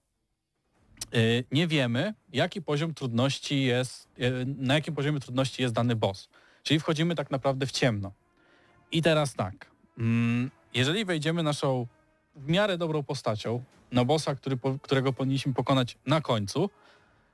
yy, 1.13 1.45
nie 1.53 1.67
wiemy, 1.67 2.15
jaki 2.33 2.63
poziom 2.63 2.95
trudności 2.95 3.63
jest, 3.63 4.09
yy, 4.19 4.47
na 4.59 4.75
jakim 4.75 4.95
poziomie 4.95 5.21
trudności 5.21 5.63
jest 5.63 5.75
dany 5.75 5.97
boss. 5.97 6.29
Czyli 6.63 6.81
wchodzimy 6.81 7.15
tak 7.15 7.31
naprawdę 7.31 7.67
w 7.67 7.71
ciemno. 7.71 8.13
I 8.93 9.03
teraz 9.03 9.35
tak, 9.35 9.71
mm, 9.99 10.51
jeżeli 10.75 11.05
wejdziemy 11.05 11.43
naszą 11.43 11.87
w 12.37 12.49
miarę 12.49 12.79
dobrą 12.79 13.03
postacią 13.03 13.65
na 13.93 14.05
bossa, 14.05 14.35
który, 14.35 14.59
którego 14.83 15.13
powinniśmy 15.13 15.55
pokonać 15.55 15.99
na 16.07 16.21
końcu, 16.21 16.71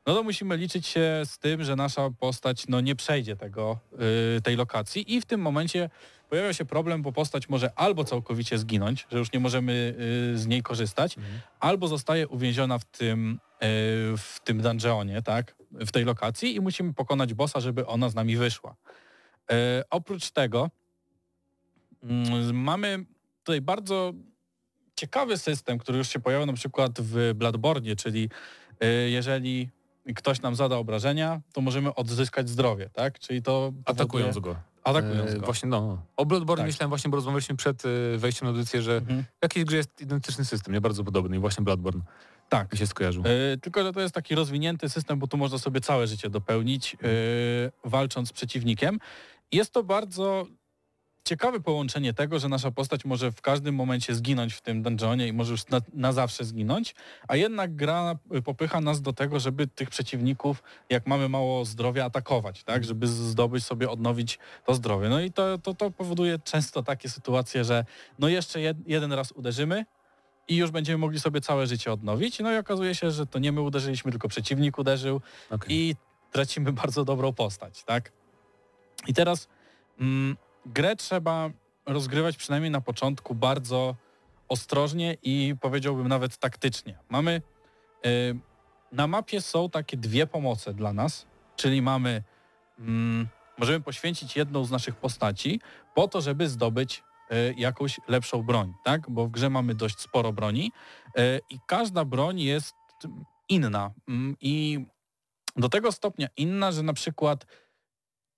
no 0.06 0.14
to 0.14 0.22
musimy 0.22 0.56
liczyć 0.56 0.86
się 0.86 1.22
z 1.24 1.38
tym, 1.38 1.64
że 1.64 1.76
nasza 1.76 2.10
postać 2.10 2.68
no, 2.68 2.80
nie 2.80 2.96
przejdzie 2.96 3.36
tego, 3.36 3.78
yy, 3.92 4.40
tej 4.42 4.56
lokacji 4.56 5.14
i 5.14 5.20
w 5.20 5.24
tym 5.24 5.40
momencie 5.40 5.90
pojawia 6.30 6.52
się 6.52 6.64
problem, 6.64 7.02
bo 7.02 7.12
postać 7.12 7.48
może 7.48 7.78
albo 7.78 8.04
całkowicie 8.04 8.58
zginąć, 8.58 9.06
że 9.12 9.18
już 9.18 9.32
nie 9.32 9.40
możemy 9.40 9.94
yy, 10.32 10.38
z 10.38 10.46
niej 10.46 10.62
korzystać, 10.62 11.18
Mhm. 11.18 11.40
albo 11.60 11.88
zostaje 11.88 12.28
uwięziona 12.28 12.78
w 12.78 12.84
tym, 12.84 13.40
yy, 13.60 13.68
w 14.16 14.40
tym 14.44 14.62
dungeonie, 14.62 15.22
tak, 15.22 15.54
w 15.72 15.92
tej 15.92 16.04
lokacji 16.04 16.56
i 16.56 16.60
musimy 16.60 16.94
pokonać 16.94 17.34
bossa, 17.34 17.60
żeby 17.60 17.86
ona 17.86 18.08
z 18.08 18.14
nami 18.14 18.36
wyszła. 18.36 18.74
Yy, 19.50 19.56
oprócz 19.90 20.30
tego 20.30 20.70
mm, 22.02 22.56
mamy 22.56 23.04
tutaj 23.44 23.60
bardzo 23.60 24.12
ciekawy 24.96 25.38
system, 25.38 25.78
który 25.78 25.98
już 25.98 26.08
się 26.08 26.20
pojawił 26.20 26.46
na 26.46 26.52
przykład 26.52 26.92
w 27.00 27.32
Bloodborne, 27.34 27.96
czyli 27.96 28.28
y, 28.84 29.10
jeżeli 29.10 29.70
ktoś 30.14 30.40
nam 30.42 30.54
zada 30.56 30.76
obrażenia, 30.76 31.40
to 31.52 31.60
możemy 31.60 31.94
odzyskać 31.94 32.48
zdrowie, 32.48 32.90
tak? 32.92 33.18
Czyli 33.18 33.42
to 33.42 33.72
Atakując 33.84 34.38
go. 34.38 34.56
Atakując 34.84 35.30
E, 35.30 35.38
go. 35.38 35.46
Właśnie, 35.46 35.68
no. 35.68 36.02
O 36.16 36.26
Bloodborne 36.26 36.62
Tak. 36.62 36.66
myślałem 36.66 36.88
właśnie, 36.88 37.10
bo 37.10 37.16
rozmawialiśmy 37.16 37.56
przed 37.56 37.82
e, 37.84 38.18
wejściem 38.18 38.46
na 38.48 38.50
audycję, 38.50 38.82
że 38.82 38.96
Mhm. 38.96 39.22
w 39.22 39.42
jakiejś 39.42 39.66
grze 39.66 39.76
jest 39.76 40.00
identyczny 40.00 40.44
system, 40.44 40.74
nie 40.74 40.80
bardzo 40.80 41.04
podobny 41.04 41.36
i 41.36 41.38
właśnie 41.38 41.64
Bloodborne 41.64 42.00
Tak. 42.48 42.72
mi 42.72 42.78
się 42.78 42.86
skojarzył. 42.86 43.22
Y, 43.26 43.58
tylko, 43.58 43.82
że 43.82 43.92
to 43.92 44.00
jest 44.00 44.14
taki 44.14 44.34
rozwinięty 44.34 44.88
system, 44.88 45.18
bo 45.18 45.26
tu 45.26 45.36
można 45.36 45.58
sobie 45.58 45.80
całe 45.80 46.06
życie 46.06 46.30
dopełnić, 46.30 46.94
y, 46.94 47.88
walcząc 47.90 48.28
z 48.28 48.32
przeciwnikiem. 48.32 48.98
Jest 49.52 49.72
to 49.72 49.82
bardzo 49.82 50.46
ciekawe 51.24 51.60
połączenie 51.60 52.14
tego, 52.14 52.38
że 52.38 52.48
nasza 52.48 52.70
postać 52.70 53.04
może 53.04 53.32
w 53.32 53.40
każdym 53.40 53.74
momencie 53.74 54.14
zginąć 54.14 54.54
w 54.54 54.60
tym 54.60 54.82
dungeonie 54.82 55.28
i 55.28 55.32
może 55.32 55.52
już 55.52 55.66
na, 55.66 55.80
na 55.94 56.12
zawsze 56.12 56.44
zginąć, 56.44 56.94
a 57.28 57.36
jednak 57.36 57.76
gra 57.76 58.18
popycha 58.44 58.80
nas 58.80 59.02
do 59.02 59.12
tego, 59.12 59.40
żeby 59.40 59.66
tych 59.66 59.90
przeciwników, 59.90 60.62
jak 60.90 61.06
mamy 61.06 61.28
mało 61.28 61.64
zdrowia, 61.64 62.04
atakować, 62.04 62.64
tak? 62.64 62.84
Żeby 62.84 63.06
zdobyć 63.06 63.64
sobie, 63.64 63.90
odnowić 63.90 64.38
to 64.66 64.74
zdrowie. 64.74 65.08
No 65.08 65.20
i 65.20 65.32
to, 65.32 65.58
to, 65.58 65.74
to 65.74 65.90
powoduje 65.90 66.38
często 66.38 66.82
takie 66.82 67.08
sytuacje, 67.08 67.64
że 67.64 67.84
no 68.18 68.28
jeszcze 68.28 68.60
jed, 68.60 68.76
jeden 68.86 69.12
raz 69.12 69.32
uderzymy, 69.32 69.84
i 70.48 70.56
już 70.56 70.70
będziemy 70.70 70.98
mogli 70.98 71.20
sobie 71.20 71.40
całe 71.40 71.66
życie 71.66 71.92
odnowić. 71.92 72.38
No 72.38 72.52
i 72.52 72.56
okazuje 72.56 72.94
się, 72.94 73.10
że 73.10 73.26
to 73.26 73.38
nie 73.38 73.52
my 73.52 73.60
uderzyliśmy, 73.60 74.10
tylko 74.10 74.28
przeciwnik 74.28 74.78
uderzył 74.78 75.20
Okej. 75.50 75.76
i 75.76 75.96
tracimy 76.32 76.72
bardzo 76.82 77.04
dobrą 77.04 77.32
postać, 77.32 77.84
tak? 77.84 78.12
I 79.06 79.14
teraz 79.14 79.48
mm, 80.00 80.36
grę 80.66 80.96
trzeba 80.96 81.50
rozgrywać 81.86 82.36
przynajmniej 82.36 82.70
na 82.70 82.80
początku 82.80 83.34
bardzo 83.34 83.96
ostrożnie 84.48 85.16
i 85.22 85.54
powiedziałbym 85.60 86.08
nawet 86.08 86.36
taktycznie. 86.36 86.98
Mamy 87.08 87.42
y, 88.06 88.38
na 88.92 89.06
mapie 89.06 89.40
są 89.40 89.70
takie 89.70 89.96
dwie 89.96 90.26
pomoce 90.26 90.74
dla 90.74 90.92
nas, 90.92 91.26
czyli 91.56 91.82
mamy 91.82 92.22
mm, 92.78 93.28
możemy 93.58 93.80
poświęcić 93.80 94.36
jedną 94.36 94.64
z 94.64 94.70
naszych 94.70 94.96
postaci 94.96 95.60
po 95.94 96.08
to, 96.08 96.20
żeby 96.20 96.48
zdobyć 96.48 97.02
y, 97.32 97.54
jakąś 97.56 98.00
lepszą 98.08 98.42
broń, 98.42 98.72
tak? 98.84 99.10
Bo 99.10 99.26
w 99.26 99.30
grze 99.30 99.50
mamy 99.50 99.74
dość 99.74 100.00
sporo 100.00 100.32
broni 100.32 100.72
y, 101.18 101.40
i 101.50 101.58
każda 101.66 102.04
broń 102.04 102.40
jest 102.40 102.74
inna 103.48 103.90
mm, 104.08 104.36
i 104.40 104.86
do 105.56 105.68
tego 105.68 105.92
stopnia 105.92 106.28
inna, 106.36 106.72
że 106.72 106.82
na 106.82 106.92
przykład 106.92 107.46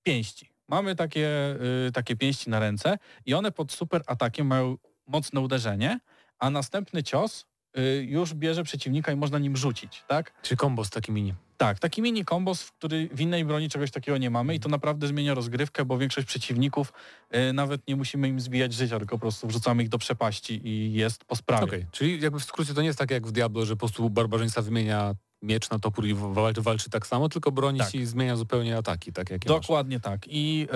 pięści. 0.03 0.56
Mamy 0.69 0.97
takie, 0.97 1.57
y, 1.89 1.93
takie 1.93 2.17
pięści 2.17 2.51
na 2.51 2.61
ręce 2.61 2.99
i 3.27 3.35
one 3.35 3.53
pod 3.53 3.73
super 3.73 4.03
atakiem 4.07 4.47
mają 4.47 4.77
mocne 5.07 5.41
uderzenie, 5.41 6.01
a 6.39 6.51
następny 6.51 7.03
cios 7.03 7.47
y, 7.79 8.07
już 8.09 8.35
bierze 8.35 8.65
przeciwnika 8.65 9.13
i 9.13 9.17
można 9.17 9.39
nim 9.39 9.57
rzucić, 9.57 10.05
tak? 10.09 10.33
Czyli 10.43 10.59
combo 10.59 10.85
z 10.85 10.91
takim 10.91 11.15
mini. 11.15 11.35
Tak, 11.57 11.79
taki 11.79 12.03
mini 12.03 12.25
kombos, 12.25 12.63
w 12.63 12.73
który 12.73 13.09
w 13.13 13.21
innej 13.21 13.45
broni 13.45 13.69
czegoś 13.69 13.91
takiego 13.91 14.19
nie 14.19 14.31
mamy 14.31 14.55
i 14.55 14.61
to 14.61 14.69
naprawdę 14.69 15.07
zmienia 15.07 15.35
rozgrywkę, 15.35 15.85
bo 15.85 15.99
większość 15.99 16.27
przeciwników 16.27 16.93
y, 17.35 17.53
nawet 17.53 17.89
nie 17.89 17.97
musimy 17.97 18.29
im 18.29 18.41
zbijać 18.41 18.73
życia, 18.73 18.99
tylko 18.99 19.17
po 19.17 19.21
prostu 19.21 19.47
wrzucamy 19.47 19.83
ich 19.83 19.89
do 19.89 19.99
przepaści 19.99 20.69
i 20.69 20.93
jest 20.93 21.25
po 21.25 21.37
sprawie. 21.37 21.65
Okej, 21.65 21.87
czyli 21.91 22.21
jakby 22.21 22.41
w 22.41 22.45
skrócie 22.45 22.75
to 22.75 22.81
nie 22.81 22.87
jest 22.87 22.99
tak 22.99 23.11
jak 23.11 23.27
w 23.27 23.33
Diablo, 23.33 23.67
że 23.67 23.77
po 23.77 23.79
prostu 23.79 24.11
barbarzyńca 24.11 24.63
wymienia 24.63 25.15
miecz 25.43 25.71
na 25.71 25.79
topór 25.79 26.07
i 26.07 26.15
walczy, 26.59 26.91
tak 26.91 27.07
samo, 27.07 27.29
tylko 27.29 27.53
broni 27.53 27.79
Tak. 27.79 27.91
ci 27.91 28.07
zmienia 28.07 28.37
zupełnie 28.37 28.77
ataki, 28.77 29.13
tak 29.13 29.31
jak 29.31 29.45
ja 29.45 29.53
masz. 29.53 29.61
Dokładnie 29.61 30.01
tak. 30.01 30.21
I 30.29 30.67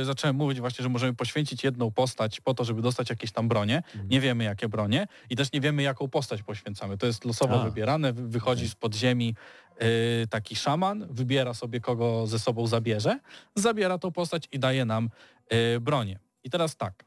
e, 0.00 0.04
zacząłem 0.04 0.36
mówić 0.36 0.60
właśnie, 0.60 0.82
że 0.82 0.88
możemy 0.88 1.14
poświęcić 1.14 1.64
jedną 1.64 1.90
postać 1.90 2.40
po 2.40 2.54
to, 2.54 2.64
żeby 2.64 2.82
dostać 2.82 3.10
jakieś 3.10 3.32
tam 3.32 3.48
bronie. 3.48 3.76
Mhm. 3.76 4.08
Nie 4.08 4.20
wiemy 4.20 4.44
jakie 4.44 4.68
bronie 4.68 5.06
i 5.30 5.36
też 5.36 5.52
nie 5.52 5.60
wiemy 5.60 5.82
jaką 5.82 6.08
postać 6.08 6.42
poświęcamy. 6.42 6.98
To 6.98 7.06
jest 7.06 7.24
losowo 7.24 7.60
A. 7.62 7.64
wybierane. 7.64 8.12
Wy- 8.12 8.28
Wychodzi 8.28 8.62
Okej. 8.62 8.70
z 8.70 8.74
podziemi 8.74 9.34
e, 9.78 10.26
taki 10.26 10.56
szaman, 10.56 11.06
wybiera 11.10 11.54
sobie 11.54 11.80
kogo 11.80 12.26
ze 12.26 12.38
sobą 12.38 12.66
zabierze, 12.66 13.18
zabiera 13.54 13.98
tą 13.98 14.12
postać 14.12 14.48
i 14.52 14.58
daje 14.58 14.84
nam 14.84 15.10
e, 15.48 15.80
bronię. 15.80 16.18
I 16.44 16.50
teraz 16.50 16.76
tak. 16.76 17.04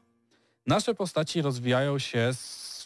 Nasze 0.66 0.94
postaci 0.94 1.42
rozwijają 1.42 1.98
się 1.98 2.30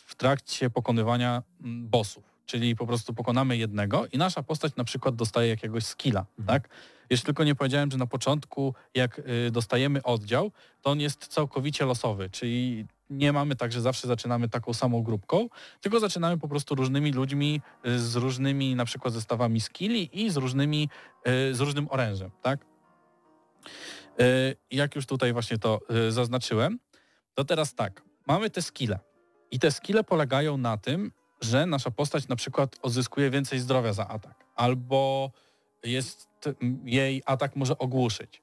w 0.06 0.14
trakcie 0.14 0.70
pokonywania 0.70 1.42
mm, 1.64 1.88
bossów. 1.88 2.33
Czyli 2.46 2.76
po 2.76 2.86
prostu 2.86 3.14
pokonamy 3.14 3.56
jednego 3.56 4.06
i 4.06 4.18
nasza 4.18 4.42
postać 4.42 4.76
na 4.76 4.84
przykład 4.84 5.14
dostaje 5.16 5.48
jakiegoś 5.48 5.84
skilla, 5.84 6.26
Mhm. 6.38 6.46
tak? 6.60 6.68
Jeszcze 7.10 7.26
tylko 7.26 7.44
nie 7.44 7.54
powiedziałem, 7.54 7.90
że 7.90 7.98
na 7.98 8.06
początku 8.06 8.74
jak 8.94 9.18
y, 9.18 9.50
dostajemy 9.50 10.02
oddział, 10.02 10.50
to 10.82 10.90
on 10.90 11.00
jest 11.00 11.26
całkowicie 11.26 11.84
losowy, 11.84 12.30
czyli 12.30 12.86
nie 13.10 13.32
mamy 13.32 13.56
tak, 13.56 13.72
że 13.72 13.80
zawsze 13.80 14.08
zaczynamy 14.08 14.48
taką 14.48 14.72
samą 14.74 15.02
grupką, 15.02 15.48
tylko 15.80 16.00
zaczynamy 16.00 16.38
po 16.38 16.48
prostu 16.48 16.74
różnymi 16.74 17.12
ludźmi 17.12 17.60
y, 17.86 17.98
z 17.98 18.16
różnymi 18.16 18.74
na 18.74 18.84
przykład 18.84 19.14
zestawami 19.14 19.60
skilli 19.60 20.22
i 20.24 20.30
z 20.30 20.36
różnymi, 20.36 20.88
y, 21.50 21.54
z 21.54 21.60
różnym 21.60 21.86
orężem, 21.90 22.30
tak? 22.42 22.66
Jak 24.70 24.94
już 24.96 25.06
tutaj 25.06 25.32
właśnie 25.32 25.58
to 25.58 25.80
zaznaczyłem, 26.08 26.78
to 27.34 27.44
teraz 27.44 27.74
tak, 27.74 28.02
mamy 28.26 28.50
te 28.50 28.62
skille 28.62 28.98
i 29.50 29.58
te 29.58 29.70
skille 29.70 30.04
polegają 30.04 30.56
na 30.56 30.76
tym, 30.76 31.12
że 31.40 31.66
nasza 31.66 31.90
postać 31.90 32.28
na 32.28 32.36
przykład 32.36 32.76
odzyskuje 32.82 33.30
więcej 33.30 33.58
zdrowia 33.58 33.92
za 33.92 34.08
atak, 34.08 34.44
albo 34.54 35.30
jest 35.82 36.28
jej 36.84 37.22
atak 37.26 37.56
może 37.56 37.78
ogłuszyć. 37.78 38.42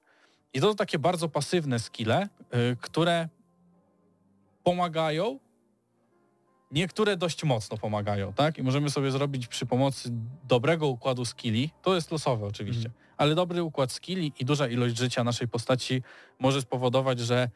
I 0.53 0.61
to 0.61 0.69
są 0.69 0.75
takie 0.75 0.99
bardzo 0.99 1.29
pasywne 1.29 1.79
skille, 1.79 2.29
y, 2.71 2.77
które 2.81 3.29
pomagają, 4.63 5.39
niektóre 6.71 7.17
dość 7.17 7.43
mocno 7.43 7.77
pomagają, 7.77 8.33
tak? 8.33 8.57
I 8.57 8.63
możemy 8.63 8.89
sobie 8.89 9.11
zrobić 9.11 9.47
przy 9.47 9.65
pomocy 9.65 10.09
dobrego 10.47 10.87
układu 10.87 11.25
skilli, 11.25 11.69
to 11.81 11.95
jest 11.95 12.11
losowe 12.11 12.45
oczywiście, 12.45 12.89
ale 13.17 13.35
dobry 13.35 13.63
układ 13.63 13.91
skilli 13.91 14.33
i 14.39 14.45
duża 14.45 14.67
ilość 14.67 14.97
życia 14.97 15.23
naszej 15.23 15.47
postaci 15.47 16.03
może 16.39 16.61
spowodować, 16.61 17.19
że 17.19 17.49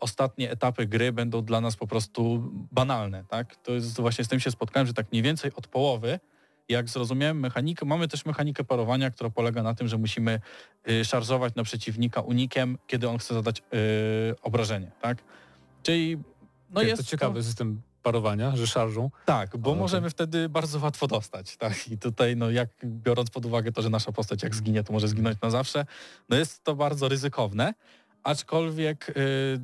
ostatnie 0.00 0.50
etapy 0.50 0.86
gry 0.86 1.12
będą 1.12 1.42
dla 1.42 1.60
nas 1.60 1.76
po 1.76 1.86
prostu 1.86 2.50
banalne, 2.72 3.24
tak? 3.28 3.56
To 3.56 3.72
jest 3.72 4.00
właśnie 4.00 4.24
z 4.24 4.28
tym 4.28 4.40
się 4.40 4.50
spotkałem, 4.50 4.86
że 4.86 4.94
tak 4.94 5.06
mniej 5.12 5.22
więcej 5.22 5.50
od 5.54 5.66
połowy 5.66 6.20
Jak 6.68 6.88
zrozumiałem 6.88 7.40
mechanikę, 7.40 7.86
mamy 7.86 8.08
też 8.08 8.24
mechanikę 8.26 8.64
parowania, 8.64 9.10
która 9.10 9.30
polega 9.30 9.62
na 9.62 9.74
tym, 9.74 9.88
że 9.88 9.98
musimy 9.98 10.40
y, 10.90 11.04
szarżować 11.04 11.54
na 11.54 11.62
przeciwnika 11.64 12.20
unikiem, 12.20 12.78
kiedy 12.86 13.08
on 13.08 13.18
chce 13.18 13.34
zadać 13.34 13.58
y, 13.60 13.62
obrażenie, 14.42 14.90
tak? 15.00 15.18
Czyli 15.82 16.16
no 16.70 16.80
Okay, 16.80 16.84
jest 16.88 17.02
to 17.02 17.08
ciekawy 17.10 17.42
system 17.42 17.82
parowania, 18.02 18.56
że 18.56 18.66
szarżą. 18.66 19.10
tak, 19.24 19.56
bo 19.56 19.70
Ale 19.70 19.80
możemy 19.80 20.10
wtedy 20.10 20.48
bardzo 20.48 20.78
łatwo 20.80 21.06
dostać, 21.06 21.56
tak? 21.56 21.88
I 21.88 21.98
tutaj, 21.98 22.36
no 22.36 22.50
jak 22.50 22.68
biorąc 22.84 23.30
pod 23.30 23.46
uwagę 23.46 23.72
to, 23.72 23.82
że 23.82 23.90
nasza 23.90 24.12
postać 24.12 24.42
jak 24.42 24.54
zginie, 24.54 24.84
to 24.84 24.92
może 24.92 25.08
zginąć 25.08 25.40
na 25.42 25.50
zawsze, 25.50 25.86
no 26.28 26.36
jest 26.36 26.64
to 26.64 26.74
bardzo 26.74 27.08
ryzykowne, 27.08 27.74
aczkolwiek 28.28 29.08
y, 29.08 29.12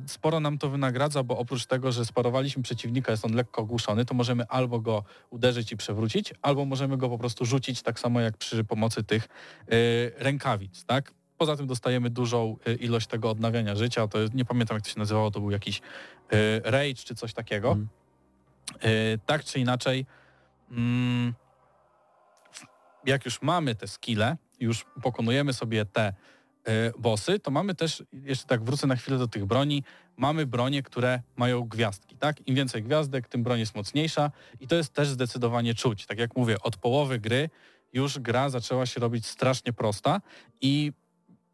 sporo 0.07 0.39
nam 0.39 0.57
to 0.57 0.69
wynagradza, 0.69 1.23
bo 1.23 1.37
oprócz 1.37 1.65
tego, 1.65 1.91
że 1.91 2.05
sparowaliśmy 2.05 2.63
przeciwnika, 2.63 3.11
jest 3.11 3.25
on 3.25 3.35
lekko 3.35 3.61
ogłuszony, 3.61 4.05
to 4.05 4.13
możemy 4.13 4.47
albo 4.47 4.79
go 4.79 5.03
uderzyć 5.29 5.71
i 5.71 5.77
przewrócić, 5.77 6.33
albo 6.41 6.65
możemy 6.65 6.97
go 6.97 7.09
po 7.09 7.17
prostu 7.17 7.45
rzucić, 7.45 7.81
tak 7.81 7.99
samo 7.99 8.21
jak 8.21 8.37
przy 8.37 8.63
pomocy 8.63 9.03
tych 9.03 9.27
y, 9.73 10.11
rękawic, 10.17 10.85
tak? 10.85 11.13
Poza 11.37 11.55
tym 11.55 11.67
dostajemy 11.67 12.09
dużą 12.09 12.57
y, 12.67 12.75
ilość 12.75 13.07
tego 13.07 13.29
odnawiania 13.29 13.75
życia, 13.75 14.07
to 14.07 14.19
jest, 14.19 14.33
nie 14.33 14.45
pamiętam 14.45 14.75
jak 14.75 14.83
to 14.83 14.89
się 14.89 14.99
nazywało, 14.99 15.31
to 15.31 15.39
był 15.39 15.51
jakiś 15.51 15.81
rage 16.63 16.95
czy 16.95 17.15
coś 17.15 17.33
takiego. 17.33 17.77
Y, 18.85 19.19
tak 19.25 19.43
czy 19.43 19.59
inaczej, 19.59 20.05
mm, 20.71 21.33
jak 23.05 23.25
już 23.25 23.41
mamy 23.41 23.75
te 23.75 23.87
skille, 23.87 24.37
już 24.59 24.85
pokonujemy 25.01 25.53
sobie 25.53 25.85
te 25.85 26.13
y, 26.69 26.91
bossy, 26.99 27.39
to 27.39 27.51
mamy 27.51 27.75
też, 27.75 28.03
jeszcze 28.13 28.47
tak 28.47 28.63
wrócę 28.63 28.87
na 28.87 28.95
chwilę 28.95 29.17
do 29.17 29.27
tych 29.27 29.45
broni, 29.45 29.83
mamy 30.17 30.45
bronie, 30.45 30.83
które 30.83 31.21
mają 31.35 31.61
gwiazdki, 31.61 32.17
tak? 32.17 32.47
Im 32.47 32.55
więcej 32.55 32.83
gwiazdek, 32.83 33.27
tym 33.27 33.43
broń 33.43 33.59
jest 33.59 33.75
mocniejsza 33.75 34.31
i 34.59 34.67
to 34.67 34.75
jest 34.75 34.93
też 34.93 35.07
zdecydowanie 35.07 35.75
czuć. 35.75 36.05
Tak 36.05 36.19
jak 36.19 36.35
mówię, 36.35 36.55
od 36.61 36.77
połowy 36.77 37.19
gry 37.19 37.49
już 37.93 38.19
gra 38.19 38.49
zaczęła 38.49 38.85
się 38.85 38.99
robić 38.99 39.25
strasznie 39.25 39.73
prosta 39.73 40.21
i 40.61 40.91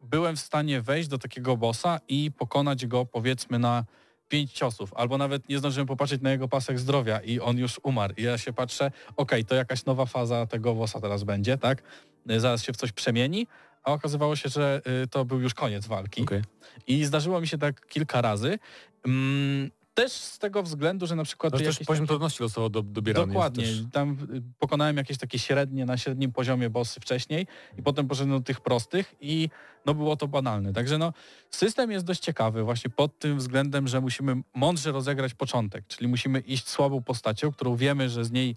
byłem 0.01 0.36
w 0.36 0.39
stanie 0.39 0.82
wejść 0.82 1.09
do 1.09 1.18
takiego 1.18 1.57
bossa 1.57 1.99
i 2.07 2.32
pokonać 2.32 2.86
go 2.86 3.05
powiedzmy 3.05 3.59
na 3.59 3.86
pięć 4.28 4.51
ciosów, 4.53 4.93
albo 4.93 5.18
nawet 5.18 5.49
nie 5.49 5.59
zdążyłem 5.59 5.88
popatrzeć 5.88 6.22
na 6.22 6.32
jego 6.32 6.47
pasek 6.47 6.80
zdrowia 6.80 7.20
i 7.20 7.39
on 7.39 7.57
już 7.57 7.80
umarł. 7.84 8.14
I 8.18 8.24
ja 8.24 8.38
się 8.38 8.53
patrzę, 8.53 8.91
okej, 9.16 9.45
to 9.45 9.55
jakaś 9.55 9.86
nowa 9.86 10.05
faza 10.05 10.45
tego 10.45 10.76
bossa 10.76 11.01
teraz 11.01 11.24
będzie, 11.24 11.57
tak? 11.57 11.84
Y, 12.32 12.39
Zaraz 12.39 12.64
się 12.64 12.74
w 12.74 12.78
coś 12.78 12.91
przemieni, 12.91 13.47
a 13.84 13.91
okazywało 13.91 14.36
się, 14.36 14.49
że 14.49 14.82
y, 15.03 15.07
to 15.07 15.25
był 15.25 15.39
już 15.39 15.53
koniec 15.53 15.88
walki. 15.88 16.21
Okej. 16.21 16.41
I 16.88 17.05
zdarzyło 17.05 17.41
mi 17.41 17.47
się 17.47 17.57
tak 17.57 17.88
kilka 17.88 18.21
razy. 18.21 18.59
Mm, 19.05 19.71
też 19.93 20.11
z 20.11 20.39
tego 20.39 20.63
względu, 20.63 21.07
że 21.07 21.15
na 21.15 21.23
przykład... 21.23 21.53
No, 21.53 21.59
też 21.59 21.79
poziom 21.79 22.07
trudności 22.07 22.43
losowo 22.43 22.69
do, 22.69 22.84
dobierany 22.84 23.27
Dokładnie. 23.27 23.63
też. 23.63 23.84
Tam 23.91 24.17
y, 24.34 24.41
pokonałem 24.59 24.97
jakieś 24.97 25.17
takie 25.17 25.39
średnie, 25.39 25.86
na 25.86 25.97
średnim 25.97 26.32
poziomie 26.32 26.69
bossy 26.69 26.99
wcześniej 26.99 27.47
i 27.77 27.84
potem 27.84 28.07
poszedłem 28.07 28.39
do 28.39 28.43
tych 28.45 28.61
prostych 28.61 29.15
i 29.21 29.49
no 29.86 29.93
było 29.93 30.15
to 30.15 30.27
banalne. 30.27 30.73
Także 30.73 30.97
no 30.97 31.13
system 31.49 31.91
jest 31.91 32.05
dość 32.05 32.19
ciekawy 32.19 32.63
właśnie 32.63 32.89
pod 32.89 33.19
tym 33.19 33.38
względem, 33.38 33.88
że 33.88 34.01
musimy 34.01 34.36
mądrze 34.55 34.91
rozegrać 34.91 35.34
początek, 35.34 35.88
czyli 35.88 36.07
musimy 36.07 36.39
iść 36.39 36.67
słabą 36.69 37.03
postacią, 37.03 37.51
którą 37.51 37.75
wiemy, 37.75 38.09
że 38.09 38.25
z 38.25 38.32
niej 38.32 38.55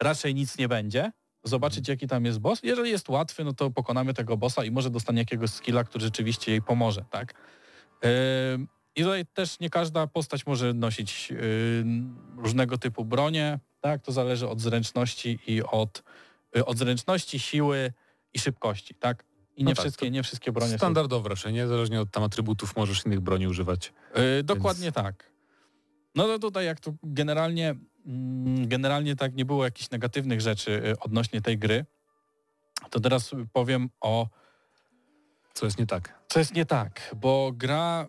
raczej 0.00 0.34
nic 0.34 0.58
nie 0.58 0.68
będzie, 0.68 1.12
zobaczyć 1.48 1.88
jaki 1.88 2.06
tam 2.06 2.24
jest 2.24 2.38
boss. 2.38 2.60
Jeżeli 2.62 2.90
jest 2.90 3.08
łatwy, 3.08 3.44
no 3.44 3.52
to 3.52 3.70
pokonamy 3.70 4.14
tego 4.14 4.36
bossa 4.36 4.64
i 4.64 4.70
może 4.70 4.90
dostanie 4.90 5.18
jakiegoś 5.18 5.50
skilla, 5.50 5.84
który 5.84 6.04
rzeczywiście 6.04 6.52
jej 6.52 6.62
pomoże, 6.62 7.04
tak? 7.10 7.34
I 8.96 9.02
tutaj 9.02 9.26
też 9.26 9.60
nie 9.60 9.70
każda 9.70 10.06
postać 10.06 10.46
może 10.46 10.74
nosić 10.74 11.32
różnego 12.36 12.78
typu 12.78 13.04
bronie, 13.04 13.58
tak? 13.80 14.02
To 14.02 14.12
zależy 14.12 14.48
od 14.48 14.60
zręczności 14.60 15.38
i 15.46 15.62
od, 15.62 16.02
y, 16.56 16.64
od 16.64 16.78
zręczności, 16.78 17.38
siły 17.38 17.92
i 18.34 18.38
szybkości, 18.38 18.94
tak? 18.94 19.24
I 19.56 19.64
No 19.64 19.70
nie, 19.70 19.74
tak, 19.74 19.82
wszystkie, 19.84 20.10
nie 20.10 20.22
wszystkie 20.22 20.52
bronie 20.52 20.72
są 20.72 20.78
Standardowo 20.78 21.28
raczej, 21.28 21.52
nie? 21.52 21.66
Zależnie 21.66 22.00
od 22.00 22.10
tam 22.10 22.22
atrybutów 22.22 22.76
możesz 22.76 23.06
innych 23.06 23.20
broni 23.20 23.46
używać. 23.46 23.92
Yy, 24.14 24.42
dokładnie 24.42 24.92
tak. 24.92 25.30
No 26.14 26.24
to 26.26 26.38
tutaj 26.38 26.66
jak 26.66 26.80
tu 26.80 26.96
generalnie, 27.02 27.74
generalnie 28.66 29.16
tak 29.16 29.34
nie 29.34 29.44
było 29.44 29.64
jakichś 29.64 29.90
negatywnych 29.90 30.40
rzeczy 30.40 30.70
y, 30.86 30.98
odnośnie 31.00 31.40
tej 31.40 31.58
gry, 31.58 31.84
to 32.90 33.00
teraz 33.00 33.30
powiem 33.52 33.90
o 34.00 34.28
Co 35.54 35.66
jest 35.66 35.78
nie 35.78 35.86
tak. 35.86 36.14
co 36.28 36.38
jest 36.38 36.54
nie 36.54 36.66
tak, 36.66 37.14
bo 37.16 37.52
gra 37.54 38.06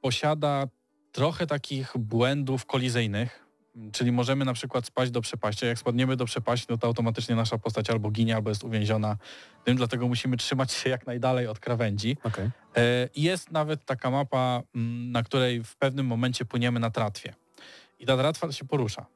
posiada 0.00 0.66
trochę 1.12 1.46
takich 1.46 1.92
błędów 1.98 2.66
kolizyjnych, 2.66 3.46
czyli 3.92 4.12
możemy 4.12 4.44
na 4.44 4.52
przykład 4.52 4.86
spaść 4.86 5.10
do 5.10 5.20
przepaści. 5.20 5.66
Jak 5.66 5.78
spadniemy 5.78 6.16
do 6.16 6.24
przepaści, 6.24 6.66
no 6.70 6.78
to 6.78 6.86
automatycznie 6.86 7.34
nasza 7.34 7.58
postać 7.58 7.90
albo 7.90 8.10
ginie, 8.10 8.34
albo 8.36 8.48
jest 8.50 8.64
uwięziona 8.64 9.16
tym, 9.64 9.76
dlatego 9.76 10.08
musimy 10.08 10.36
trzymać 10.36 10.72
się 10.72 10.90
jak 10.90 11.06
najdalej 11.06 11.46
od 11.46 11.58
krawędzi. 11.60 12.16
Okej. 12.24 12.50
E, 12.76 13.08
Jest 13.16 13.50
nawet 13.50 13.84
taka 13.84 14.10
mapa, 14.10 14.62
mm, 14.74 15.12
na 15.12 15.22
której 15.22 15.64
w 15.64 15.76
pewnym 15.76 16.06
momencie 16.06 16.44
płyniemy 16.44 16.80
na 16.80 16.90
tratwie. 16.90 17.34
I 17.98 18.06
ta 18.06 18.16
tratwa 18.16 18.52
się 18.52 18.64
porusza. 18.64 19.06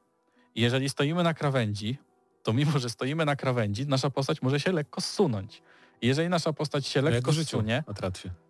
Jeżeli 0.57 0.89
stoimy 0.89 1.23
na 1.23 1.33
krawędzi, 1.33 1.97
to 2.43 2.53
mimo, 2.53 2.79
że 2.79 2.89
stoimy 2.89 3.25
na 3.25 3.35
krawędzi, 3.35 3.87
nasza 3.87 4.09
postać 4.09 4.41
może 4.41 4.59
się 4.59 4.71
lekko 4.71 5.01
zsunąć. 5.01 5.61
Jeżeli 6.01 6.29
nasza 6.29 6.53
postać 6.53 6.87
się 6.87 7.01
lekko 7.01 7.33
zsunie, 7.33 7.83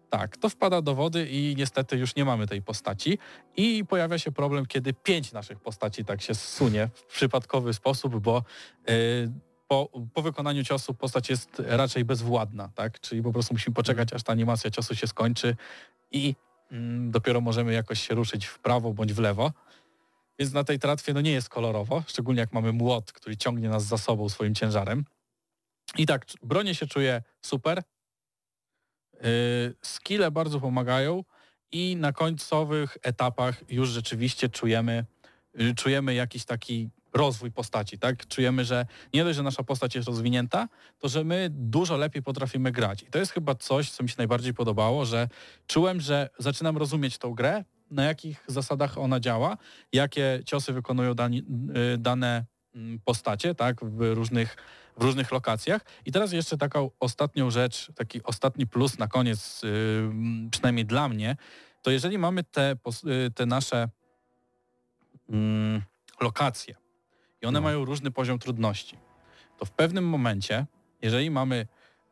tak, 0.10 0.38
to 0.38 0.50
wpada 0.50 0.82
do 0.82 0.96
wody 0.96 1.28
i 1.30 1.56
niestety 1.58 1.98
już 1.98 2.16
nie 2.16 2.26
mamy 2.26 2.48
tej 2.48 2.62
postaci. 2.62 3.18
I 3.58 3.86
pojawia 3.86 4.20
się 4.20 4.32
problem, 4.32 4.66
kiedy 4.66 4.94
pięć 4.94 5.32
naszych 5.32 5.60
postaci 5.60 6.06
tak 6.06 6.22
się 6.22 6.36
zsunie 6.36 6.90
w 6.94 7.06
przypadkowy 7.06 7.74
sposób, 7.74 8.20
bo 8.20 8.44
y, 8.90 9.32
po, 9.68 9.90
po 10.14 10.22
wykonaniu 10.22 10.64
ciosu 10.64 10.94
postać 10.94 11.30
jest 11.30 11.62
raczej 11.66 12.06
bezwładna, 12.06 12.70
tak? 12.76 13.00
Czyli 13.00 13.24
po 13.24 13.34
prostu 13.34 13.54
musimy 13.54 13.74
poczekać, 13.74 14.14
aż 14.14 14.24
ta 14.24 14.32
animacja 14.32 14.72
ciosu 14.72 14.96
się 14.96 15.08
skończy 15.08 15.56
i 16.12 16.36
mm, 16.72 17.12
dopiero 17.12 17.42
możemy 17.42 17.74
jakoś 17.74 18.08
się 18.08 18.16
ruszyć 18.16 18.46
w 18.46 18.60
prawo 18.60 18.94
bądź 18.94 19.14
w 19.14 19.20
lewo. 19.20 19.52
Więc 20.40 20.54
na 20.54 20.64
tej 20.64 20.80
tratwie 20.80 21.14
no 21.14 21.22
nie 21.22 21.32
jest 21.32 21.50
kolorowo, 21.50 22.04
szczególnie 22.08 22.40
jak 22.40 22.54
mamy 22.54 22.74
młot, 22.74 23.12
który 23.12 23.38
ciągnie 23.38 23.70
nas 23.70 23.84
za 23.84 23.98
sobą 23.98 24.30
swoim 24.30 24.56
ciężarem. 24.56 25.06
I 25.98 26.06
tak, 26.06 26.26
bronie 26.44 26.76
się 26.76 26.88
czuje 26.88 27.24
super, 27.42 27.84
Y, 29.26 29.76
Skille 29.82 30.32
bardzo 30.32 30.60
pomagają 30.60 31.24
i 31.72 31.96
na 31.96 32.14
końcowych 32.14 32.98
etapach 33.04 33.64
już 33.70 33.90
rzeczywiście 33.90 34.50
czujemy, 34.50 35.06
y, 35.62 35.76
czujemy 35.76 36.14
jakiś 36.14 36.46
taki 36.46 36.90
rozwój 37.14 37.52
postaci, 37.52 38.00
tak? 38.00 38.28
Czujemy, 38.28 38.66
że 38.66 38.86
nie 39.14 39.24
dość, 39.24 39.38
że 39.38 39.44
nasza 39.44 39.64
postać 39.64 39.96
jest 39.96 40.08
rozwinięta, 40.08 40.68
to 41.00 41.10
że 41.10 41.24
my 41.24 41.48
dużo 41.52 41.98
lepiej 41.98 42.24
potrafimy 42.24 42.72
grać. 42.72 43.04
I 43.04 43.06
to 43.06 43.20
jest 43.20 43.32
chyba 43.32 43.56
coś, 43.56 43.92
co 43.92 44.04
mi 44.04 44.10
się 44.10 44.16
najbardziej 44.18 44.54
podobało, 44.54 45.06
że 45.06 45.30
czułem, 45.68 46.02
że 46.02 46.30
zaczynam 46.40 46.78
rozumieć 46.78 47.18
tą 47.18 47.34
grę, 47.34 47.64
na 47.92 48.04
jakich 48.04 48.44
zasadach 48.48 48.98
ona 48.98 49.20
działa, 49.20 49.58
jakie 49.94 50.40
ciosy 50.46 50.74
wykonują 50.74 51.14
dani, 51.14 51.44
y, 51.94 51.98
dane 51.98 52.46
mm, 52.76 53.00
postacie, 53.06 53.56
tak? 53.56 53.86
W 53.86 54.14
różnych 54.14 54.58
w 54.98 55.04
różnych 55.04 55.32
lokacjach. 55.32 55.82
I 56.06 56.12
teraz 56.12 56.32
jeszcze 56.32 56.58
taką 56.58 56.90
ostatnią 57.00 57.52
rzecz, 57.52 57.92
taki 57.96 58.24
ostatni 58.24 58.68
plus 58.68 58.98
na 58.98 59.08
koniec, 59.08 59.62
yy, 59.64 60.50
przynajmniej 60.52 60.86
dla 60.86 61.10
mnie, 61.10 61.36
to 61.82 61.92
jeżeli 61.92 62.18
mamy 62.18 62.44
te, 62.44 62.76
yy, 63.04 63.32
te 63.32 63.46
nasze 63.46 63.90
mm, 65.30 65.82
lokacje 66.22 66.76
i 67.42 67.46
one 67.46 67.60
No. 67.60 67.64
mają 67.64 67.86
różny 67.86 68.12
poziom 68.12 68.40
trudności, 68.40 68.98
to 69.58 69.66
w 69.66 69.72
pewnym 69.72 70.04
momencie, 70.10 70.66
jeżeli 71.02 71.32
mamy 71.32 71.68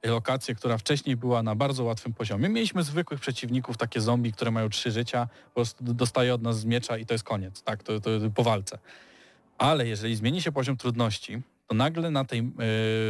lokację, 0.09 0.55
która 0.55 0.77
wcześniej 0.77 1.15
była 1.15 1.43
na 1.43 1.55
bardzo 1.55 1.83
łatwym 1.83 2.13
poziomie, 2.13 2.49
mieliśmy 2.49 2.83
zwykłych 2.83 3.19
przeciwników, 3.19 3.77
takie 3.77 4.01
zombie, 4.01 4.31
które 4.31 4.51
mają 4.51 4.69
trzy 4.69 4.91
życia, 4.91 5.27
po 5.45 5.55
prostu 5.55 5.93
dostaje 5.93 6.33
od 6.33 6.41
nas 6.41 6.59
z 6.59 6.65
miecza 6.65 6.97
i 6.97 7.05
to 7.05 7.13
jest 7.13 7.23
koniec, 7.23 7.63
tak, 7.63 7.83
to, 7.83 7.99
to 7.99 8.09
po 8.35 8.43
walce. 8.43 8.77
Ale 9.57 9.87
jeżeli 9.87 10.15
zmieni 10.15 10.41
się 10.41 10.51
poziom 10.51 10.77
trudności, 10.77 11.41
to 11.67 11.75
nagle 11.75 12.11
na 12.11 12.25
tej, 12.25 12.39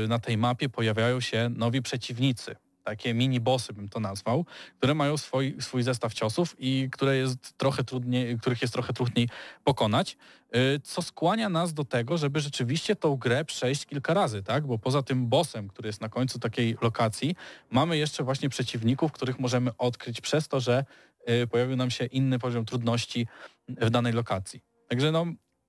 yy, 0.01 0.07
na 0.07 0.19
tej 0.19 0.37
mapie 0.37 0.69
pojawiają 0.69 1.19
się 1.19 1.49
nowi 1.55 1.81
przeciwnicy. 1.81 2.55
Takie 2.85 3.13
mini-bossy 3.13 3.73
bym 3.73 3.89
to 3.89 3.99
nazwał, 3.99 4.45
które 4.77 4.95
mają 4.95 5.17
swój, 5.17 5.55
swój 5.59 5.83
zestaw 5.83 6.13
ciosów 6.13 6.55
i 6.59 6.89
które 6.91 7.17
jest 7.17 7.57
trochę 7.57 7.83
trudniej, 7.83 8.37
których 8.37 8.61
jest 8.61 8.73
trochę 8.73 8.93
trudniej 8.93 9.29
pokonać, 9.63 10.17
yy, 10.53 10.79
co 10.83 11.01
skłania 11.01 11.49
nas 11.49 11.73
do 11.73 11.85
tego, 11.85 12.17
żeby 12.17 12.39
rzeczywiście 12.39 12.95
tą 12.95 13.15
grę 13.15 13.45
przejść 13.45 13.85
kilka 13.85 14.13
razy, 14.13 14.43
tak? 14.43 14.67
Bo 14.67 14.77
poza 14.77 15.03
tym 15.03 15.27
bossem, 15.27 15.67
który 15.67 15.87
jest 15.89 16.01
na 16.01 16.09
końcu 16.09 16.39
takiej 16.39 16.77
lokacji, 16.81 17.35
mamy 17.69 17.97
jeszcze 17.97 18.23
właśnie 18.23 18.49
przeciwników, 18.49 19.11
których 19.11 19.39
możemy 19.39 19.77
odkryć 19.77 20.21
przez 20.21 20.47
to, 20.47 20.59
że 20.59 20.85
yy, 21.27 21.47
pojawił 21.47 21.75
nam 21.75 21.91
się 21.91 22.05
inny 22.05 22.39
poziom 22.39 22.65
trudności 22.65 23.27
w 23.67 23.89
danej 23.89 24.13
lokacji. 24.13 24.61
Także 24.89 25.11
no, 25.11 25.25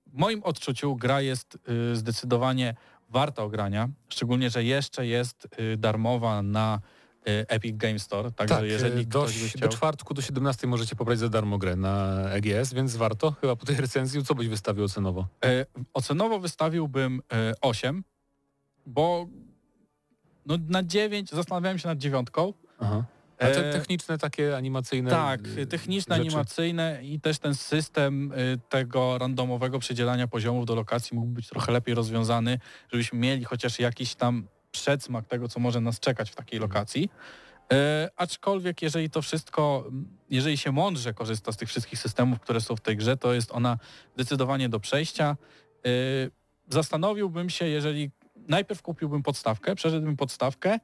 w 0.07 0.17
moim 0.17 0.43
odczuciu 0.43 0.95
gra 0.95 1.21
jest 1.21 1.57
y, 1.91 1.95
zdecydowanie 1.95 2.75
warta 3.09 3.43
ogrania, 3.43 3.89
szczególnie, 4.09 4.49
że 4.49 4.63
jeszcze 4.63 5.07
jest 5.07 5.47
y, 5.59 5.77
darmowa 5.77 6.41
na 6.41 6.79
y, 6.79 6.96
Epic 7.47 7.77
Game 7.77 7.99
Store, 7.99 8.31
także 8.31 8.55
Tak, 8.55 8.65
jeżeli 8.65 9.07
do, 9.07 9.21
ktoś 9.21 9.37
by 9.37 9.43
do 9.43 9.57
chciał... 9.57 9.69
czwartku 9.69 10.13
do 10.13 10.21
17 10.21 10.67
możecie 10.67 10.95
pobrać 10.95 11.19
za 11.19 11.29
darmo 11.29 11.57
grę 11.57 11.75
na 11.75 12.23
EGS, 12.29 12.73
więc 12.73 12.95
warto. 12.95 13.31
Chyba 13.41 13.55
po 13.55 13.65
tej 13.65 13.75
recenzji, 13.75 14.25
co 14.25 14.35
byś 14.35 14.47
wystawił 14.47 14.83
ocenowo? 14.83 15.27
E, 15.45 15.65
ocenowo 15.93 16.39
wystawiłbym 16.39 17.21
e, 17.33 17.53
8, 17.61 18.03
bo 18.85 19.27
no 20.45 20.57
na 20.69 20.83
9 20.83 21.29
zastanawiałem 21.29 21.79
się 21.79 21.87
nad 21.87 21.97
dziewiątką. 21.97 22.53
Aha. 22.79 23.03
A 23.39 23.45
te 23.45 23.69
E, 23.69 23.73
techniczne, 23.73 24.17
takie 24.17 24.57
animacyjne 24.57 25.09
Tak, 25.09 25.41
techniczne, 25.69 26.15
rzeczy. 26.15 26.27
animacyjne 26.27 26.99
i 27.03 27.19
też 27.19 27.39
ten 27.39 27.55
system 27.55 28.33
tego 28.69 29.17
randomowego 29.17 29.79
przydzielania 29.79 30.27
poziomów 30.27 30.65
do 30.65 30.75
lokacji 30.75 31.15
mógł 31.17 31.27
być 31.27 31.47
trochę 31.47 31.71
lepiej 31.71 31.95
rozwiązany, 31.95 32.59
żebyśmy 32.91 33.19
mieli 33.19 33.43
chociaż 33.43 33.79
jakiś 33.79 34.15
tam 34.15 34.47
przedsmak 34.71 35.27
tego, 35.27 35.47
co 35.47 35.59
może 35.59 35.81
nas 35.81 35.99
czekać 35.99 36.31
w 36.31 36.35
takiej 36.35 36.59
lokacji. 36.59 37.09
E, 37.73 38.09
aczkolwiek 38.15 38.81
jeżeli 38.81 39.09
to 39.09 39.21
wszystko, 39.21 39.85
jeżeli 40.29 40.57
się 40.57 40.71
mądrze 40.71 41.13
korzysta 41.13 41.51
z 41.51 41.57
tych 41.57 41.69
wszystkich 41.69 41.99
systemów, 41.99 42.39
które 42.39 42.61
są 42.61 42.75
w 42.75 42.81
tej 42.81 42.97
grze, 42.97 43.17
to 43.17 43.33
jest 43.33 43.51
ona 43.51 43.77
zdecydowanie 44.15 44.69
do 44.69 44.79
przejścia. 44.79 45.37
E, 45.85 45.89
zastanowiłbym 46.69 47.49
się, 47.49 47.67
jeżeli 47.67 48.11
najpierw 48.35 48.81
kupiłbym 48.81 49.23
podstawkę, 49.23 49.75
przeszedłbym 49.75 50.17
podstawkę, 50.17 50.79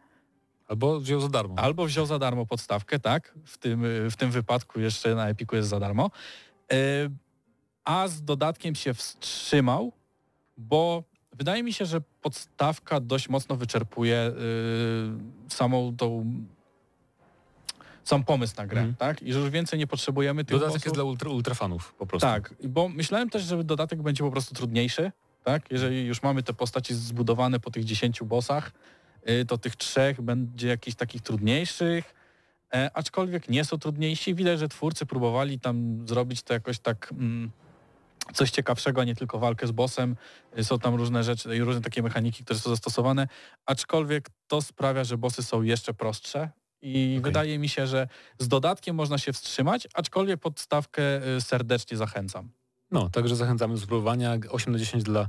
Albo 0.68 1.00
wziął 1.00 1.20
za 1.20 1.30
darmo. 1.30 1.56
Albo 1.58 1.86
wziął 1.86 2.06
za 2.06 2.20
darmo 2.20 2.46
podstawkę, 2.46 3.00
tak? 3.00 3.34
W 3.46 3.58
tym, 3.58 3.86
y, 3.86 4.12
w 4.12 4.16
tym 4.16 4.32
wypadku 4.32 4.80
jeszcze 4.80 5.16
na 5.16 5.30
Epiku 5.30 5.56
jest 5.56 5.70
za 5.70 5.80
darmo. 5.80 6.12
E, 6.72 6.76
A 7.86 8.08
z 8.08 8.24
dodatkiem 8.24 8.76
się 8.76 8.94
wstrzymał, 8.94 9.94
bo 10.58 11.04
wydaje 11.34 11.64
mi 11.64 11.74
się, 11.74 11.86
że 11.86 12.02
podstawka 12.22 13.00
dość 13.00 13.30
mocno 13.30 13.56
wyczerpuje 13.56 14.32
y, 15.50 15.54
samą 15.54 15.96
tą 15.98 16.26
sam 18.04 18.24
pomysł 18.24 18.54
na 18.58 18.68
grę, 18.68 18.80
Mhm. 18.82 18.96
tak? 18.96 19.22
I 19.24 19.34
że 19.34 19.40
już 19.40 19.50
więcej 19.50 19.80
nie 19.80 19.88
potrzebujemy 19.88 20.46
tych 20.46 20.52
Dodatek 20.56 20.74
bossów. 20.74 20.86
jest 20.86 20.96
dla 20.96 21.04
ultra, 21.04 21.30
ultrafanów 21.30 21.94
po 21.98 22.06
prostu. 22.06 22.28
Tak, 22.28 22.54
bo 22.64 22.90
myślałem 22.90 23.30
też, 23.30 23.44
że 23.44 23.64
dodatek 23.64 24.02
będzie 24.02 24.24
po 24.24 24.32
prostu 24.32 24.56
trudniejszy, 24.56 25.12
tak? 25.44 25.72
Jeżeli 25.72 26.06
już 26.06 26.24
mamy 26.24 26.44
te 26.44 26.54
postaci 26.54 26.94
zbudowane 26.96 27.60
po 27.60 27.72
tych 27.72 27.84
10 27.84 28.24
bossach, 28.24 28.72
y, 29.30 29.46
to 29.46 29.58
tych 29.58 29.76
trzech 29.76 30.22
będzie 30.22 30.68
jakichś 30.68 30.96
takich 30.98 31.22
trudniejszych, 31.22 32.14
e, 32.74 32.92
aczkolwiek 32.94 33.50
nie 33.50 33.66
są 33.66 33.78
trudniejsi. 33.78 34.36
Widać, 34.36 34.60
że 34.60 34.70
twórcy 34.70 35.06
próbowali 35.06 35.60
tam 35.60 36.08
zrobić 36.08 36.44
to 36.44 36.54
jakoś 36.54 36.80
tak 36.80 37.10
mm, 37.12 37.52
coś 38.34 38.52
ciekawszego, 38.52 39.02
a 39.02 39.04
nie 39.04 39.16
tylko 39.16 39.40
walkę 39.40 39.68
z 39.68 39.72
bossem. 39.72 40.16
Y, 40.58 40.64
Są 40.64 40.80
tam 40.80 40.96
różne 40.96 41.24
rzeczy 41.24 41.56
i 41.58 41.60
różne 41.62 41.82
takie 41.82 42.04
mechaniki, 42.04 42.44
które 42.44 42.60
są 42.60 42.70
zastosowane, 42.70 43.28
aczkolwiek 43.66 44.30
to 44.48 44.62
sprawia, 44.62 45.04
że 45.04 45.18
bossy 45.18 45.44
są 45.44 45.62
jeszcze 45.62 45.94
prostsze 45.94 46.50
i 46.82 47.16
Okej. 47.20 47.22
wydaje 47.22 47.60
mi 47.60 47.70
się, 47.70 47.88
że 47.88 48.08
z 48.40 48.48
dodatkiem 48.48 48.96
można 48.96 49.18
się 49.18 49.34
wstrzymać, 49.34 49.88
aczkolwiek 49.94 50.40
podstawkę 50.40 51.28
y, 51.38 51.42
serdecznie 51.42 51.98
zachęcam. 51.98 52.50
No, 52.92 53.10
także 53.10 53.36
zachęcamy 53.36 53.74
do 53.76 53.80
spróbowania. 53.82 54.38
8 54.50 54.74
na 54.74 54.80
10 54.80 55.04
dla 55.04 55.28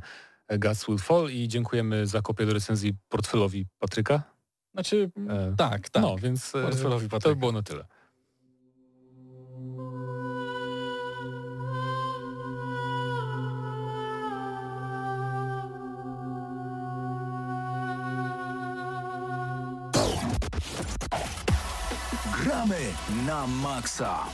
e, 0.49 0.59
Gods 0.59 0.86
Will 0.86 0.99
Fall 0.99 1.30
i 1.30 1.49
dziękujemy 1.49 2.07
za 2.07 2.22
kopię 2.22 2.47
do 2.47 2.53
recenzji 2.53 2.95
portfelowi 3.09 3.66
Patryka. 3.78 4.22
Znaczy, 4.74 5.11
E, 5.28 5.55
tak, 5.59 5.88
tak. 5.90 6.03
No, 6.03 6.16
więc 6.18 6.55
e, 6.55 6.62
Portfelowi 6.62 7.07
to 7.07 7.11
Patryka. 7.11 7.34
by 7.34 7.40
było 7.40 7.53
na 7.53 7.62
tyle. 7.62 7.84
Na 23.26 23.47
maksa. 23.47 24.24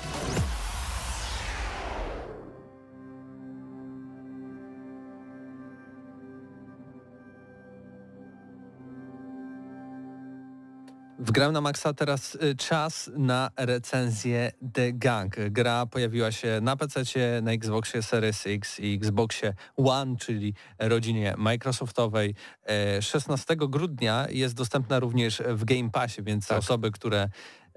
W 11.20 11.32
Gram 11.32 11.52
na 11.52 11.60
Maxa 11.60 11.92
teraz 11.94 12.34
y, 12.34 12.56
czas 12.56 13.10
na 13.16 13.50
recenzję 13.56 14.52
The 14.72 14.92
Gang. 14.92 15.36
Gra 15.50 15.86
pojawiła 15.86 16.32
się 16.32 16.58
na 16.62 16.76
PC, 16.76 17.00
na 17.42 17.52
Xboxie 17.52 18.02
Series 18.02 18.46
X 18.46 18.80
i 18.80 18.94
Xboxie 18.94 19.54
One, 19.76 20.16
czyli 20.16 20.54
rodzinie 20.78 21.34
Microsoftowej. 21.38 22.34
E, 22.66 23.02
16 23.02 23.56
grudnia 23.56 24.26
jest 24.30 24.54
dostępna 24.54 24.98
również 24.98 25.42
w 25.48 25.64
Game 25.64 25.90
Passie, 25.90 26.22
więc 26.22 26.46
Tak. 26.46 26.58
osoby, 26.58 26.90
które 26.90 27.28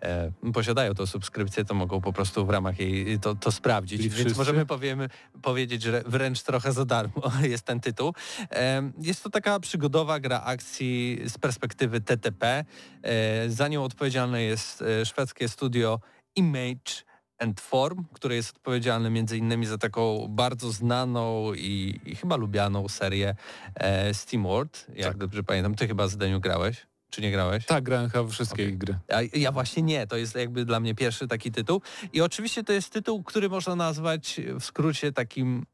e, 0.04 0.32
posiadają 0.54 0.93
tę 0.93 1.08
subskrypcję, 1.08 1.66
to 1.66 1.74
mogą 1.74 2.01
po 2.01 2.14
prostu 2.14 2.45
w 2.45 2.49
ramach 2.49 2.80
jej 2.80 3.20
to, 3.20 3.36
to 3.36 3.51
sprawdzić. 3.51 3.97
Czyli 3.97 4.10
Więc 4.10 4.20
wszyscy? 4.22 4.38
możemy 4.38 4.66
powiemy, 4.66 5.10
powiedzieć, 5.41 5.82
że 5.82 6.04
wręcz 6.06 6.41
trochę 6.43 6.72
za 6.74 6.86
darmo 6.86 7.22
jest 7.54 7.64
ten 7.66 7.80
tytuł. 7.80 8.14
Em, 8.49 8.93
Jest 9.01 9.24
to 9.24 9.30
taka 9.30 9.60
przygodowa 9.60 10.20
gra 10.20 10.41
akcji 10.41 11.20
z 11.26 11.38
perspektywy 11.38 12.01
TTP. 12.01 12.66
E, 13.04 13.49
Za 13.49 13.68
nią 13.68 13.84
odpowiedzialne 13.84 14.41
jest 14.43 14.82
e, 14.82 15.06
szwedzkie 15.06 15.49
studio 15.49 15.99
Image 16.36 17.04
and 17.39 17.62
Form, 17.62 18.06
które 18.14 18.36
jest 18.36 18.56
odpowiedzialne 18.56 19.10
między 19.10 19.38
innymi 19.38 19.66
za 19.66 19.78
taką 19.78 20.28
bardzo 20.30 20.72
znaną 20.72 21.54
i, 21.54 21.99
i 22.06 22.16
chyba 22.16 22.36
lubianą 22.36 22.89
serię 22.89 23.36
e, 23.76 24.14
SteamWorld, 24.14 24.88
jak 24.95 25.08
Tak. 25.08 25.18
dobrze 25.18 25.43
pamiętam. 25.43 25.76
Ty 25.76 25.88
chyba 25.88 26.08
z 26.08 26.18
Deniu 26.18 26.39
grałeś, 26.39 26.88
czy 27.14 27.22
nie 27.22 27.32
grałeś? 27.32 27.66
Tak, 27.66 27.84
grałem 27.84 28.09
chyba 28.09 28.28
wszystkie 28.28 28.70
ich 28.70 28.78
gry. 28.78 28.99
A 29.14 29.38
ja 29.38 29.51
właśnie 29.51 29.84
nie, 29.84 30.07
to 30.07 30.18
jest 30.18 30.36
jakby 30.36 30.66
dla 30.66 30.80
mnie 30.80 30.95
pierwszy 30.95 31.28
taki 31.28 31.51
tytuł. 31.51 31.82
I 32.14 32.22
oczywiście 32.22 32.64
to 32.64 32.74
jest 32.74 32.89
tytuł, 32.89 33.24
który 33.24 33.49
można 33.49 33.76
nazwać 33.76 34.41
w 34.59 34.64
skrócie 34.64 35.11
takim 35.11 35.66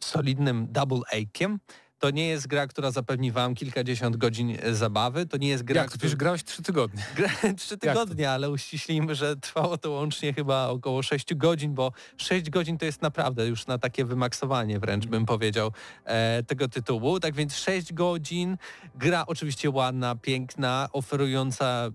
solidnym 0.00 0.66
double 0.70 1.00
A-kiem. 1.12 1.58
To 2.04 2.10
nie 2.10 2.28
jest 2.28 2.46
gra, 2.46 2.66
która 2.66 2.90
zapewni 2.90 3.32
wam 3.32 3.54
kilkadziesiąt 3.54 4.16
godzin 4.16 4.56
e, 4.62 4.74
zabawy. 4.74 5.26
To 5.26 5.36
nie 5.36 5.48
jest 5.48 5.62
gra, 5.62 5.80
Jak? 5.80 5.90
Przecież 5.90 6.16
grałeś 6.16 6.44
trzy 6.44 6.62
tygodnie. 6.62 7.02
Trzy 7.58 7.78
tygodnie, 7.78 8.30
ale 8.30 8.50
uściślimy, 8.50 9.14
że 9.14 9.36
trwało 9.36 9.78
to 9.78 9.90
łącznie 9.90 10.32
chyba 10.34 10.68
około 10.68 11.02
6 11.02 11.34
godzin, 11.34 11.74
bo 11.74 11.92
6 12.16 12.50
godzin 12.50 12.78
to 12.78 12.84
jest 12.84 13.02
naprawdę 13.02 13.46
już 13.46 13.66
na 13.66 13.78
takie 13.78 14.04
wymaksowanie 14.04 14.78
wręcz 14.78 15.06
bym 15.06 15.26
powiedział 15.26 15.72
e, 16.04 16.42
tego 16.42 16.68
tytułu. 16.68 17.20
Tak 17.20 17.34
więc 17.34 17.56
6 17.56 17.92
godzin, 17.92 18.56
gra 18.94 19.26
oczywiście 19.26 19.70
ładna, 19.70 20.14
piękna, 20.14 20.88
oferująca 20.92 21.90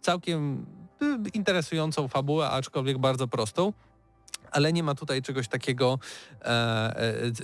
całkiem 0.00 0.66
y, 1.02 1.30
interesującą 1.34 2.08
fabułę, 2.08 2.50
aczkolwiek 2.50 2.98
bardzo 2.98 3.28
prostą. 3.28 3.72
Ale 4.50 4.72
nie 4.72 4.82
ma 4.82 4.94
tutaj 4.94 5.22
czegoś 5.22 5.48
takiego, 5.48 5.98
e, 6.42 6.46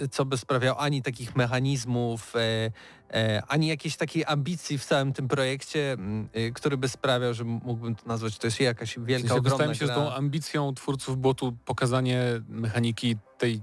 e, 0.02 0.08
co 0.08 0.24
by 0.24 0.38
sprawiało 0.38 0.80
ani 0.80 1.02
takich 1.02 1.36
mechanizmów, 1.36 2.32
e, 2.36 3.42
ani 3.48 3.66
jakiejś 3.66 3.96
takiej 3.96 4.24
ambicji 4.24 4.78
w 4.78 4.84
całym 4.84 5.12
tym 5.12 5.28
projekcie, 5.28 5.96
który 6.54 6.76
by 6.76 6.88
sprawiał, 6.88 7.34
że 7.34 7.44
mógłbym 7.44 7.94
to 7.94 8.06
nazwać, 8.06 8.38
to 8.38 8.46
jest 8.46 8.60
jakaś 8.60 8.98
wielka, 8.98 9.34
ogromna 9.34 9.66
mi 9.66 9.74
się, 9.76 9.86
że 9.86 9.92
gra. 9.92 9.94
tą 9.94 10.14
ambicją 10.14 10.74
twórców 10.74 11.18
było 11.18 11.34
tu 11.34 11.52
pokazanie 11.64 12.22
mechaniki 12.48 13.16
tej, 13.38 13.62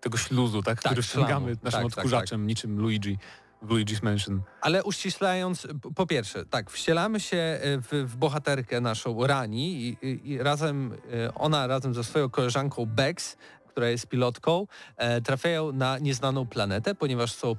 tego 0.00 0.18
śluzu, 0.18 0.62
tak? 0.62 0.82
Tak, 0.82 0.92
który 0.92 1.02
wciągamy 1.02 1.46
naszym 1.46 1.62
Tak, 1.62 1.72
tak, 1.72 1.84
odkurzaczem, 1.84 2.46
niczym 2.46 2.78
Luigi 2.78 3.18
Luigi's 3.62 4.02
Mansion. 4.02 4.42
Ale 4.60 4.84
uściślając, 4.84 5.66
po 5.94 6.06
pierwsze, 6.06 6.46
tak, 6.46 6.70
wcielamy 6.70 7.20
się 7.20 7.36
e, 7.36 7.60
w, 7.78 8.10
w 8.12 8.16
bohaterkę 8.16 8.80
naszą 8.80 9.26
Rani 9.26 9.82
i, 9.82 10.06
i, 10.06 10.30
i 10.30 10.38
razem, 10.38 10.92
e, 11.12 11.34
ona 11.34 11.66
razem 11.66 11.94
ze 11.94 12.04
swoją 12.04 12.30
koleżanką 12.30 12.86
Bex, 12.86 13.36
która 13.70 13.88
jest 13.88 14.06
pilotką, 14.06 14.66
e, 14.96 15.20
trafiają 15.20 15.72
na 15.72 15.98
nieznaną 15.98 16.46
planetę, 16.46 16.94
ponieważ 16.94 17.32
są 17.32 17.56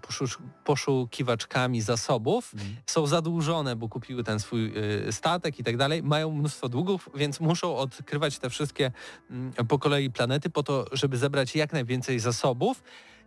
poszukiwaczkami 0.64 1.82
zasobów, 1.82 2.52
są 2.86 3.08
zadłużone, 3.08 3.76
bo 3.76 3.90
kupiły 3.90 4.24
ten 4.24 4.40
swój 4.40 4.74
e, 5.08 5.12
statek 5.12 5.60
i 5.60 5.64
tak 5.64 5.78
dalej, 5.78 6.04
mają 6.04 6.32
mnóstwo 6.32 6.70
długów, 6.70 7.10
więc 7.16 7.40
muszą 7.40 7.76
odkrywać 7.76 8.40
te 8.40 8.50
wszystkie 8.50 8.92
mm, 9.30 9.54
po 9.68 9.80
kolei 9.80 10.10
planety 10.10 10.50
po 10.50 10.64
to, 10.64 10.86
żeby 10.92 11.18
zebrać 11.18 11.56
jak 11.56 11.74
najwięcej 11.74 12.20
zasobów 12.20 12.84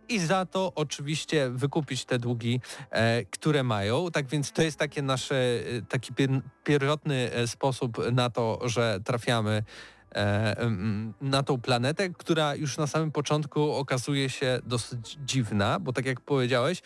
i 0.09 0.19
za 0.19 0.45
to 0.45 0.71
oczywiście 0.75 1.49
wykupić 1.49 2.05
te 2.05 2.19
długi, 2.19 2.61
e, 2.89 3.25
które 3.25 3.63
mają. 3.63 4.11
Tak 4.11 4.27
więc 4.27 4.51
to 4.51 4.61
jest 4.61 4.79
takie 4.79 5.01
nasze, 5.01 5.35
e, 5.35 5.81
taki 5.89 6.13
pier- 6.13 6.41
pierwotny 6.63 7.31
e, 7.33 7.47
sposób 7.47 8.11
na 8.11 8.29
to, 8.29 8.59
że 8.65 8.99
trafiamy 9.03 9.63
na 11.21 11.43
tą 11.43 11.61
planetę, 11.61 12.09
która 12.09 12.55
już 12.55 12.77
na 12.77 12.87
samym 12.87 13.11
początku 13.11 13.71
okazuje 13.73 14.29
się 14.29 14.59
dosyć 14.65 15.17
dziwna, 15.25 15.79
bo 15.79 15.93
tak 15.93 16.05
jak 16.05 16.21
powiedziałeś, 16.21 16.81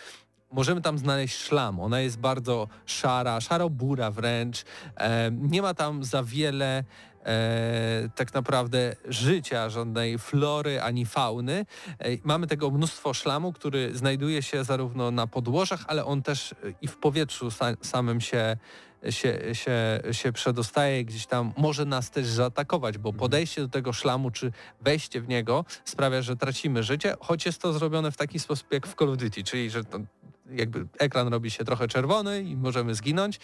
możemy 0.51 0.81
tam 0.81 0.97
znaleźć 0.97 1.37
szlam. 1.37 1.79
Ona 1.79 1.99
jest 1.99 2.19
bardzo 2.19 2.67
szara, 2.85 3.41
szaro-bura 3.41 4.11
wręcz. 4.11 4.63
Nie 5.31 5.61
ma 5.61 5.73
tam 5.73 6.03
za 6.03 6.23
wiele 6.23 6.83
e, 7.25 8.09
tak 8.15 8.33
naprawdę 8.33 8.95
życia, 9.07 9.69
żadnej 9.69 10.19
flory 10.19 10.81
ani 10.81 11.05
fauny. 11.05 11.65
E, 11.99 12.09
Mamy 12.23 12.47
tego 12.47 12.71
mnóstwo 12.71 13.13
szlamu, 13.13 13.53
który 13.53 13.95
znajduje 13.97 14.41
się 14.41 14.63
zarówno 14.63 15.11
na 15.11 15.27
podłożach, 15.27 15.85
ale 15.87 16.05
on 16.05 16.21
też 16.21 16.51
e, 16.51 16.55
i 16.81 16.87
w 16.87 16.97
powietrzu 16.97 17.51
sa 17.51 17.75
samym 17.81 18.21
się, 18.21 18.57
się, 19.09 19.55
się, 19.55 19.99
się 20.11 20.31
przedostaje 20.31 21.05
gdzieś 21.05 21.25
tam, 21.25 21.53
może 21.57 21.85
nas 21.85 22.11
też 22.11 22.27
zaatakować, 22.27 22.97
bo 22.97 23.13
podejście 23.13 23.61
do 23.61 23.67
tego 23.67 23.93
szlamu 23.93 24.31
czy 24.31 24.51
wejście 24.81 25.21
w 25.21 25.27
niego 25.27 25.65
sprawia, 25.85 26.21
że 26.21 26.35
tracimy 26.35 26.83
życie, 26.83 27.15
choć 27.19 27.45
jest 27.45 27.61
to 27.61 27.73
zrobione 27.73 28.11
w 28.11 28.17
taki 28.17 28.39
sposób 28.39 28.73
jak 28.73 28.87
w 28.87 28.95
Call 28.95 29.09
of 29.09 29.17
Duty, 29.17 29.43
czyli 29.43 29.69
że 29.69 29.83
to 29.83 29.99
jakby 30.51 30.87
ekran 30.99 31.27
robi 31.27 31.51
się 31.51 31.65
trochę 31.65 31.87
czerwony 31.87 32.41
i 32.41 32.57
możemy 32.57 32.95
zginąć. 32.95 33.39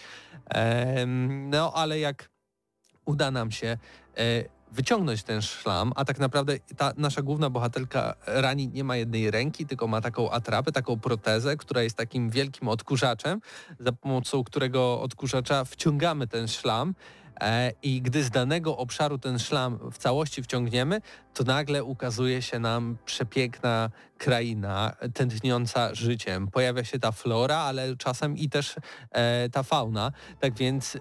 No 1.50 1.74
ale 1.74 2.00
jak 2.00 2.30
uda 3.06 3.32
nam 3.32 3.52
się 3.52 3.78
e, 4.18 4.56
wyciągnąć 4.76 5.24
ten 5.24 5.42
szlam, 5.42 5.92
a 5.96 6.06
tak 6.06 6.20
naprawdę 6.20 6.60
ta 6.78 6.94
nasza 6.98 7.22
główna 7.22 7.50
bohaterka 7.50 8.16
Rani 8.26 8.68
nie 8.68 8.84
ma 8.84 8.98
jednej 8.98 9.32
ręki, 9.32 9.66
tylko 9.66 9.88
ma 9.88 10.02
taką 10.02 10.32
atrapę, 10.32 10.72
taką 10.72 11.00
protezę, 11.00 11.58
która 11.58 11.84
jest 11.84 11.98
takim 11.98 12.30
wielkim 12.30 12.68
odkurzaczem, 12.68 13.42
za 13.80 13.92
pomocą 13.92 14.44
którego 14.44 15.02
odkurzacza 15.02 15.66
wciągamy 15.66 16.28
ten 16.28 16.48
szlam 16.48 16.96
e, 17.42 17.72
i 17.84 18.02
gdy 18.02 18.24
z 18.24 18.30
danego 18.30 18.78
obszaru 18.78 19.18
ten 19.18 19.40
szlam 19.40 19.80
w 19.92 19.98
całości 19.98 20.44
wciągniemy, 20.44 21.02
to 21.34 21.44
nagle 21.44 21.84
ukazuje 21.84 22.42
się 22.42 22.60
nam 22.60 22.98
przepiękna 23.06 23.90
kraina, 24.18 24.96
tętniąca 25.14 25.96
życiem. 25.96 26.48
Pojawia 26.48 26.84
się 26.84 27.00
ta 27.00 27.12
flora, 27.12 27.58
ale 27.58 27.96
czasem 27.98 28.38
i 28.38 28.50
też 28.50 28.76
e, 29.12 29.50
ta 29.50 29.64
fauna. 29.64 30.12
Tak 30.40 30.54
więc... 30.54 30.98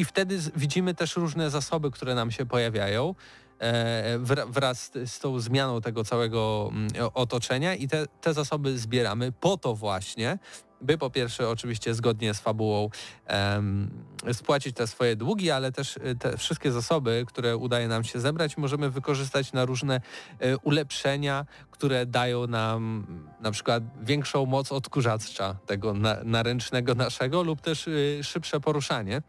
i 0.00 0.04
wtedy 0.04 0.38
widzimy 0.56 0.94
też 0.94 1.16
różne 1.16 1.50
zasoby, 1.50 1.90
które 1.90 2.14
nam 2.14 2.30
się 2.30 2.46
pojawiają 2.46 3.14
e, 3.58 4.18
wra- 4.18 4.50
wraz 4.50 4.90
z, 5.06 5.18
tą 5.18 5.40
zmianą 5.40 5.80
tego 5.80 6.04
całego 6.04 6.70
mm, 6.72 6.88
otoczenia. 7.14 7.74
I 7.74 7.88
te, 7.88 8.06
te 8.20 8.34
zasoby 8.34 8.78
zbieramy 8.78 9.32
po 9.32 9.56
to 9.56 9.74
właśnie, 9.74 10.38
by 10.80 10.98
po 10.98 11.10
pierwsze 11.10 11.48
oczywiście 11.48 11.94
zgodnie 11.94 12.34
z 12.34 12.40
fabułą 12.40 12.90
em, 13.26 13.90
spłacić 14.32 14.76
te 14.76 14.86
swoje 14.86 15.16
długi, 15.16 15.50
ale 15.50 15.72
też 15.72 15.96
e, 15.96 16.14
te 16.14 16.36
wszystkie 16.36 16.72
zasoby, 16.72 17.24
które 17.26 17.56
udaje 17.56 17.88
nam 17.88 18.04
się 18.04 18.20
zebrać, 18.20 18.56
możemy 18.56 18.90
wykorzystać 18.90 19.52
na 19.52 19.64
różne 19.64 20.00
e, 20.38 20.58
ulepszenia, 20.58 21.46
które 21.70 22.06
dają 22.06 22.46
nam 22.46 23.06
na 23.40 23.50
przykład 23.50 23.82
większą 24.02 24.46
moc 24.46 24.72
odkurzacza 24.72 25.56
tego 25.66 25.94
na, 25.94 26.16
naręcznego 26.24 26.94
naszego 26.94 27.42
lub 27.42 27.60
też 27.60 27.88
szybsze 28.22 28.60
poruszanie 28.60 29.22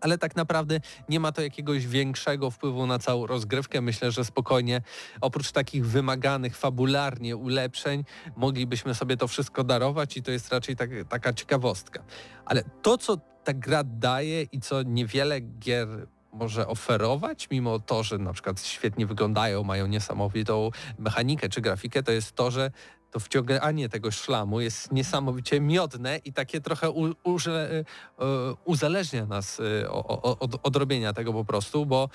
ale 0.00 0.18
tak 0.18 0.36
naprawdę 0.36 0.80
nie 1.08 1.20
ma 1.20 1.32
to 1.32 1.42
jakiegoś 1.42 1.86
większego 1.86 2.50
wpływu 2.50 2.86
na 2.86 2.98
całą 2.98 3.26
rozgrywkę. 3.26 3.80
Myślę, 3.80 4.12
że 4.12 4.24
spokojnie 4.24 4.82
oprócz 5.20 5.52
takich 5.52 5.86
wymaganych 5.86 6.56
fabularnie 6.56 7.36
ulepszeń 7.36 8.04
moglibyśmy 8.36 8.94
sobie 8.94 9.16
to 9.16 9.28
wszystko 9.28 9.64
darować 9.64 10.16
i 10.16 10.22
to 10.22 10.30
jest 10.30 10.52
raczej 10.52 10.76
tak, 10.76 10.90
taka 11.08 11.32
ciekawostka. 11.32 12.02
Ale 12.44 12.64
to, 12.82 12.98
co 12.98 13.16
ta 13.44 13.52
gra 13.54 13.84
daje 13.84 14.42
i 14.42 14.60
co 14.60 14.82
niewiele 14.82 15.40
gier 15.40 15.88
może 16.32 16.66
oferować, 16.66 17.50
mimo 17.50 17.78
to, 17.78 18.02
że 18.02 18.18
na 18.18 18.32
przykład 18.32 18.60
świetnie 18.60 19.06
wyglądają, 19.06 19.64
mają 19.64 19.86
niesamowitą 19.86 20.70
mechanikę 20.98 21.48
czy 21.48 21.60
grafikę, 21.60 22.02
to 22.02 22.12
jest 22.12 22.32
to, 22.32 22.50
że 22.50 22.70
to 23.10 23.20
wciąganie 23.20 23.88
tego 23.88 24.10
szlamu 24.10 24.60
jest 24.60 24.92
niesamowicie 24.92 25.60
miodne 25.60 26.16
i 26.16 26.32
takie 26.32 26.60
trochę 26.60 26.90
u, 26.90 27.14
uże, 27.24 27.84
e, 28.18 28.24
uzależnia 28.64 29.26
nas 29.26 29.60
e, 29.60 29.90
od, 29.90 30.60
od 30.62 30.76
robienia 30.76 31.12
tego 31.12 31.32
po 31.32 31.44
prostu, 31.44 31.86
bo 31.86 32.08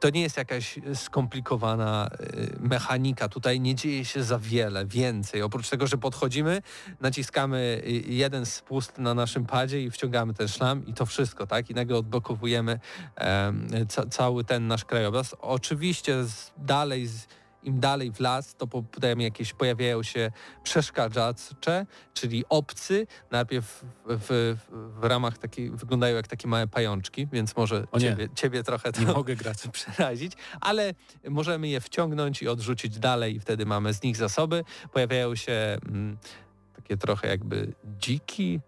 to 0.00 0.10
nie 0.10 0.22
jest 0.22 0.36
jakaś 0.36 0.78
skomplikowana 0.94 2.08
e, 2.10 2.16
mechanika. 2.60 3.28
Tutaj 3.28 3.60
nie 3.60 3.74
dzieje 3.74 4.04
się 4.04 4.22
za 4.22 4.38
wiele, 4.38 4.86
więcej. 4.86 5.42
Oprócz 5.42 5.68
tego, 5.68 5.86
że 5.86 5.98
podchodzimy, 5.98 6.62
naciskamy 7.00 7.82
jeden 8.06 8.46
spust 8.46 8.98
na 8.98 9.14
naszym 9.14 9.46
padzie 9.46 9.82
i 9.82 9.90
wciągamy 9.90 10.34
ten 10.34 10.48
szlam 10.48 10.86
i 10.86 10.94
to 10.94 11.06
wszystko, 11.06 11.46
tak? 11.46 11.70
I 11.70 11.74
nagle 11.74 11.96
odblokowujemy 11.96 12.80
em, 13.16 13.68
ca, 13.88 14.06
cały 14.06 14.44
ten 14.44 14.66
nasz 14.66 14.84
krajobraz. 14.84 15.36
Oczywiście 15.40 16.16
dalej 16.56 17.06
z, 17.06 17.26
im 17.62 17.80
dalej 17.80 18.12
w 18.12 18.20
las, 18.20 18.54
to 18.54 18.66
potem 18.66 19.20
jakieś 19.20 19.52
pojawiają 19.52 20.02
się 20.02 20.30
przeszkadzacze, 20.62 21.86
czyli 22.14 22.44
obcy. 22.48 23.06
Najpierw 23.30 23.84
w, 24.06 24.16
w, 24.28 24.56
w 25.00 25.04
ramach 25.04 25.38
takiej, 25.38 25.70
wyglądają 25.70 26.16
jak 26.16 26.28
takie 26.28 26.48
małe 26.48 26.66
pajączki, 26.66 27.26
więc 27.32 27.56
może 27.56 27.86
nie. 27.92 28.00
ciebie, 28.00 28.28
ciebie 28.34 28.62
trochę 28.62 28.92
Nie 29.00 29.06
to 29.06 29.14
mogę 29.14 29.36
grać. 29.36 29.58
przerazić, 29.72 30.32
ale 30.60 30.94
możemy 31.28 31.68
je 31.68 31.80
wciągnąć 31.80 32.42
i 32.42 32.48
odrzucić 32.48 32.98
dalej 32.98 33.36
i 33.36 33.40
wtedy 33.40 33.66
mamy 33.66 33.94
z 33.94 34.02
nich 34.02 34.16
zasoby. 34.16 34.64
Pojawiają 34.92 35.34
się 35.34 35.78
mm, 35.86 36.18
takie 36.76 36.96
trochę 36.96 37.28
jakby 37.28 37.74
dziki, 37.98 38.60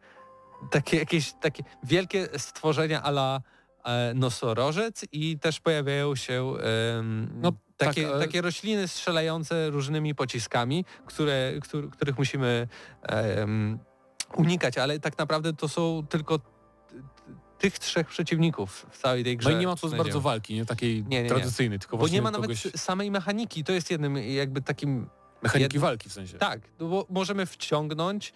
takie 0.71 0.97
jakieś 0.97 1.33
takie 1.41 1.63
wielkie 1.85 2.29
stworzenia 2.39 3.03
ala 3.03 3.41
e, 3.85 4.15
nosorożec 4.15 5.05
i 5.13 5.39
też 5.39 5.61
pojawiają 5.61 6.17
się 6.17 6.55
No, 7.35 7.53
takie, 7.87 8.09
tak, 8.09 8.21
takie 8.21 8.41
rośliny 8.41 8.89
strzelające 8.89 9.71
różnymi 9.71 10.15
pociskami, 10.15 10.85
które, 11.07 11.53
któr, 11.61 11.91
których 11.91 12.19
musimy 12.19 12.69
em, 13.03 13.79
unikać, 14.37 14.79
ale 14.79 15.01
tak 15.01 15.19
naprawdę 15.19 15.53
to 15.53 15.69
są 15.69 16.07
tylko 16.09 16.41
tych 17.59 17.79
trzech 17.79 18.07
przeciwników 18.09 18.87
w 18.91 18.99
całej 18.99 19.25
tej 19.25 19.37
grze. 19.37 19.51
No 19.51 19.57
i 19.57 19.61
nie 19.61 19.67
ma 19.67 19.77
tu 19.77 19.91
bardzo 19.91 20.21
walki, 20.21 20.55
nie 20.55 20.67
takiej 20.67 21.05
Nie, 21.05 21.09
nie, 21.09 21.23
nie. 21.23 21.29
tradycyjnej, 21.29 21.79
tylko 21.79 21.97
Bo 21.97 22.01
właśnie 22.01 22.19
nie 22.19 22.23
ma 22.23 22.31
nawet 22.31 22.51
kogoś... 22.51 22.63
samej 22.77 23.11
mechaniki. 23.11 23.65
To 23.65 23.73
jest 23.73 23.91
jednym 23.91 24.17
jakby 24.17 24.63
takim... 24.63 25.09
Mechaniki 25.43 25.79
jed- 25.79 25.81
walki 25.81 26.09
w 26.09 26.13
sensie. 26.13 26.39
Tak, 26.39 26.61
no 26.81 26.89
bo 26.89 27.07
możemy 27.11 27.47
wciągnąć 27.47 28.33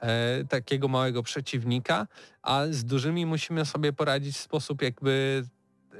e, 0.00 0.44
takiego 0.44 0.88
małego 0.88 1.22
przeciwnika, 1.22 2.06
a 2.42 2.62
z 2.70 2.84
dużymi 2.84 3.26
musimy 3.26 3.64
sobie 3.64 3.92
poradzić 3.92 4.36
w 4.36 4.40
sposób 4.40 4.82
jakby, 4.82 5.44
e, 5.92 5.98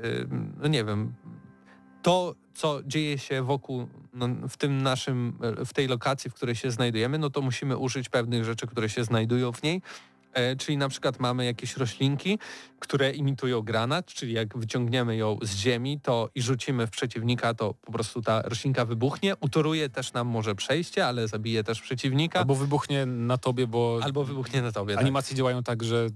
no 0.60 0.68
nie 0.68 0.84
wiem, 0.84 1.14
to 2.06 2.34
co 2.54 2.80
dzieje 2.84 3.18
się 3.18 3.42
wokół, 3.42 3.88
no, 4.14 4.28
w 4.48 4.56
tym 4.56 4.82
naszym, 4.82 5.38
e, 5.60 5.64
w 5.64 5.72
tej 5.72 5.88
lokacji, 5.88 6.30
w 6.30 6.34
której 6.34 6.54
się 6.54 6.70
znajdujemy, 6.70 7.18
no 7.18 7.30
to 7.30 7.40
musimy 7.40 7.76
użyć 7.76 8.08
pewnych 8.08 8.44
rzeczy, 8.44 8.66
które 8.66 8.88
się 8.88 9.04
znajdują 9.04 9.52
w 9.52 9.62
niej. 9.62 9.82
E, 10.32 10.56
Czyli 10.56 10.78
na 10.78 10.88
przykład 10.88 11.20
mamy 11.20 11.44
jakieś 11.44 11.76
roślinki, 11.76 12.38
które 12.78 13.12
imitują 13.12 13.62
granat, 13.62 14.06
czyli 14.06 14.32
jak 14.32 14.58
wyciągniemy 14.58 15.16
ją 15.16 15.38
z 15.42 15.56
ziemi 15.56 16.00
to 16.02 16.30
i 16.34 16.42
rzucimy 16.42 16.86
w 16.86 16.90
przeciwnika, 16.90 17.54
to 17.54 17.74
po 17.74 17.92
prostu 17.92 18.22
ta 18.22 18.42
roślinka 18.42 18.84
wybuchnie. 18.84 19.36
Utoruje 19.40 19.88
też 19.88 20.12
nam 20.12 20.26
może 20.26 20.54
przejście, 20.54 21.06
ale 21.06 21.28
zabije 21.28 21.64
też 21.64 21.80
przeciwnika. 21.80 22.38
Albo, 22.38 22.54
Albo 22.54 22.64
wybuchnie 22.64 23.06
na 23.06 23.38
tobie, 23.38 23.66
bo 23.66 24.00
wybuchnie 24.24 24.62
na 24.62 24.72
tobie. 24.72 24.94
Tak. 24.94 25.02
animacje 25.02 25.36
działają 25.36 25.62
tak, 25.62 25.82
że 25.82 26.06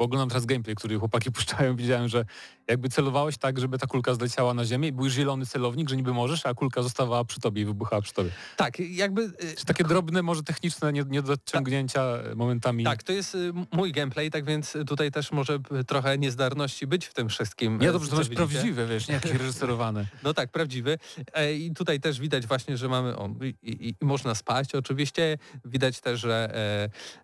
bo 0.00 0.04
oglądam 0.04 0.28
teraz 0.28 0.46
gameplay, 0.46 0.74
który 0.76 0.98
chłopaki 0.98 1.32
puszczają, 1.36 1.76
widziałem, 1.76 2.08
że 2.08 2.24
jakby 2.68 2.88
celowałeś 2.88 3.38
tak, 3.38 3.58
żeby 3.60 3.78
ta 3.78 3.86
kulka 3.86 4.14
zleciała 4.14 4.54
na 4.54 4.64
ziemię 4.64 4.88
i 4.88 4.92
był 4.92 5.08
zielony 5.08 5.46
celownik, 5.46 5.88
że 5.88 5.96
niby 5.96 6.12
możesz, 6.12 6.46
a 6.46 6.54
kulka 6.54 6.82
zostawała 6.82 7.24
przy 7.24 7.40
tobie 7.40 7.62
i 7.62 7.64
wybuchała 7.64 8.02
przy 8.02 8.12
tobie. 8.12 8.30
Tak, 8.56 8.78
jakby... 8.80 9.22
e, 9.22 9.54
Czy 9.56 9.64
takie 9.64 9.84
drobne, 9.84 10.22
może 10.22 10.42
techniczne 10.42 10.92
nie- 10.92 11.04
niedociągnięcia 11.08 12.04
momentami. 12.36 12.84
Tak, 12.84 13.02
to 13.02 13.12
jest 13.12 13.34
y, 13.34 13.52
mój 13.72 13.92
gameplay, 13.92 14.30
tak 14.30 14.44
więc 14.44 14.76
tutaj 14.86 15.10
też 15.10 15.32
może 15.32 15.58
b- 15.58 15.84
trochę 15.84 16.18
niezdarności 16.18 16.86
być 16.86 17.06
w 17.06 17.14
tym 17.14 17.28
wszystkim. 17.28 17.78
Nie, 17.80 17.92
dobrze, 17.92 18.10
to 18.10 18.18
jest 18.18 18.30
prawdziwe, 18.34 18.86
wiesz, 18.86 19.08
nie 19.08 19.14
jakieś 19.14 19.32
reżyserowane. 19.42 20.06
No 20.22 20.34
tak, 20.34 20.50
prawdziwy. 20.50 20.98
E, 21.32 21.54
I 21.54 21.74
tutaj 21.74 22.00
też 22.00 22.20
widać 22.20 22.46
właśnie, 22.46 22.76
że 22.76 22.88
mamy, 22.88 23.16
o, 23.16 23.30
i, 23.42 23.54
i, 23.62 23.88
i 24.00 24.04
można 24.04 24.34
spać 24.34 24.74
oczywiście. 24.74 25.38
Widać 25.64 26.00
też, 26.00 26.20
że 26.20 26.54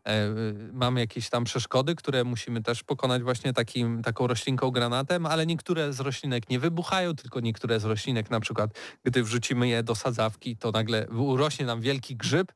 e, 0.05 0.13
e, 0.13 0.29
mamy 0.73 1.01
jakieś 1.01 1.29
tam 1.31 1.45
przeszkody, 1.45 1.95
które 1.95 2.25
musimy 2.25 2.63
też 2.67 2.83
pokonać 2.83 3.23
właśnie 3.23 3.53
takim, 3.53 4.03
taką 4.03 4.27
roślinką 4.27 4.71
granatem, 4.71 5.27
ale 5.27 5.47
niektóre 5.47 5.93
z 5.93 6.01
roślinek 6.01 6.51
nie 6.51 6.59
wybuchają, 6.59 7.15
tylko 7.15 7.41
niektóre 7.41 7.81
z 7.81 7.85
roślinek 7.85 8.31
na 8.31 8.41
przykład, 8.41 8.71
gdy 9.05 9.23
wrzucimy 9.23 9.69
je 9.69 9.83
do 9.83 9.95
sadzawki, 9.95 10.57
to 10.57 10.71
nagle 10.71 11.09
urośnie 11.09 11.67
nam 11.67 11.81
wielki 11.81 12.17
grzyb, 12.17 12.53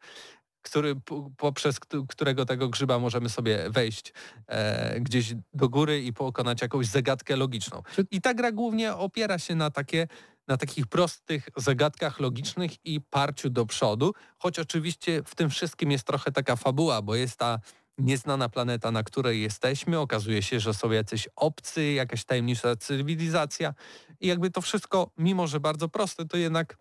który, 0.62 0.96
poprzez 1.36 1.80
kt- 1.80 2.06
którego 2.08 2.44
tego 2.44 2.68
grzyba 2.68 2.98
możemy 2.98 3.28
sobie 3.28 3.70
wejść 3.70 4.12
e, 4.46 5.00
gdzieś 5.00 5.34
do 5.52 5.68
góry 5.68 6.02
i 6.02 6.12
pokonać 6.12 6.62
jakąś 6.62 6.86
zagadkę 6.86 7.36
logiczną. 7.36 7.82
I 8.11 8.20
ta 8.20 8.34
gra 8.34 8.52
głównie 8.52 8.94
opiera 8.94 9.38
się 9.38 9.54
na 9.54 9.70
takie 9.70 10.08
na 10.48 10.56
takich 10.56 10.86
prostych 10.86 11.48
zagadkach 11.56 12.20
logicznych 12.20 12.86
i 12.86 13.00
parciu 13.00 13.50
do 13.50 13.66
przodu, 13.66 14.12
choć 14.38 14.58
oczywiście 14.58 15.22
w 15.24 15.34
tym 15.34 15.50
wszystkim 15.50 15.90
jest 15.90 16.04
trochę 16.06 16.32
taka 16.32 16.56
fabuła, 16.56 17.02
bo 17.02 17.14
jest 17.14 17.36
ta 17.36 17.58
nieznana 17.99 18.49
planeta, 18.49 18.91
na 18.91 19.03
której 19.03 19.43
jesteśmy, 19.43 19.99
okazuje 19.99 20.43
się, 20.43 20.61
że 20.61 20.74
są 20.74 20.91
jacyś 20.91 21.28
obcy, 21.36 21.93
jakaś 21.93 22.24
tajemnicza 22.24 22.76
cywilizacja. 22.76 23.74
I 24.20 24.28
jakby 24.28 24.51
to 24.51 24.61
wszystko, 24.61 25.11
mimo 25.18 25.47
że 25.47 25.61
bardzo 25.61 25.88
proste, 25.88 26.26
to 26.26 26.36
jednak 26.36 26.76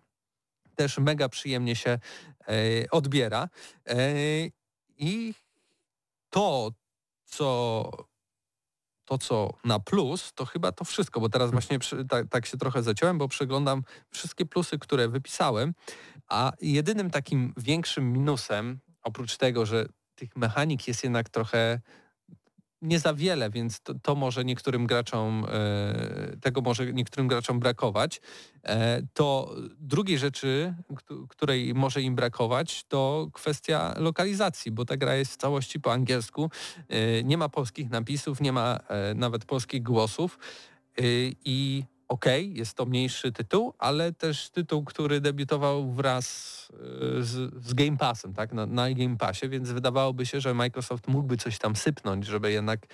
też 0.75 0.97
mega 0.97 1.29
przyjemnie 1.29 1.75
się 1.75 1.99
e, 2.47 2.89
odbiera. 2.91 3.49
E, 3.87 3.95
I 4.97 5.33
to, 6.29 6.71
co 7.25 7.91
to, 9.09 9.17
co 9.17 9.53
na 9.63 9.79
plus, 9.79 10.33
to 10.33 10.45
chyba 10.45 10.71
to 10.71 10.85
wszystko, 10.85 11.19
bo 11.19 11.29
teraz 11.29 11.51
właśnie 11.51 11.79
przy, 11.79 12.05
tak, 12.05 12.27
tak 12.27 12.45
się 12.45 12.57
trochę 12.57 12.83
zaciąłem, 12.83 13.17
bo 13.17 13.27
przeglądam 13.27 13.83
wszystkie 14.11 14.45
plusy, 14.45 14.79
które 14.79 15.07
wypisałem, 15.07 15.73
a 16.27 16.51
jedynym 16.61 17.09
takim 17.09 17.53
większym 17.57 18.13
minusem, 18.13 18.79
oprócz 19.01 19.37
tego, 19.37 19.65
że 19.65 19.85
tych 20.19 20.35
mechanik 20.35 20.87
jest 20.87 21.03
jednak 21.03 21.29
trochę 21.29 21.79
nie 22.81 22.99
za 22.99 23.13
wiele, 23.13 23.49
więc 23.49 23.81
to, 23.81 23.93
to 23.93 24.15
może 24.15 24.45
niektórym 24.45 24.87
graczom, 24.87 25.45
e, 25.51 26.37
tego 26.41 26.61
może 26.61 26.93
niektórym 26.93 27.27
graczom 27.27 27.59
brakować. 27.59 28.21
E, 28.63 29.01
to 29.13 29.55
drugiej 29.79 30.17
rzeczy, 30.17 30.73
któ- 30.97 31.27
której 31.27 31.73
może 31.73 32.01
im 32.01 32.15
brakować, 32.15 32.83
to 32.87 33.27
kwestia 33.33 33.95
lokalizacji, 33.97 34.71
bo 34.71 34.85
ta 34.85 34.97
gra 34.97 35.15
jest 35.15 35.33
w 35.33 35.37
całości 35.37 35.79
po 35.79 35.93
angielsku. 35.93 36.51
E, 36.89 37.23
Nie 37.23 37.37
ma 37.37 37.49
polskich 37.49 37.89
napisów, 37.89 38.41
nie 38.41 38.51
ma 38.51 38.79
nawet 39.15 39.45
polskich 39.45 39.83
głosów 39.83 40.39
i 41.45 41.83
okej, 42.09 42.53
jest 42.53 42.73
to 42.73 42.85
mniejszy 42.85 43.31
tytuł, 43.31 43.73
ale 43.79 44.13
też 44.13 44.49
tytuł, 44.49 44.83
który 44.83 45.21
debiutował 45.21 45.91
wraz 45.91 46.67
e, 46.73 47.23
z, 47.23 47.65
z 47.65 47.73
Game 47.73 47.97
Passem, 47.97 48.33
tak, 48.33 48.53
na, 48.53 48.65
na 48.65 48.93
Game 48.93 49.17
Passie, 49.17 49.49
więc 49.49 49.71
wydawałoby 49.71 50.25
się, 50.25 50.41
że 50.41 50.53
Microsoft 50.53 51.07
mógłby 51.07 51.37
coś 51.37 51.57
tam 51.57 51.75
sypnąć, 51.75 52.25
żeby 52.25 52.51
jednak 52.51 52.87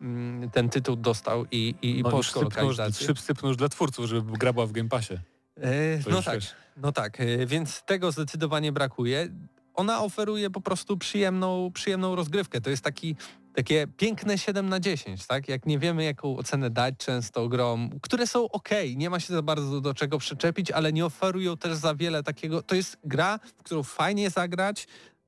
mm, 0.00 0.50
ten 0.50 0.68
tytuł 0.68 0.96
dostał 0.96 1.44
i, 1.50 1.74
i, 1.82 1.98
i 1.98 2.02
No, 2.02 2.10
polską 2.10 2.42
lokalizację. 2.42 3.06
szyb 3.06 3.18
sypnął 3.20 3.48
już 3.48 3.56
dla 3.56 3.68
twórców, 3.68 4.06
żeby 4.06 4.32
gra 4.32 4.52
była 4.52 4.66
w 4.66 4.72
Game 4.72 4.88
Passie. 4.88 5.14
E, 5.62 6.10
no 6.10 6.22
tak, 6.22 6.34
wiesz. 6.34 6.52
no 6.76 6.92
tak, 6.92 7.20
e, 7.20 7.46
więc 7.46 7.82
tego 7.82 8.12
zdecydowanie 8.12 8.72
brakuje. 8.72 9.28
Ona 9.74 10.02
oferuje 10.02 10.50
po 10.50 10.60
prostu 10.60 10.96
przyjemną, 10.96 11.70
przyjemną 11.74 12.16
rozgrywkę. 12.16 12.60
To 12.60 12.70
jest 12.70 12.84
taki, 12.84 13.16
takie 13.54 13.86
piękne 13.96 14.38
7 14.38 14.68
na 14.68 14.80
10, 14.80 15.26
tak? 15.26 15.48
Jak 15.48 15.66
nie 15.66 15.78
wiemy, 15.78 16.04
jaką 16.04 16.36
ocenę 16.36 16.70
dać 16.70 16.94
często 16.98 17.48
grom, 17.48 17.90
które 18.02 18.26
są 18.26 18.50
ok, 18.50 18.68
nie 18.96 19.10
ma 19.10 19.20
się 19.20 19.34
za 19.34 19.42
bardzo 19.42 19.80
do 19.80 19.94
czego 19.94 20.18
przyczepić, 20.18 20.70
ale 20.70 20.92
nie 20.92 21.06
oferują 21.06 21.56
też 21.56 21.74
za 21.74 21.94
wiele 21.94 22.22
takiego. 22.22 22.62
To 22.62 22.74
jest 22.74 22.96
gra, 23.04 23.38
w 23.58 23.62
którą 23.62 23.82
fajnie 23.82 24.30
zagrać, 24.30 24.86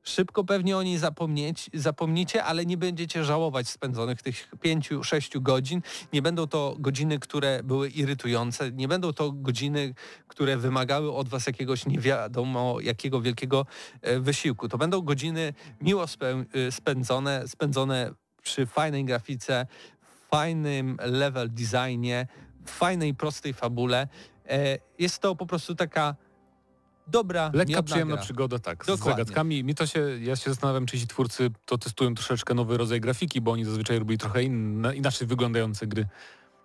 szybko 0.09 0.45
pewnie 0.45 0.77
o 0.77 0.83
niej 0.83 0.99
zapomnieć, 0.99 1.71
zapomnicie, 1.75 2.45
ale 2.45 2.67
nie 2.67 2.77
będziecie 2.77 3.25
żałować 3.25 3.69
spędzonych 3.69 4.23
tych 4.23 4.51
5-6 4.65 5.43
godzin. 5.43 5.83
Nie 6.13 6.23
będą 6.23 6.47
to 6.47 6.77
godziny, 6.79 7.19
które 7.19 7.63
były 7.63 7.89
irytujące, 7.89 8.73
nie 8.73 8.89
będą 8.89 9.13
to 9.13 9.33
godziny, 9.33 9.95
które 10.29 10.57
wymagały 10.57 11.13
od 11.13 11.29
was 11.29 11.47
jakiegoś 11.47 11.87
nie 11.87 11.99
wiadomo 11.99 12.81
jakiego 12.81 13.21
wielkiego 13.21 13.67
e, 14.03 14.21
wysiłku. 14.21 14.69
To 14.69 14.79
będą 14.79 15.01
godziny 15.01 15.55
miło 15.81 16.05
e, 16.05 16.73
spędzone, 16.73 17.49
spędzone 17.49 18.11
przy 18.43 18.67
fajnej 18.67 19.05
grafice, 19.05 19.67
fajnym 20.31 20.97
level 21.01 21.51
designie, 21.51 22.27
fajnej, 22.67 23.15
prostej 23.15 23.55
fabule. 23.55 24.09
E, 24.49 24.79
Jest 24.99 25.19
to 25.19 25.37
po 25.37 25.47
prostu 25.47 25.75
taka 25.75 26.15
dobra, 27.07 27.51
Lekka, 27.55 27.83
przyjemna 27.83 28.15
gra. 28.15 28.25
przygoda, 28.25 28.59
tak, 28.59 28.85
z 28.85 28.87
Dokładnie. 28.87 29.13
zagadkami. 29.25 29.65
Mi 29.65 29.75
to 29.75 29.87
się, 29.87 30.01
ja 30.21 30.37
się 30.37 30.51
zastanawiam, 30.51 30.87
czy 30.87 30.99
ci 30.99 31.07
twórcy 31.07 31.51
to 31.67 31.79
testują 31.79 32.15
troszeczkę 32.15 32.55
nowy 32.55 32.77
rodzaj 32.77 33.01
grafiki, 33.01 33.41
bo 33.41 33.51
oni 33.53 33.65
zazwyczaj 33.65 33.99
robili 33.99 34.19
trochę 34.19 34.43
inne, 34.43 34.97
inaczej 34.97 35.27
wyglądające 35.27 35.87
gry 35.87 36.07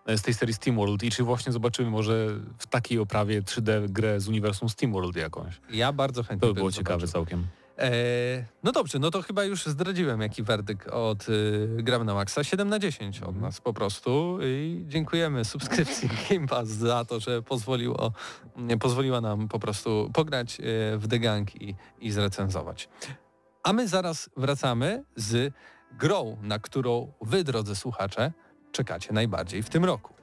e, 0.06 0.18
z 0.18 0.22
tej 0.22 0.34
serii 0.34 0.54
SteamWorld 0.54 1.04
i 1.04 1.12
czy 1.12 1.24
właśnie 1.24 1.52
zobaczymy 1.52 1.90
może 1.90 2.28
w 2.58 2.68
takiej 2.68 3.00
oprawie 3.00 3.42
3D 3.42 3.90
grę 3.90 4.20
z 4.20 4.28
uniwersum 4.28 4.70
SteamWorld 4.70 5.16
jakąś. 5.16 5.62
Ja 5.70 5.94
bardzo 5.94 6.24
chętnie 6.24 6.48
To 6.48 6.54
by 6.54 6.60
było 6.60 6.72
ciekawe 6.72 7.08
zobaczył. 7.08 7.14
całkiem. 7.26 7.48
E, 7.78 8.46
no 8.64 8.72
dobrze, 8.72 9.00
no 9.00 9.12
to 9.12 9.22
chyba 9.22 9.44
już 9.44 9.66
zdradziłem 9.66 10.22
jaki 10.22 10.44
werdykt 10.44 10.88
od 10.88 11.30
y, 11.30 11.68
Gram 11.84 12.06
na 12.06 12.14
Maxa. 12.14 12.44
7 12.44 12.70
na 12.70 12.80
10 12.80 13.22
od 13.22 13.36
nas 13.36 13.62
po 13.62 13.74
prostu 13.74 14.40
i 14.42 14.84
dziękujemy 14.88 15.46
subskrypcji 15.46 16.10
Game 16.30 16.48
Pass 16.48 16.68
za 16.68 17.06
to, 17.06 17.20
że 17.20 17.42
pozwoliło, 17.42 18.12
nie, 18.56 18.78
pozwoliła 18.78 19.22
nam 19.22 19.48
po 19.48 19.60
prostu 19.60 20.10
pograć 20.14 20.60
e, 20.60 20.64
w 20.98 21.08
The 21.08 21.20
Gang 21.20 21.62
i, 21.62 21.76
i 22.00 22.12
zrecenzować. 22.12 22.90
A 23.64 23.74
my 23.74 23.88
zaraz 23.88 24.30
wracamy 24.38 25.04
z 25.16 25.54
grą, 25.92 26.38
na 26.42 26.60
którą 26.60 27.14
wy, 27.22 27.44
drodzy 27.44 27.76
słuchacze, 27.76 28.32
czekacie 28.72 29.14
najbardziej 29.14 29.64
w 29.64 29.70
tym 29.70 29.86
roku. 29.86 30.21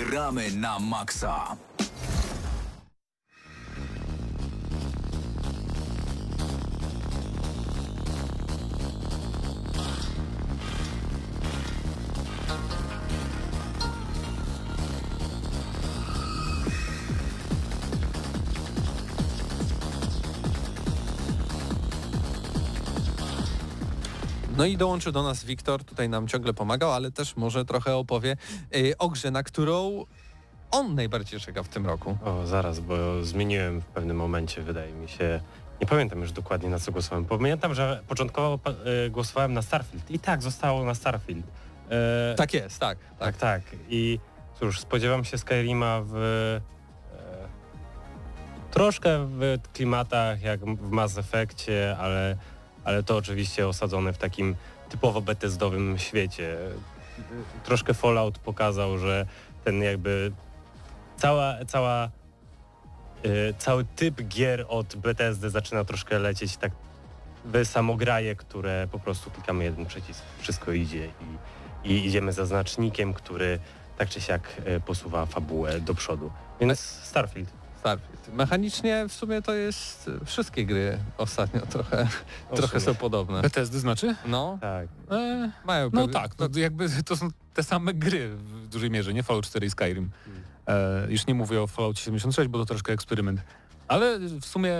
Gramy 0.00 0.50
na 0.56 0.78
maksa. 0.78 1.56
No 24.60 24.66
i 24.66 24.76
dołączy 24.76 25.12
do 25.12 25.22
nas 25.22 25.44
Wiktor, 25.44 25.84
tutaj 25.84 26.08
nam 26.08 26.28
ciągle 26.28 26.54
pomagał, 26.54 26.92
ale 26.92 27.10
też 27.10 27.36
może 27.36 27.64
trochę 27.64 27.96
opowie 27.96 28.36
y, 28.76 28.98
o 28.98 29.08
grze, 29.08 29.30
na 29.30 29.42
którą 29.42 30.04
on 30.70 30.94
najbardziej 30.94 31.40
czeka 31.40 31.62
w 31.62 31.68
tym 31.68 31.86
roku. 31.86 32.18
O, 32.24 32.46
zaraz, 32.46 32.80
bo 32.80 33.24
zmieniłem 33.24 33.80
w 33.80 33.84
pewnym 33.84 34.16
momencie, 34.16 34.62
wydaje 34.62 34.92
mi 34.92 35.08
się. 35.08 35.40
Nie 35.80 35.86
pamiętam 35.86 36.20
już 36.20 36.32
dokładnie 36.32 36.68
na 36.68 36.78
co 36.78 36.92
głosowałem. 36.92 37.24
Pamiętam, 37.24 37.74
że 37.74 38.02
początkowo 38.08 38.58
e, 39.06 39.10
głosowałem 39.10 39.52
na 39.52 39.62
Starfield 39.62 40.10
i 40.10 40.18
tak 40.18 40.42
zostało 40.42 40.84
na 40.84 40.94
Starfield. 40.94 41.46
E, 41.90 42.34
Tak 42.36 42.54
jest, 42.54 42.78
tak. 42.78 42.98
tak, 43.18 43.36
tak. 43.36 43.62
I 43.88 44.18
cóż, 44.58 44.80
spodziewam 44.80 45.24
się 45.24 45.38
Skyrima 45.38 46.00
w 46.04 46.16
e, 46.16 46.60
troszkę 48.70 49.26
w 49.26 49.58
klimatach 49.72 50.42
jak 50.42 50.60
w 50.60 50.90
Mass 50.90 51.18
Effectie, 51.18 51.96
ale, 51.98 52.36
ale 52.84 53.02
to 53.02 53.16
oczywiście 53.16 53.68
osadzone 53.68 54.12
w 54.12 54.18
takim 54.18 54.56
typowo 54.88 55.20
betezdowym 55.20 55.98
świecie. 55.98 56.58
Troszkę 57.64 57.94
Fallout 57.94 58.38
pokazał, 58.38 58.98
że 58.98 59.26
ten 59.64 59.82
jakby 59.82 60.32
cała, 61.16 61.64
cała 61.66 62.10
y, 63.26 63.54
cały 63.58 63.84
typ 63.96 64.22
gier 64.22 64.66
od 64.68 64.96
BTSD 64.96 65.50
zaczyna 65.50 65.84
troszkę 65.84 66.18
lecieć 66.18 66.56
tak 66.56 66.72
w 67.44 67.64
samograje, 67.64 68.36
które 68.36 68.88
po 68.92 68.98
prostu 68.98 69.30
klikamy 69.30 69.64
jeden 69.64 69.86
przycisk, 69.86 70.22
wszystko 70.38 70.72
idzie 70.72 71.06
i, 71.84 71.90
i 71.90 72.06
idziemy 72.06 72.32
za 72.32 72.46
znacznikiem, 72.46 73.14
który 73.14 73.58
tak 73.98 74.08
czy 74.08 74.20
siak 74.20 74.62
y, 74.76 74.80
posuwa 74.80 75.26
fabułę 75.26 75.80
do 75.80 75.94
przodu. 75.94 76.30
Więc 76.60 76.80
Starfield. 76.80 77.59
Starfield. 77.80 78.34
Mechanicznie 78.34 79.04
w 79.08 79.12
sumie 79.12 79.42
to 79.42 79.54
jest 79.54 80.10
wszystkie 80.24 80.66
gry 80.66 80.98
ostatnio 81.18 81.60
trochę, 81.60 82.08
O, 82.50 82.56
trochę 82.56 82.80
są 82.80 82.94
podobne. 82.94 83.42
BTSD 83.42 83.78
znaczy? 83.78 84.14
No, 84.26 84.58
Tak. 84.60 84.88
E, 85.10 85.50
mają 85.64 85.90
no 85.92 86.08
tak, 86.08 86.38
no, 86.38 86.48
jakby 86.54 86.88
to 87.04 87.16
są 87.16 87.28
te 87.54 87.62
same 87.62 87.94
gry 87.94 88.28
w 88.28 88.68
dużej 88.68 88.90
mierze, 88.90 89.14
nie 89.14 89.22
Fallout 89.22 89.46
4 89.46 89.66
i 89.66 89.70
Skyrim. 89.70 90.10
E, 90.66 91.06
już 91.08 91.26
nie 91.26 91.34
mówię 91.34 91.62
o 91.62 91.66
Fallout 91.66 91.98
76, 91.98 92.50
bo 92.50 92.58
to 92.58 92.64
troszkę 92.64 92.92
eksperyment. 92.92 93.40
Ale 93.90 94.18
w 94.18 94.44
sumie 94.44 94.74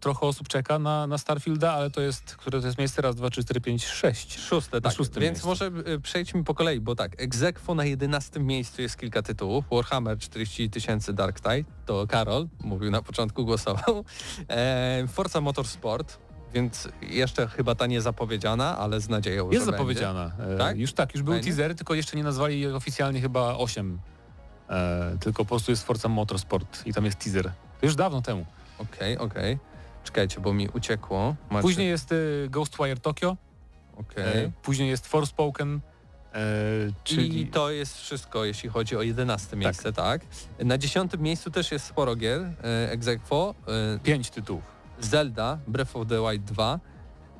trochę 0.00 0.26
osób 0.26 0.48
czeka 0.48 0.78
na, 0.78 1.06
na 1.06 1.18
Starfielda, 1.18 1.72
ale 1.72 1.90
to 1.90 2.00
jest, 2.00 2.36
które 2.36 2.60
to 2.60 2.66
jest 2.66 2.78
miejsce 2.78 3.02
raz, 3.02 3.16
dwa, 3.16 3.30
trzy, 3.30 3.44
cztery, 3.44 3.60
pięć, 3.60 3.86
sześć. 3.86 4.38
Szóste, 4.40 4.80
tak. 4.80 4.92
szóstym 4.92 5.22
Więc 5.22 5.34
miejscu. 5.34 5.48
może 5.48 5.92
y, 5.94 6.00
przejdźmy 6.00 6.44
po 6.44 6.54
kolei, 6.54 6.80
bo 6.80 6.94
tak, 6.94 7.22
Exequo 7.22 7.74
na 7.74 7.84
11 7.84 8.40
miejscu 8.40 8.82
jest 8.82 8.96
kilka 8.98 9.22
tytułów. 9.22 9.64
Warhammer 9.72 10.18
40 10.18 10.70
tysięcy 10.70 11.12
Dark 11.12 11.40
Tide, 11.40 11.64
to 11.86 12.06
Karol 12.06 12.48
mówił 12.60 12.90
na 12.90 13.02
początku, 13.02 13.44
głosował. 13.44 14.04
E, 14.48 15.04
Forza 15.08 15.40
Motorsport, 15.40 16.18
więc 16.54 16.88
jeszcze 17.02 17.48
chyba 17.48 17.74
ta 17.74 17.86
niezapowiedziana, 17.86 18.78
ale 18.78 19.00
z 19.00 19.08
nadzieją, 19.08 19.50
Jest 19.50 19.66
zapowiedziana. 19.66 20.32
E, 20.38 20.58
Tak? 20.58 20.78
Już 20.78 20.92
tak, 20.92 21.14
już 21.14 21.22
były 21.22 21.36
Fajnie. 21.36 21.50
teasery, 21.50 21.74
tylko 21.74 21.94
jeszcze 21.94 22.16
nie 22.16 22.24
nazwali 22.24 22.60
jej 22.60 22.72
oficjalnie 22.72 23.20
chyba 23.20 23.56
8. 23.56 23.98
E, 24.70 25.16
tylko 25.20 25.44
po 25.44 25.48
prostu 25.48 25.72
jest 25.72 25.84
Forza 25.86 26.08
Motorsport 26.08 26.86
i 26.86 26.92
tam 26.94 27.04
jest 27.04 27.18
teaser. 27.18 27.52
To 27.80 27.86
już 27.86 27.94
dawno 27.96 28.22
temu. 28.22 28.46
Okej, 28.78 29.18
okej. 29.18 29.58
Czekajcie, 30.04 30.40
bo 30.40 30.52
mi 30.52 30.68
uciekło. 30.68 31.36
Macie... 31.50 31.62
Później 31.62 31.88
jest 31.88 32.12
e, 32.12 32.16
Ghostwire 32.48 33.00
Tokyo, 33.00 33.36
Okej. 33.96 34.44
e, 34.44 34.50
później 34.62 34.88
jest 34.88 35.06
Forspoken, 35.06 35.80
e, 36.34 36.38
czyli... 37.04 37.40
I 37.40 37.46
to 37.46 37.70
jest 37.70 37.96
wszystko, 37.98 38.44
jeśli 38.44 38.68
chodzi 38.68 38.96
o 38.96 39.02
11 39.02 39.56
miejsce, 39.56 39.92
tak. 39.92 40.20
Na 40.58 40.78
10 40.78 41.12
miejscu 41.18 41.50
też 41.50 41.72
jest 41.72 41.86
sporo 41.86 42.16
gier, 42.16 42.40
e, 42.42 42.90
Exequo, 42.90 43.54
e, 43.94 43.98
Pięć 43.98 44.30
tytułów. 44.30 44.64
Zelda, 45.00 45.58
Breath 45.66 45.96
of 45.96 46.08
the 46.08 46.20
Wild 46.30 46.44
2, 46.44 46.80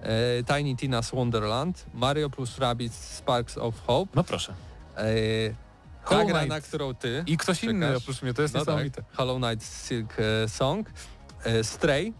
e, 0.03 0.09
Tiny 0.45 0.75
Tina's 0.75 1.15
Wonderland, 1.15 1.87
Mario 1.95 2.31
plus 2.31 2.59
Rabbids 2.59 3.17
Sparks 3.17 3.59
of 3.59 3.75
Hope, 3.87 4.13
No 4.15 4.25
proszę. 4.25 4.55
Ta 6.09 6.15
Hollow 6.15 6.27
gra, 6.29 6.39
Knight. 6.39 6.49
na 6.49 6.61
którą 6.61 6.95
ty 6.95 7.25
I 7.27 7.37
ktoś 7.37 7.65
inny 7.65 7.87
czekasz. 7.87 8.03
oprócz 8.03 8.23
mnie, 8.23 8.35
to 8.35 8.43
jest 8.43 8.55
No 8.55 8.61
niesamowite. 8.61 9.03
tak, 9.03 9.17
Hollow 9.17 9.37
Knight 9.43 9.87
Silk 9.89 10.17
e, 10.45 10.49
Song, 10.49 10.91
e, 11.45 11.65
Stray, 11.65 12.13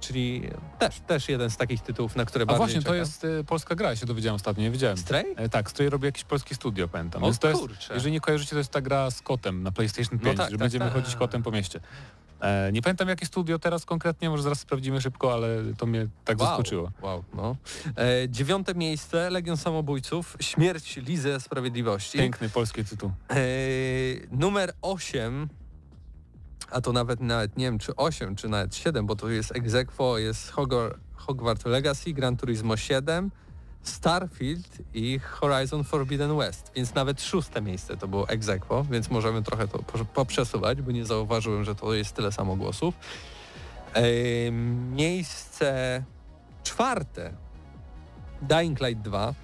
czyli 0.00 0.42
też, 0.78 1.00
też 1.06 1.28
jeden 1.28 1.50
z 1.50 1.56
takich 1.56 1.80
tytułów, 1.82 2.16
na 2.16 2.24
które 2.24 2.42
A 2.42 2.46
bardziej 2.46 2.58
właśnie, 2.58 2.80
to 2.80 2.84
czekam. 2.84 2.96
jest 2.96 3.24
e, 3.24 3.44
polska 3.44 3.74
gra, 3.74 3.90
ja 3.90 3.96
się 3.96 4.06
dowiedziałem 4.06 4.36
ostatnio, 4.36 4.62
nie 4.62 4.70
wiedziałem. 4.70 4.96
Stray? 4.96 5.24
E, 5.36 5.48
tak, 5.48 5.70
z 5.70 5.72
której 5.72 5.90
robi 5.90 6.04
jakieś 6.06 6.24
polskie 6.24 6.54
studio, 6.54 6.88
pamiętam. 6.88 7.22
O 7.22 7.26
Więc 7.26 7.38
to 7.38 7.48
jest, 7.48 7.60
kurczę. 7.60 7.94
jeżeli 7.94 8.12
nie 8.12 8.20
kojarzycie, 8.20 8.50
to 8.50 8.58
jest 8.58 8.70
ta 8.70 8.80
gra 8.80 9.10
z 9.10 9.22
kotem 9.22 9.62
na 9.62 9.72
PlayStation 9.72 10.18
5, 10.18 10.36
tak, 10.36 10.46
że 10.46 10.50
tak, 10.50 10.58
będziemy 10.58 10.84
tak. 10.84 10.94
chodzić 10.94 11.16
kotem 11.16 11.42
po 11.42 11.50
mieście. 11.50 11.80
E, 12.40 12.72
nie 12.72 12.82
pamiętam 12.82 13.08
jakie 13.08 13.26
studio 13.26 13.58
teraz 13.58 13.84
konkretnie, 13.84 14.30
może 14.30 14.42
zaraz 14.42 14.60
sprawdzimy 14.60 15.00
szybko, 15.00 15.32
ale 15.32 15.48
to 15.78 15.86
mnie 15.86 16.06
tak 16.24 16.38
Wow. 16.40 16.48
zaskoczyło. 16.48 16.90
Wow, 17.02 17.24
no. 17.34 17.56
E, 17.96 18.28
dziewiąte 18.28 18.74
miejsce, 18.74 19.30
Legion 19.30 19.56
Samobójców, 19.56 20.36
Śmierć 20.40 20.96
Lizy 20.96 21.40
Sprawiedliwości. 21.40 22.18
Piękny 22.18 22.48
polski 22.48 22.84
tytuł. 22.84 23.10
E, 23.30 23.34
numer 24.30 24.72
8, 24.82 25.48
a 26.70 26.80
to 26.80 26.92
nawet 26.92 27.20
nawet 27.20 27.56
nie 27.56 27.64
wiem 27.64 27.78
czy 27.78 27.96
8, 27.96 28.36
czy 28.36 28.48
nawet 28.48 28.74
7, 28.76 29.06
bo 29.06 29.16
to 29.16 29.28
jest 29.30 29.56
Exequo, 29.56 30.18
jest 30.18 30.50
Hogor, 30.50 30.98
Hogwarts 31.14 31.64
Legacy, 31.66 32.12
Gran 32.12 32.36
Turismo 32.36 32.76
7, 32.76 33.30
Starfield 33.82 34.68
i 34.94 35.18
Horizon 35.18 35.84
Forbidden 35.84 36.36
West, 36.38 36.72
więc 36.76 36.94
nawet 36.94 37.22
szóste 37.22 37.62
miejsce 37.62 37.96
to 37.96 38.08
było 38.08 38.28
Exequo, 38.28 38.84
więc 38.90 39.10
możemy 39.10 39.42
trochę 39.42 39.68
to 39.68 39.78
po- 39.78 40.04
poprzesuwać, 40.04 40.82
bo 40.82 40.90
nie 40.92 41.04
zauważyłem, 41.06 41.64
że 41.64 41.74
to 41.74 41.94
jest 41.94 42.12
tyle 42.16 42.32
samo 42.32 42.56
głosów. 42.56 42.94
E, 43.94 44.02
miejsce 44.92 46.02
czwarte 46.64 47.32
Dying 48.42 48.80
Light 48.80 49.02
2. 49.02 49.34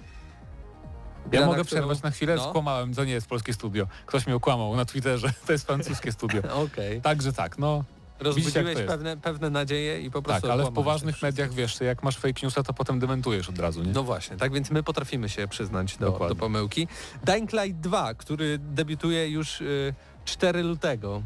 Ja 1.31 1.39
mogę 1.45 1.51
którą- 1.53 1.65
przerwać 1.65 2.01
na 2.01 2.11
chwilę, 2.11 2.35
No. 2.35 2.49
skłamałem, 2.49 2.93
to 2.93 3.03
nie 3.05 3.11
jest 3.13 3.27
polskie 3.27 3.53
studio. 3.53 3.87
Ktoś 4.05 4.25
mnie 4.27 4.35
okłamał 4.35 4.75
na 4.75 4.85
Twitterze, 4.85 5.33
to 5.45 5.51
jest 5.51 5.65
francuskie 5.67 6.11
studio. 6.11 6.41
Okej. 6.63 7.01
Także 7.01 7.33
tak, 7.33 7.57
no 7.57 7.83
Rozbudziłeś 8.19 8.77
pewne, 8.87 9.17
pewne 9.17 9.49
nadzieje 9.49 10.01
i 10.01 10.11
po 10.11 10.21
prostu 10.21 10.41
tak, 10.41 10.51
ale 10.51 10.65
w 10.65 10.73
poważnych 10.73 11.21
mediach 11.21 11.53
wiesz, 11.53 11.81
jak 11.81 12.03
masz 12.03 12.17
fake 12.17 12.39
newsa, 12.43 12.63
to 12.63 12.73
potem 12.73 12.99
dementujesz 12.99 13.49
od 13.49 13.59
razu, 13.59 13.83
nie? 13.83 13.91
No 13.91 14.03
właśnie, 14.03 14.37
tak 14.37 14.53
więc 14.53 14.71
my 14.71 14.83
potrafimy 14.83 15.29
się 15.29 15.47
przyznać 15.47 15.97
do, 15.97 16.11
do 16.29 16.35
pomyłki. 16.35 16.87
Dying 17.23 17.51
Light 17.53 17.79
2, 17.79 18.13
który 18.13 18.57
debiutuje 18.59 19.29
już 19.29 19.61
y, 19.61 19.93
4 20.25 20.63
lutego. 20.63 21.21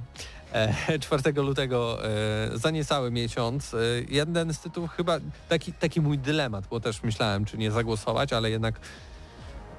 E, 0.54 1.00
4 1.00 1.42
lutego 1.42 2.06
e, 2.06 2.58
za 2.58 2.72
niecały 2.72 3.12
miesiąc. 3.12 3.74
E, 3.74 3.78
jeden 4.10 4.54
z 4.54 4.60
tytułów 4.60 4.92
chyba, 4.92 5.20
taki, 5.50 5.74
taki 5.74 6.02
mój 6.02 6.18
dylemat, 6.18 6.68
bo 6.68 6.80
też 6.80 7.04
myślałem, 7.04 7.46
czy 7.46 7.58
nie 7.58 7.72
zagłosować, 7.72 8.34
ale 8.34 8.50
jednak 8.50 8.80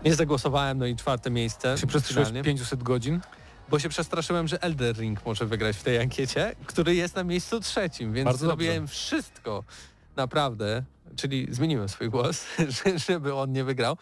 nie 0.04 0.14
zagłosowałem, 0.14 0.78
no 0.78 0.86
i 0.86 0.96
czwarte 0.96 1.30
miejsce. 1.30 1.78
się 1.78 1.86
przestraszyłeś 1.86 2.28
finalnie. 2.28 2.44
500 2.44 2.82
godzin? 2.82 3.20
Bo 3.68 3.78
się 3.78 3.88
przestraszyłem, 3.88 4.48
że 4.48 4.62
Elder 4.62 4.96
Ring 4.96 5.26
może 5.26 5.46
wygrać 5.46 5.76
w 5.76 5.82
tej 5.82 5.98
ankiecie, 5.98 6.54
który 6.66 6.94
jest 6.94 7.16
na 7.16 7.24
miejscu 7.24 7.60
trzecim, 7.60 8.12
więc 8.12 8.24
Bardzo 8.24 8.46
zrobiłem 8.46 8.88
wszystko 8.88 9.64
naprawdę, 10.16 10.82
czyli 11.16 11.46
zmieniłem 11.50 11.88
swój 11.88 12.10
głos, 12.10 12.44
że- 12.84 12.98
żeby 12.98 13.34
on 13.34 13.52
nie 13.52 13.64
wygrał. 13.64 13.96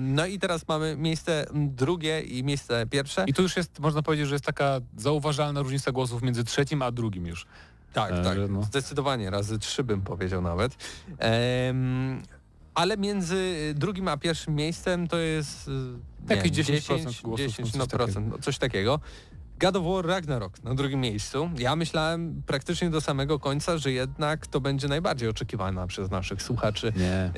No 0.00 0.26
i 0.26 0.38
teraz 0.38 0.68
mamy 0.68 0.96
miejsce 0.96 1.46
drugie 1.54 2.20
i 2.20 2.44
miejsce 2.44 2.86
pierwsze. 2.86 3.24
I 3.26 3.34
tu 3.34 3.42
już 3.42 3.56
jest, 3.56 3.78
można 3.80 4.02
powiedzieć, 4.02 4.28
że 4.28 4.34
jest 4.34 4.44
taka 4.44 4.80
zauważalna 4.96 5.62
różnica 5.62 5.92
głosów 5.92 6.22
między 6.22 6.44
trzecim 6.44 6.82
a 6.82 6.90
drugim 6.90 7.26
już. 7.26 7.46
Tak, 7.92 8.12
E, 8.12 8.22
tak, 8.24 8.38
no. 8.48 8.62
zdecydowanie, 8.62 9.30
razy 9.30 9.58
trzy 9.58 9.84
bym 9.84 10.00
powiedział 10.02 10.42
nawet. 10.42 10.76
Ale 12.74 12.96
między 12.96 13.72
drugim 13.76 14.08
a 14.08 14.16
pierwszym 14.16 14.54
miejscem 14.54 15.08
to 15.08 15.16
jest 15.16 15.68
y, 15.68 15.70
nie 16.30 16.36
Jakieś 16.36 16.52
wiem, 16.52 16.76
10% 16.76 16.80
10, 16.98 17.22
głosów, 17.22 17.46
10 17.46 17.72
no 17.74 17.78
no, 17.78 17.86
coś 17.86 17.88
takiego. 17.88 18.04
procent, 18.04 18.28
no, 18.30 18.38
coś 18.38 18.58
takiego. 18.58 19.00
God 19.60 19.76
of 19.76 19.84
War 19.86 20.06
Ragnarok 20.06 20.64
na 20.64 20.74
drugim 20.74 21.00
miejscu. 21.00 21.50
Ja 21.58 21.76
myślałem 21.76 22.42
praktycznie 22.46 22.90
do 22.90 23.00
samego 23.00 23.38
końca, 23.38 23.78
że 23.78 23.92
jednak 23.92 24.46
to 24.46 24.60
będzie 24.60 24.88
najbardziej 24.88 25.28
oczekiwana 25.28 25.86
przez 25.86 26.10
naszych 26.10 26.42
słuchaczy 26.42 26.92
Nie. 26.96 27.12
e, 27.12 27.32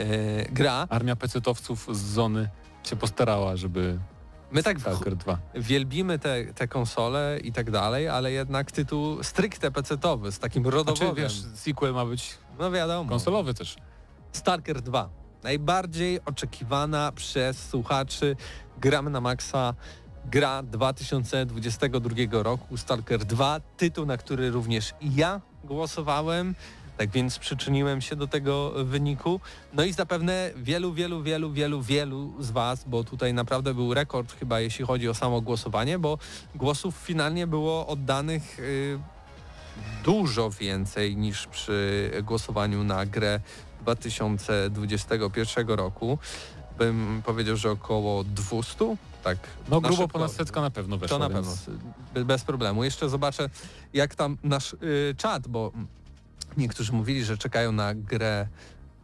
gra. 0.53 0.87
Armia 0.91 1.17
pecetowców 1.17 1.89
z 1.93 1.99
zony 2.01 2.49
się 2.85 2.97
postarała, 2.97 3.57
żeby 3.57 3.99
My 4.53 4.63
tak 4.63 4.81
Stalker 4.81 5.17
2. 5.17 5.39
wielbimy 5.55 6.19
te, 6.19 6.45
te 6.55 6.69
konsole 6.69 7.39
i 7.45 7.53
tak 7.53 7.71
dalej, 7.71 8.09
ale 8.09 8.33
jednak 8.33 8.73
tytuł 8.73 9.23
stricte 9.23 9.71
pecetowy, 9.71 10.33
z 10.33 10.39
takim 10.39 10.63
Znaczy, 10.63 10.77
rodowodem. 10.77 11.15
wiesz, 11.15 11.43
sequel 11.55 11.93
ma 11.95 12.07
być 12.07 12.35
no 12.59 12.71
wiadomo. 12.71 13.11
konsolowy 13.11 13.55
też. 13.55 13.77
Stalker 14.33 14.83
2. 14.83 15.09
Najbardziej 15.47 16.21
oczekiwana 16.25 17.13
przez 17.13 17.69
słuchaczy 17.69 18.37
gramy 18.81 19.11
na 19.11 19.21
maksa 19.21 19.75
gra 20.25 20.63
2022 20.63 22.43
roku 22.43 22.77
Stalker 22.77 23.25
2, 23.25 23.61
tytuł, 23.77 24.07
na 24.07 24.17
który 24.17 24.51
również 24.51 24.95
ja 25.01 25.41
głosowałem. 25.65 26.55
Tak 26.97 27.11
więc 27.11 27.39
przyczyniłem 27.39 28.01
się 28.01 28.17
do 28.17 28.27
tego 28.27 28.85
wyniku. 28.85 29.41
No 29.73 29.85
i 29.85 29.93
zapewne 29.93 30.51
wielu, 30.57 30.93
wielu, 30.93 31.23
wielu, 31.23 31.53
wielu, 31.53 31.83
wielu 31.83 32.33
z 32.39 32.51
Was, 32.51 32.85
bo 32.87 33.05
tutaj 33.05 33.35
naprawdę 33.35 33.75
był 33.75 33.95
rekord 33.95 34.39
chyba 34.39 34.61
jeśli 34.61 34.85
chodzi 34.85 35.09
o 35.09 35.15
samo 35.15 35.41
głosowanie, 35.41 35.99
bo 35.99 36.19
głosów 36.55 36.97
finalnie 36.97 37.47
było 37.47 37.87
oddanych 37.87 38.59
y, 38.59 38.99
dużo 40.05 40.51
więcej 40.51 41.17
niż 41.17 41.47
przy 41.47 42.11
głosowaniu 42.23 42.85
na 42.85 43.07
grę 43.07 43.41
2021 43.87 45.69
roku. 45.69 46.19
Bym 46.79 47.23
powiedział, 47.25 47.57
że 47.57 47.71
około 47.71 48.25
200, 48.25 48.97
tak. 49.25 49.39
No 49.71 49.81
grubo 49.81 49.97
szybko. 50.03 50.09
ponad 50.19 50.33
setka 50.33 50.61
na 50.61 50.71
pewno 50.71 50.99
weszła. 50.99 51.19
To 51.19 51.29
na 51.29 51.35
więc... 51.35 51.61
pewno, 51.65 51.81
be- 52.15 52.25
bez 52.25 52.45
problemu. 52.45 52.85
Jeszcze 52.85 53.09
zobaczę, 53.09 53.51
jak 53.93 54.15
tam 54.15 54.37
nasz 54.43 54.73
y, 54.73 55.15
czat, 55.19 55.49
bo 55.49 55.73
niektórzy 56.57 56.93
mówili, 56.93 57.25
że 57.25 57.39
czekają 57.39 57.73
na 57.73 57.95
grę 57.95 58.47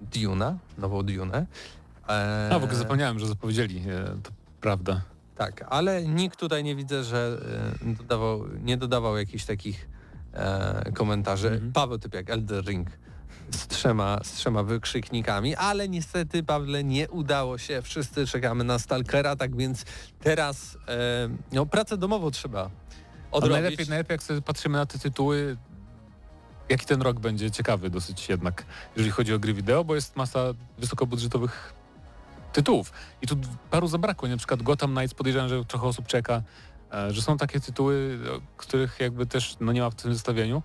Duna, 0.01 0.59
nową 0.79 1.03
Dunę. 1.03 1.47
E, 2.09 2.49
A 2.53 2.59
w 2.59 2.65
ogóle 2.65 2.79
zapomniałem, 2.79 3.19
że 3.19 3.27
zapowiedzieli. 3.27 3.79
e, 3.79 4.05
To 4.23 4.31
prawda. 4.61 5.01
tak, 5.37 5.65
ale 5.71 6.03
nikt 6.05 6.39
tutaj 6.39 6.65
nie 6.65 6.77
widzę, 6.77 7.05
że 7.05 7.39
e, 7.83 7.95
dodawał, 7.95 8.45
nie 8.63 8.77
dodawał 8.77 9.17
jakichś 9.17 9.45
takich 9.45 9.89
e, 10.33 10.93
komentarzy. 10.95 11.49
Mhm. 11.51 11.73
Paweł 11.73 11.99
typ 11.99 12.15
jak 12.15 12.31
Elder 12.31 12.65
Ring 12.65 12.89
z 13.55 13.67
trzema, 13.67 14.19
z 14.23 14.33
trzema 14.33 14.63
wykrzyknikami, 14.63 15.57
ale 15.57 15.89
niestety 15.89 16.43
Pawle 16.43 16.85
nie 16.85 17.09
udało 17.09 17.59
się. 17.59 17.83
Wszyscy 17.83 18.27
czekamy 18.27 18.65
na 18.65 18.79
Stalkera, 18.79 19.37
tak 19.37 19.57
więc 19.57 19.85
teraz 20.21 20.79
e, 20.89 21.29
no, 21.53 21.67
pracę 21.67 21.97
domową 21.97 22.31
trzeba 22.31 22.71
odrobić. 23.31 23.53
najlepiej, 23.53 23.87
najlepiej 23.89 24.15
jak 24.15 24.23
sobie 24.23 24.43
patrzymy 24.43 24.79
na 24.79 24.87
te 24.87 24.99
tytuły, 24.99 25.57
jaki 26.69 26.87
ten 26.87 27.03
rok 27.03 27.21
będzie 27.21 27.51
ciekawy 27.51 27.91
dosyć 27.91 28.29
jednak, 28.29 28.65
jeżeli 28.97 29.11
chodzi 29.11 29.35
o 29.35 29.39
gry 29.39 29.55
wideo, 29.55 29.85
bo 29.85 29.95
jest 29.95 30.17
masa 30.17 30.41
wysokobudżetowych 30.79 31.75
tytułów. 32.53 32.93
I 33.23 33.27
tu 33.27 33.37
paru 33.71 33.87
zabrakło, 33.87 34.29
na 34.29 34.37
przykład 34.37 34.63
Gotham 34.63 34.95
Knights 34.95 35.15
podejrzewam, 35.15 35.49
że 35.49 35.65
trochę 35.65 35.87
osób 35.87 36.07
czeka, 36.07 36.43
e, 36.93 37.13
że 37.13 37.23
są 37.23 37.37
takie 37.37 37.61
tytuły, 37.61 38.19
których 38.57 39.01
jakby 39.01 39.27
też 39.27 39.57
no 39.61 39.73
nie 39.73 39.81
ma 39.81 39.91
w 39.91 39.95
tym 39.95 40.13
zestawieniu, 40.15 40.63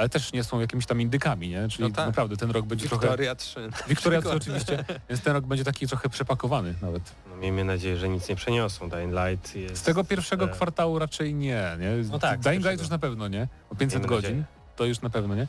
ale 0.00 0.08
też 0.08 0.32
nie 0.32 0.44
są 0.44 0.60
jakimiś 0.60 0.86
tam 0.86 1.00
indykami, 1.00 1.48
nie? 1.48 1.68
Czyli 1.68 1.84
No 1.88 1.94
tak. 1.94 2.06
naprawdę 2.06 2.36
ten 2.36 2.50
rok 2.50 2.66
będzie 2.66 2.88
trochę... 2.88 3.02
Wiktoria 3.06 3.34
3. 3.34 3.70
Wiktoria 3.88 4.18
przykład. 4.20 4.42
oczywiście, 4.42 4.84
więc 5.08 5.22
ten 5.22 5.32
rok 5.32 5.44
będzie 5.46 5.64
taki 5.64 5.86
trochę 5.86 6.08
przepakowany 6.08 6.74
nawet. 6.82 7.02
No, 7.30 7.36
miejmy 7.36 7.64
nadzieję, 7.64 7.96
że 7.96 8.08
nic 8.08 8.28
nie 8.28 8.36
przeniosą. 8.36 8.88
Dying 8.90 9.12
Light 9.12 9.56
jest... 9.56 9.76
Z 9.76 9.82
tego 9.82 10.04
pierwszego 10.04 10.44
e, 10.44 10.48
kwartału 10.48 10.98
raczej 10.98 11.34
nie, 11.34 11.76
nie? 11.80 11.90
No 12.10 12.18
tak, 12.18 12.40
Dying 12.40 12.64
Light 12.64 12.80
już 12.80 12.88
na 12.88 12.98
pewno 12.98 13.28
nie, 13.28 13.48
o 13.70 13.74
500 13.74 13.94
Miejmy 14.00 14.08
godzin, 14.08 14.30
nadzieję. 14.30 14.44
to 14.76 14.84
już 14.84 15.00
na 15.00 15.10
pewno 15.10 15.34
nie. 15.34 15.46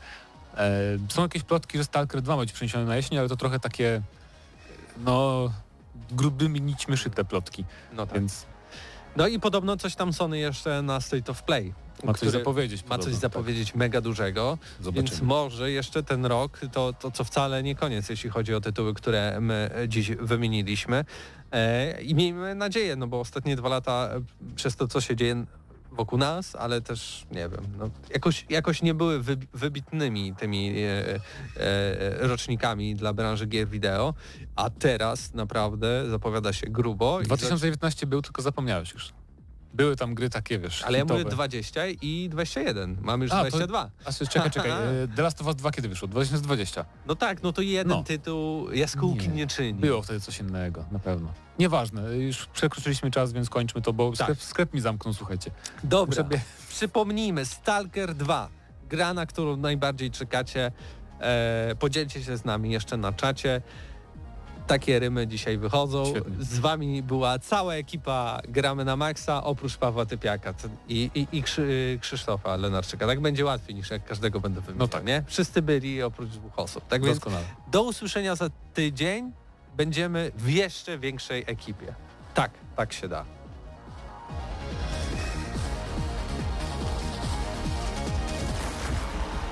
E, 0.56 0.70
są 1.08 1.22
jakieś 1.22 1.42
plotki, 1.42 1.78
że 1.78 1.84
Stalker 1.84 2.22
2 2.22 2.36
ma 2.36 2.42
być 2.42 2.52
przeniesiony 2.52 2.84
na 2.86 2.96
jesień, 2.96 3.18
ale 3.18 3.28
to 3.28 3.36
trochę 3.36 3.60
takie, 3.60 4.02
no, 5.04 5.50
grubymi 6.10 6.60
nićmi 6.60 6.96
szyte 6.96 7.24
plotki, 7.24 7.64
No, 7.92 8.06
tak. 8.06 8.14
więc 8.18 8.46
no 9.16 9.26
i 9.26 9.40
podobno 9.40 9.76
coś 9.76 9.94
tam 9.94 10.12
Sony 10.12 10.38
jeszcze 10.38 10.82
na 10.82 11.00
State 11.00 11.32
of 11.32 11.42
Play. 11.42 11.72
Ma 12.04 12.14
coś 12.14 12.28
zapowiedzieć. 12.28 12.82
Ma 12.82 12.88
podobno, 12.88 13.04
coś 13.04 13.12
tak. 13.12 13.20
zapowiedzieć 13.20 13.74
mega 13.74 14.00
dużego, 14.00 14.58
Zobaczymy. 14.80 15.08
więc 15.08 15.22
może 15.22 15.70
jeszcze 15.70 16.02
ten 16.02 16.26
rok, 16.26 16.60
to, 16.72 16.92
to 16.92 17.10
co 17.10 17.24
wcale 17.24 17.62
nie 17.62 17.74
koniec, 17.74 18.08
jeśli 18.08 18.30
chodzi 18.30 18.54
o 18.54 18.60
tytuły, 18.60 18.94
które 18.94 19.40
my 19.40 19.70
dziś 19.88 20.10
wymieniliśmy. 20.10 21.04
E, 21.52 22.02
I 22.02 22.14
miejmy 22.14 22.54
nadzieję, 22.54 22.96
no 22.96 23.06
bo 23.06 23.20
ostatnie 23.20 23.56
dwa 23.56 23.68
lata 23.68 24.10
e, 24.16 24.20
przez 24.56 24.76
to, 24.76 24.88
co 24.88 25.00
się 25.00 25.16
dzieje 25.16 25.44
wokół 25.92 26.18
nas, 26.18 26.56
ale 26.56 26.80
też, 26.80 27.26
nie 27.30 27.48
wiem, 27.48 27.60
no, 27.78 27.90
jakoś, 28.10 28.46
jakoś 28.48 28.82
nie 28.82 28.94
były 28.94 29.20
wybi- 29.20 29.46
wybitnymi 29.54 30.34
tymi 30.34 30.74
e, 30.78 31.14
e, 31.56 32.26
rocznikami 32.28 32.94
dla 32.94 33.12
branży 33.12 33.46
gier 33.46 33.68
wideo, 33.68 34.14
a 34.56 34.70
teraz 34.70 35.34
naprawdę 35.34 36.10
zapowiada 36.10 36.52
się 36.52 36.66
grubo. 36.66 37.20
i 37.20 37.24
2019 37.24 38.06
był, 38.06 38.22
tylko 38.22 38.42
zapomniałeś 38.42 38.92
już. 38.94 39.12
Były 39.74 39.96
tam 39.96 40.14
gry 40.14 40.30
takie, 40.30 40.58
wiesz, 40.58 40.82
ale 40.82 40.98
ja 40.98 41.04
mówię 41.04 41.16
hitowe. 41.18 41.34
20 41.34 41.86
i 41.86 42.28
21. 42.30 42.96
Mamy 43.02 43.24
już 43.24 43.32
A, 43.32 43.36
to- 43.36 43.48
22. 43.48 43.90
A, 44.04 44.10
sy- 44.10 44.28
czekaj, 44.28 44.50
czekaj, 44.56 44.70
e, 44.70 45.08
The 45.16 45.22
Last 45.22 45.40
of 45.40 45.46
Us 45.46 45.56
2 45.56 45.70
kiedy 45.70 45.88
wyszło? 45.88 46.08
2020. 46.08 46.84
No 47.06 47.16
tak, 47.16 47.42
no 47.42 47.52
to 47.52 47.62
jeden 47.62 47.88
No. 47.96 48.02
tytuł 48.04 48.70
jaskółki 48.72 49.28
nie, 49.28 49.34
Nie. 49.34 49.46
czyni. 49.46 49.80
Było 49.80 50.02
wtedy 50.02 50.20
coś 50.20 50.38
innego, 50.40 50.84
na 50.90 50.98
pewno. 50.98 51.32
Nieważne, 51.58 52.16
już 52.16 52.46
przekroczyliśmy 52.46 53.10
czas, 53.10 53.32
więc 53.32 53.50
kończmy 53.50 53.82
to, 53.82 53.92
bo 53.92 54.10
Tak. 54.12 54.16
sklep, 54.26 54.42
sklep 54.42 54.74
mi 54.74 54.80
zamknął, 54.80 55.14
słuchajcie. 55.14 55.50
Dobra, 55.84 56.22
Muszę 56.22 56.24
bie- 56.36 56.40
przypomnijmy, 56.68 57.44
Stalker 57.44 58.14
2, 58.14 58.48
gra, 58.88 59.14
na 59.14 59.26
którą 59.26 59.56
najbardziej 59.56 60.10
czekacie. 60.10 60.72
E, 61.20 61.74
podzielcie 61.78 62.22
się 62.24 62.36
z 62.36 62.44
nami 62.44 62.70
jeszcze 62.70 62.96
na 62.96 63.12
czacie. 63.12 63.62
Takie 64.72 64.98
rymy 64.98 65.26
dzisiaj 65.26 65.58
wychodzą. 65.58 66.04
Świetnie. 66.06 66.44
Z 66.44 66.58
wami 66.58 67.02
była 67.02 67.38
cała 67.38 67.74
ekipa 67.74 68.40
Gramy 68.48 68.84
na 68.84 68.96
Maxa, 68.96 69.44
oprócz 69.44 69.76
Pawła 69.76 70.06
Typiaka 70.06 70.54
i, 70.88 71.10
i, 71.14 71.26
i 71.32 71.42
Krzy, 71.42 71.98
Krzysztofa 72.00 72.56
Lenarczyka. 72.56 73.06
Tak 73.06 73.20
będzie 73.20 73.44
łatwiej 73.44 73.74
niż 73.74 73.90
jak 73.90 74.04
każdego 74.04 74.40
będę 74.40 74.60
wymieniał, 74.60 74.78
No 74.78 74.88
tak. 74.88 75.04
nie? 75.04 75.24
Wszyscy 75.26 75.62
byli 75.62 76.02
oprócz 76.02 76.28
dwóch 76.30 76.58
osób. 76.58 76.88
Tak 76.88 77.04
więc 77.04 77.18
Doskonale. 77.18 77.44
do 77.70 77.82
usłyszenia 77.82 78.34
za 78.36 78.50
tydzień. 78.74 79.32
Będziemy 79.76 80.32
w 80.36 80.48
jeszcze 80.50 80.98
większej 80.98 81.44
ekipie. 81.46 81.94
Tak, 82.34 82.50
tak 82.76 82.92
się 82.92 83.08
da. 83.08 83.24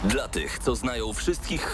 Dla 0.05 0.29
tych, 0.29 0.59
co 0.59 0.77
znają 0.77 1.12
wszystkich 1.12 1.66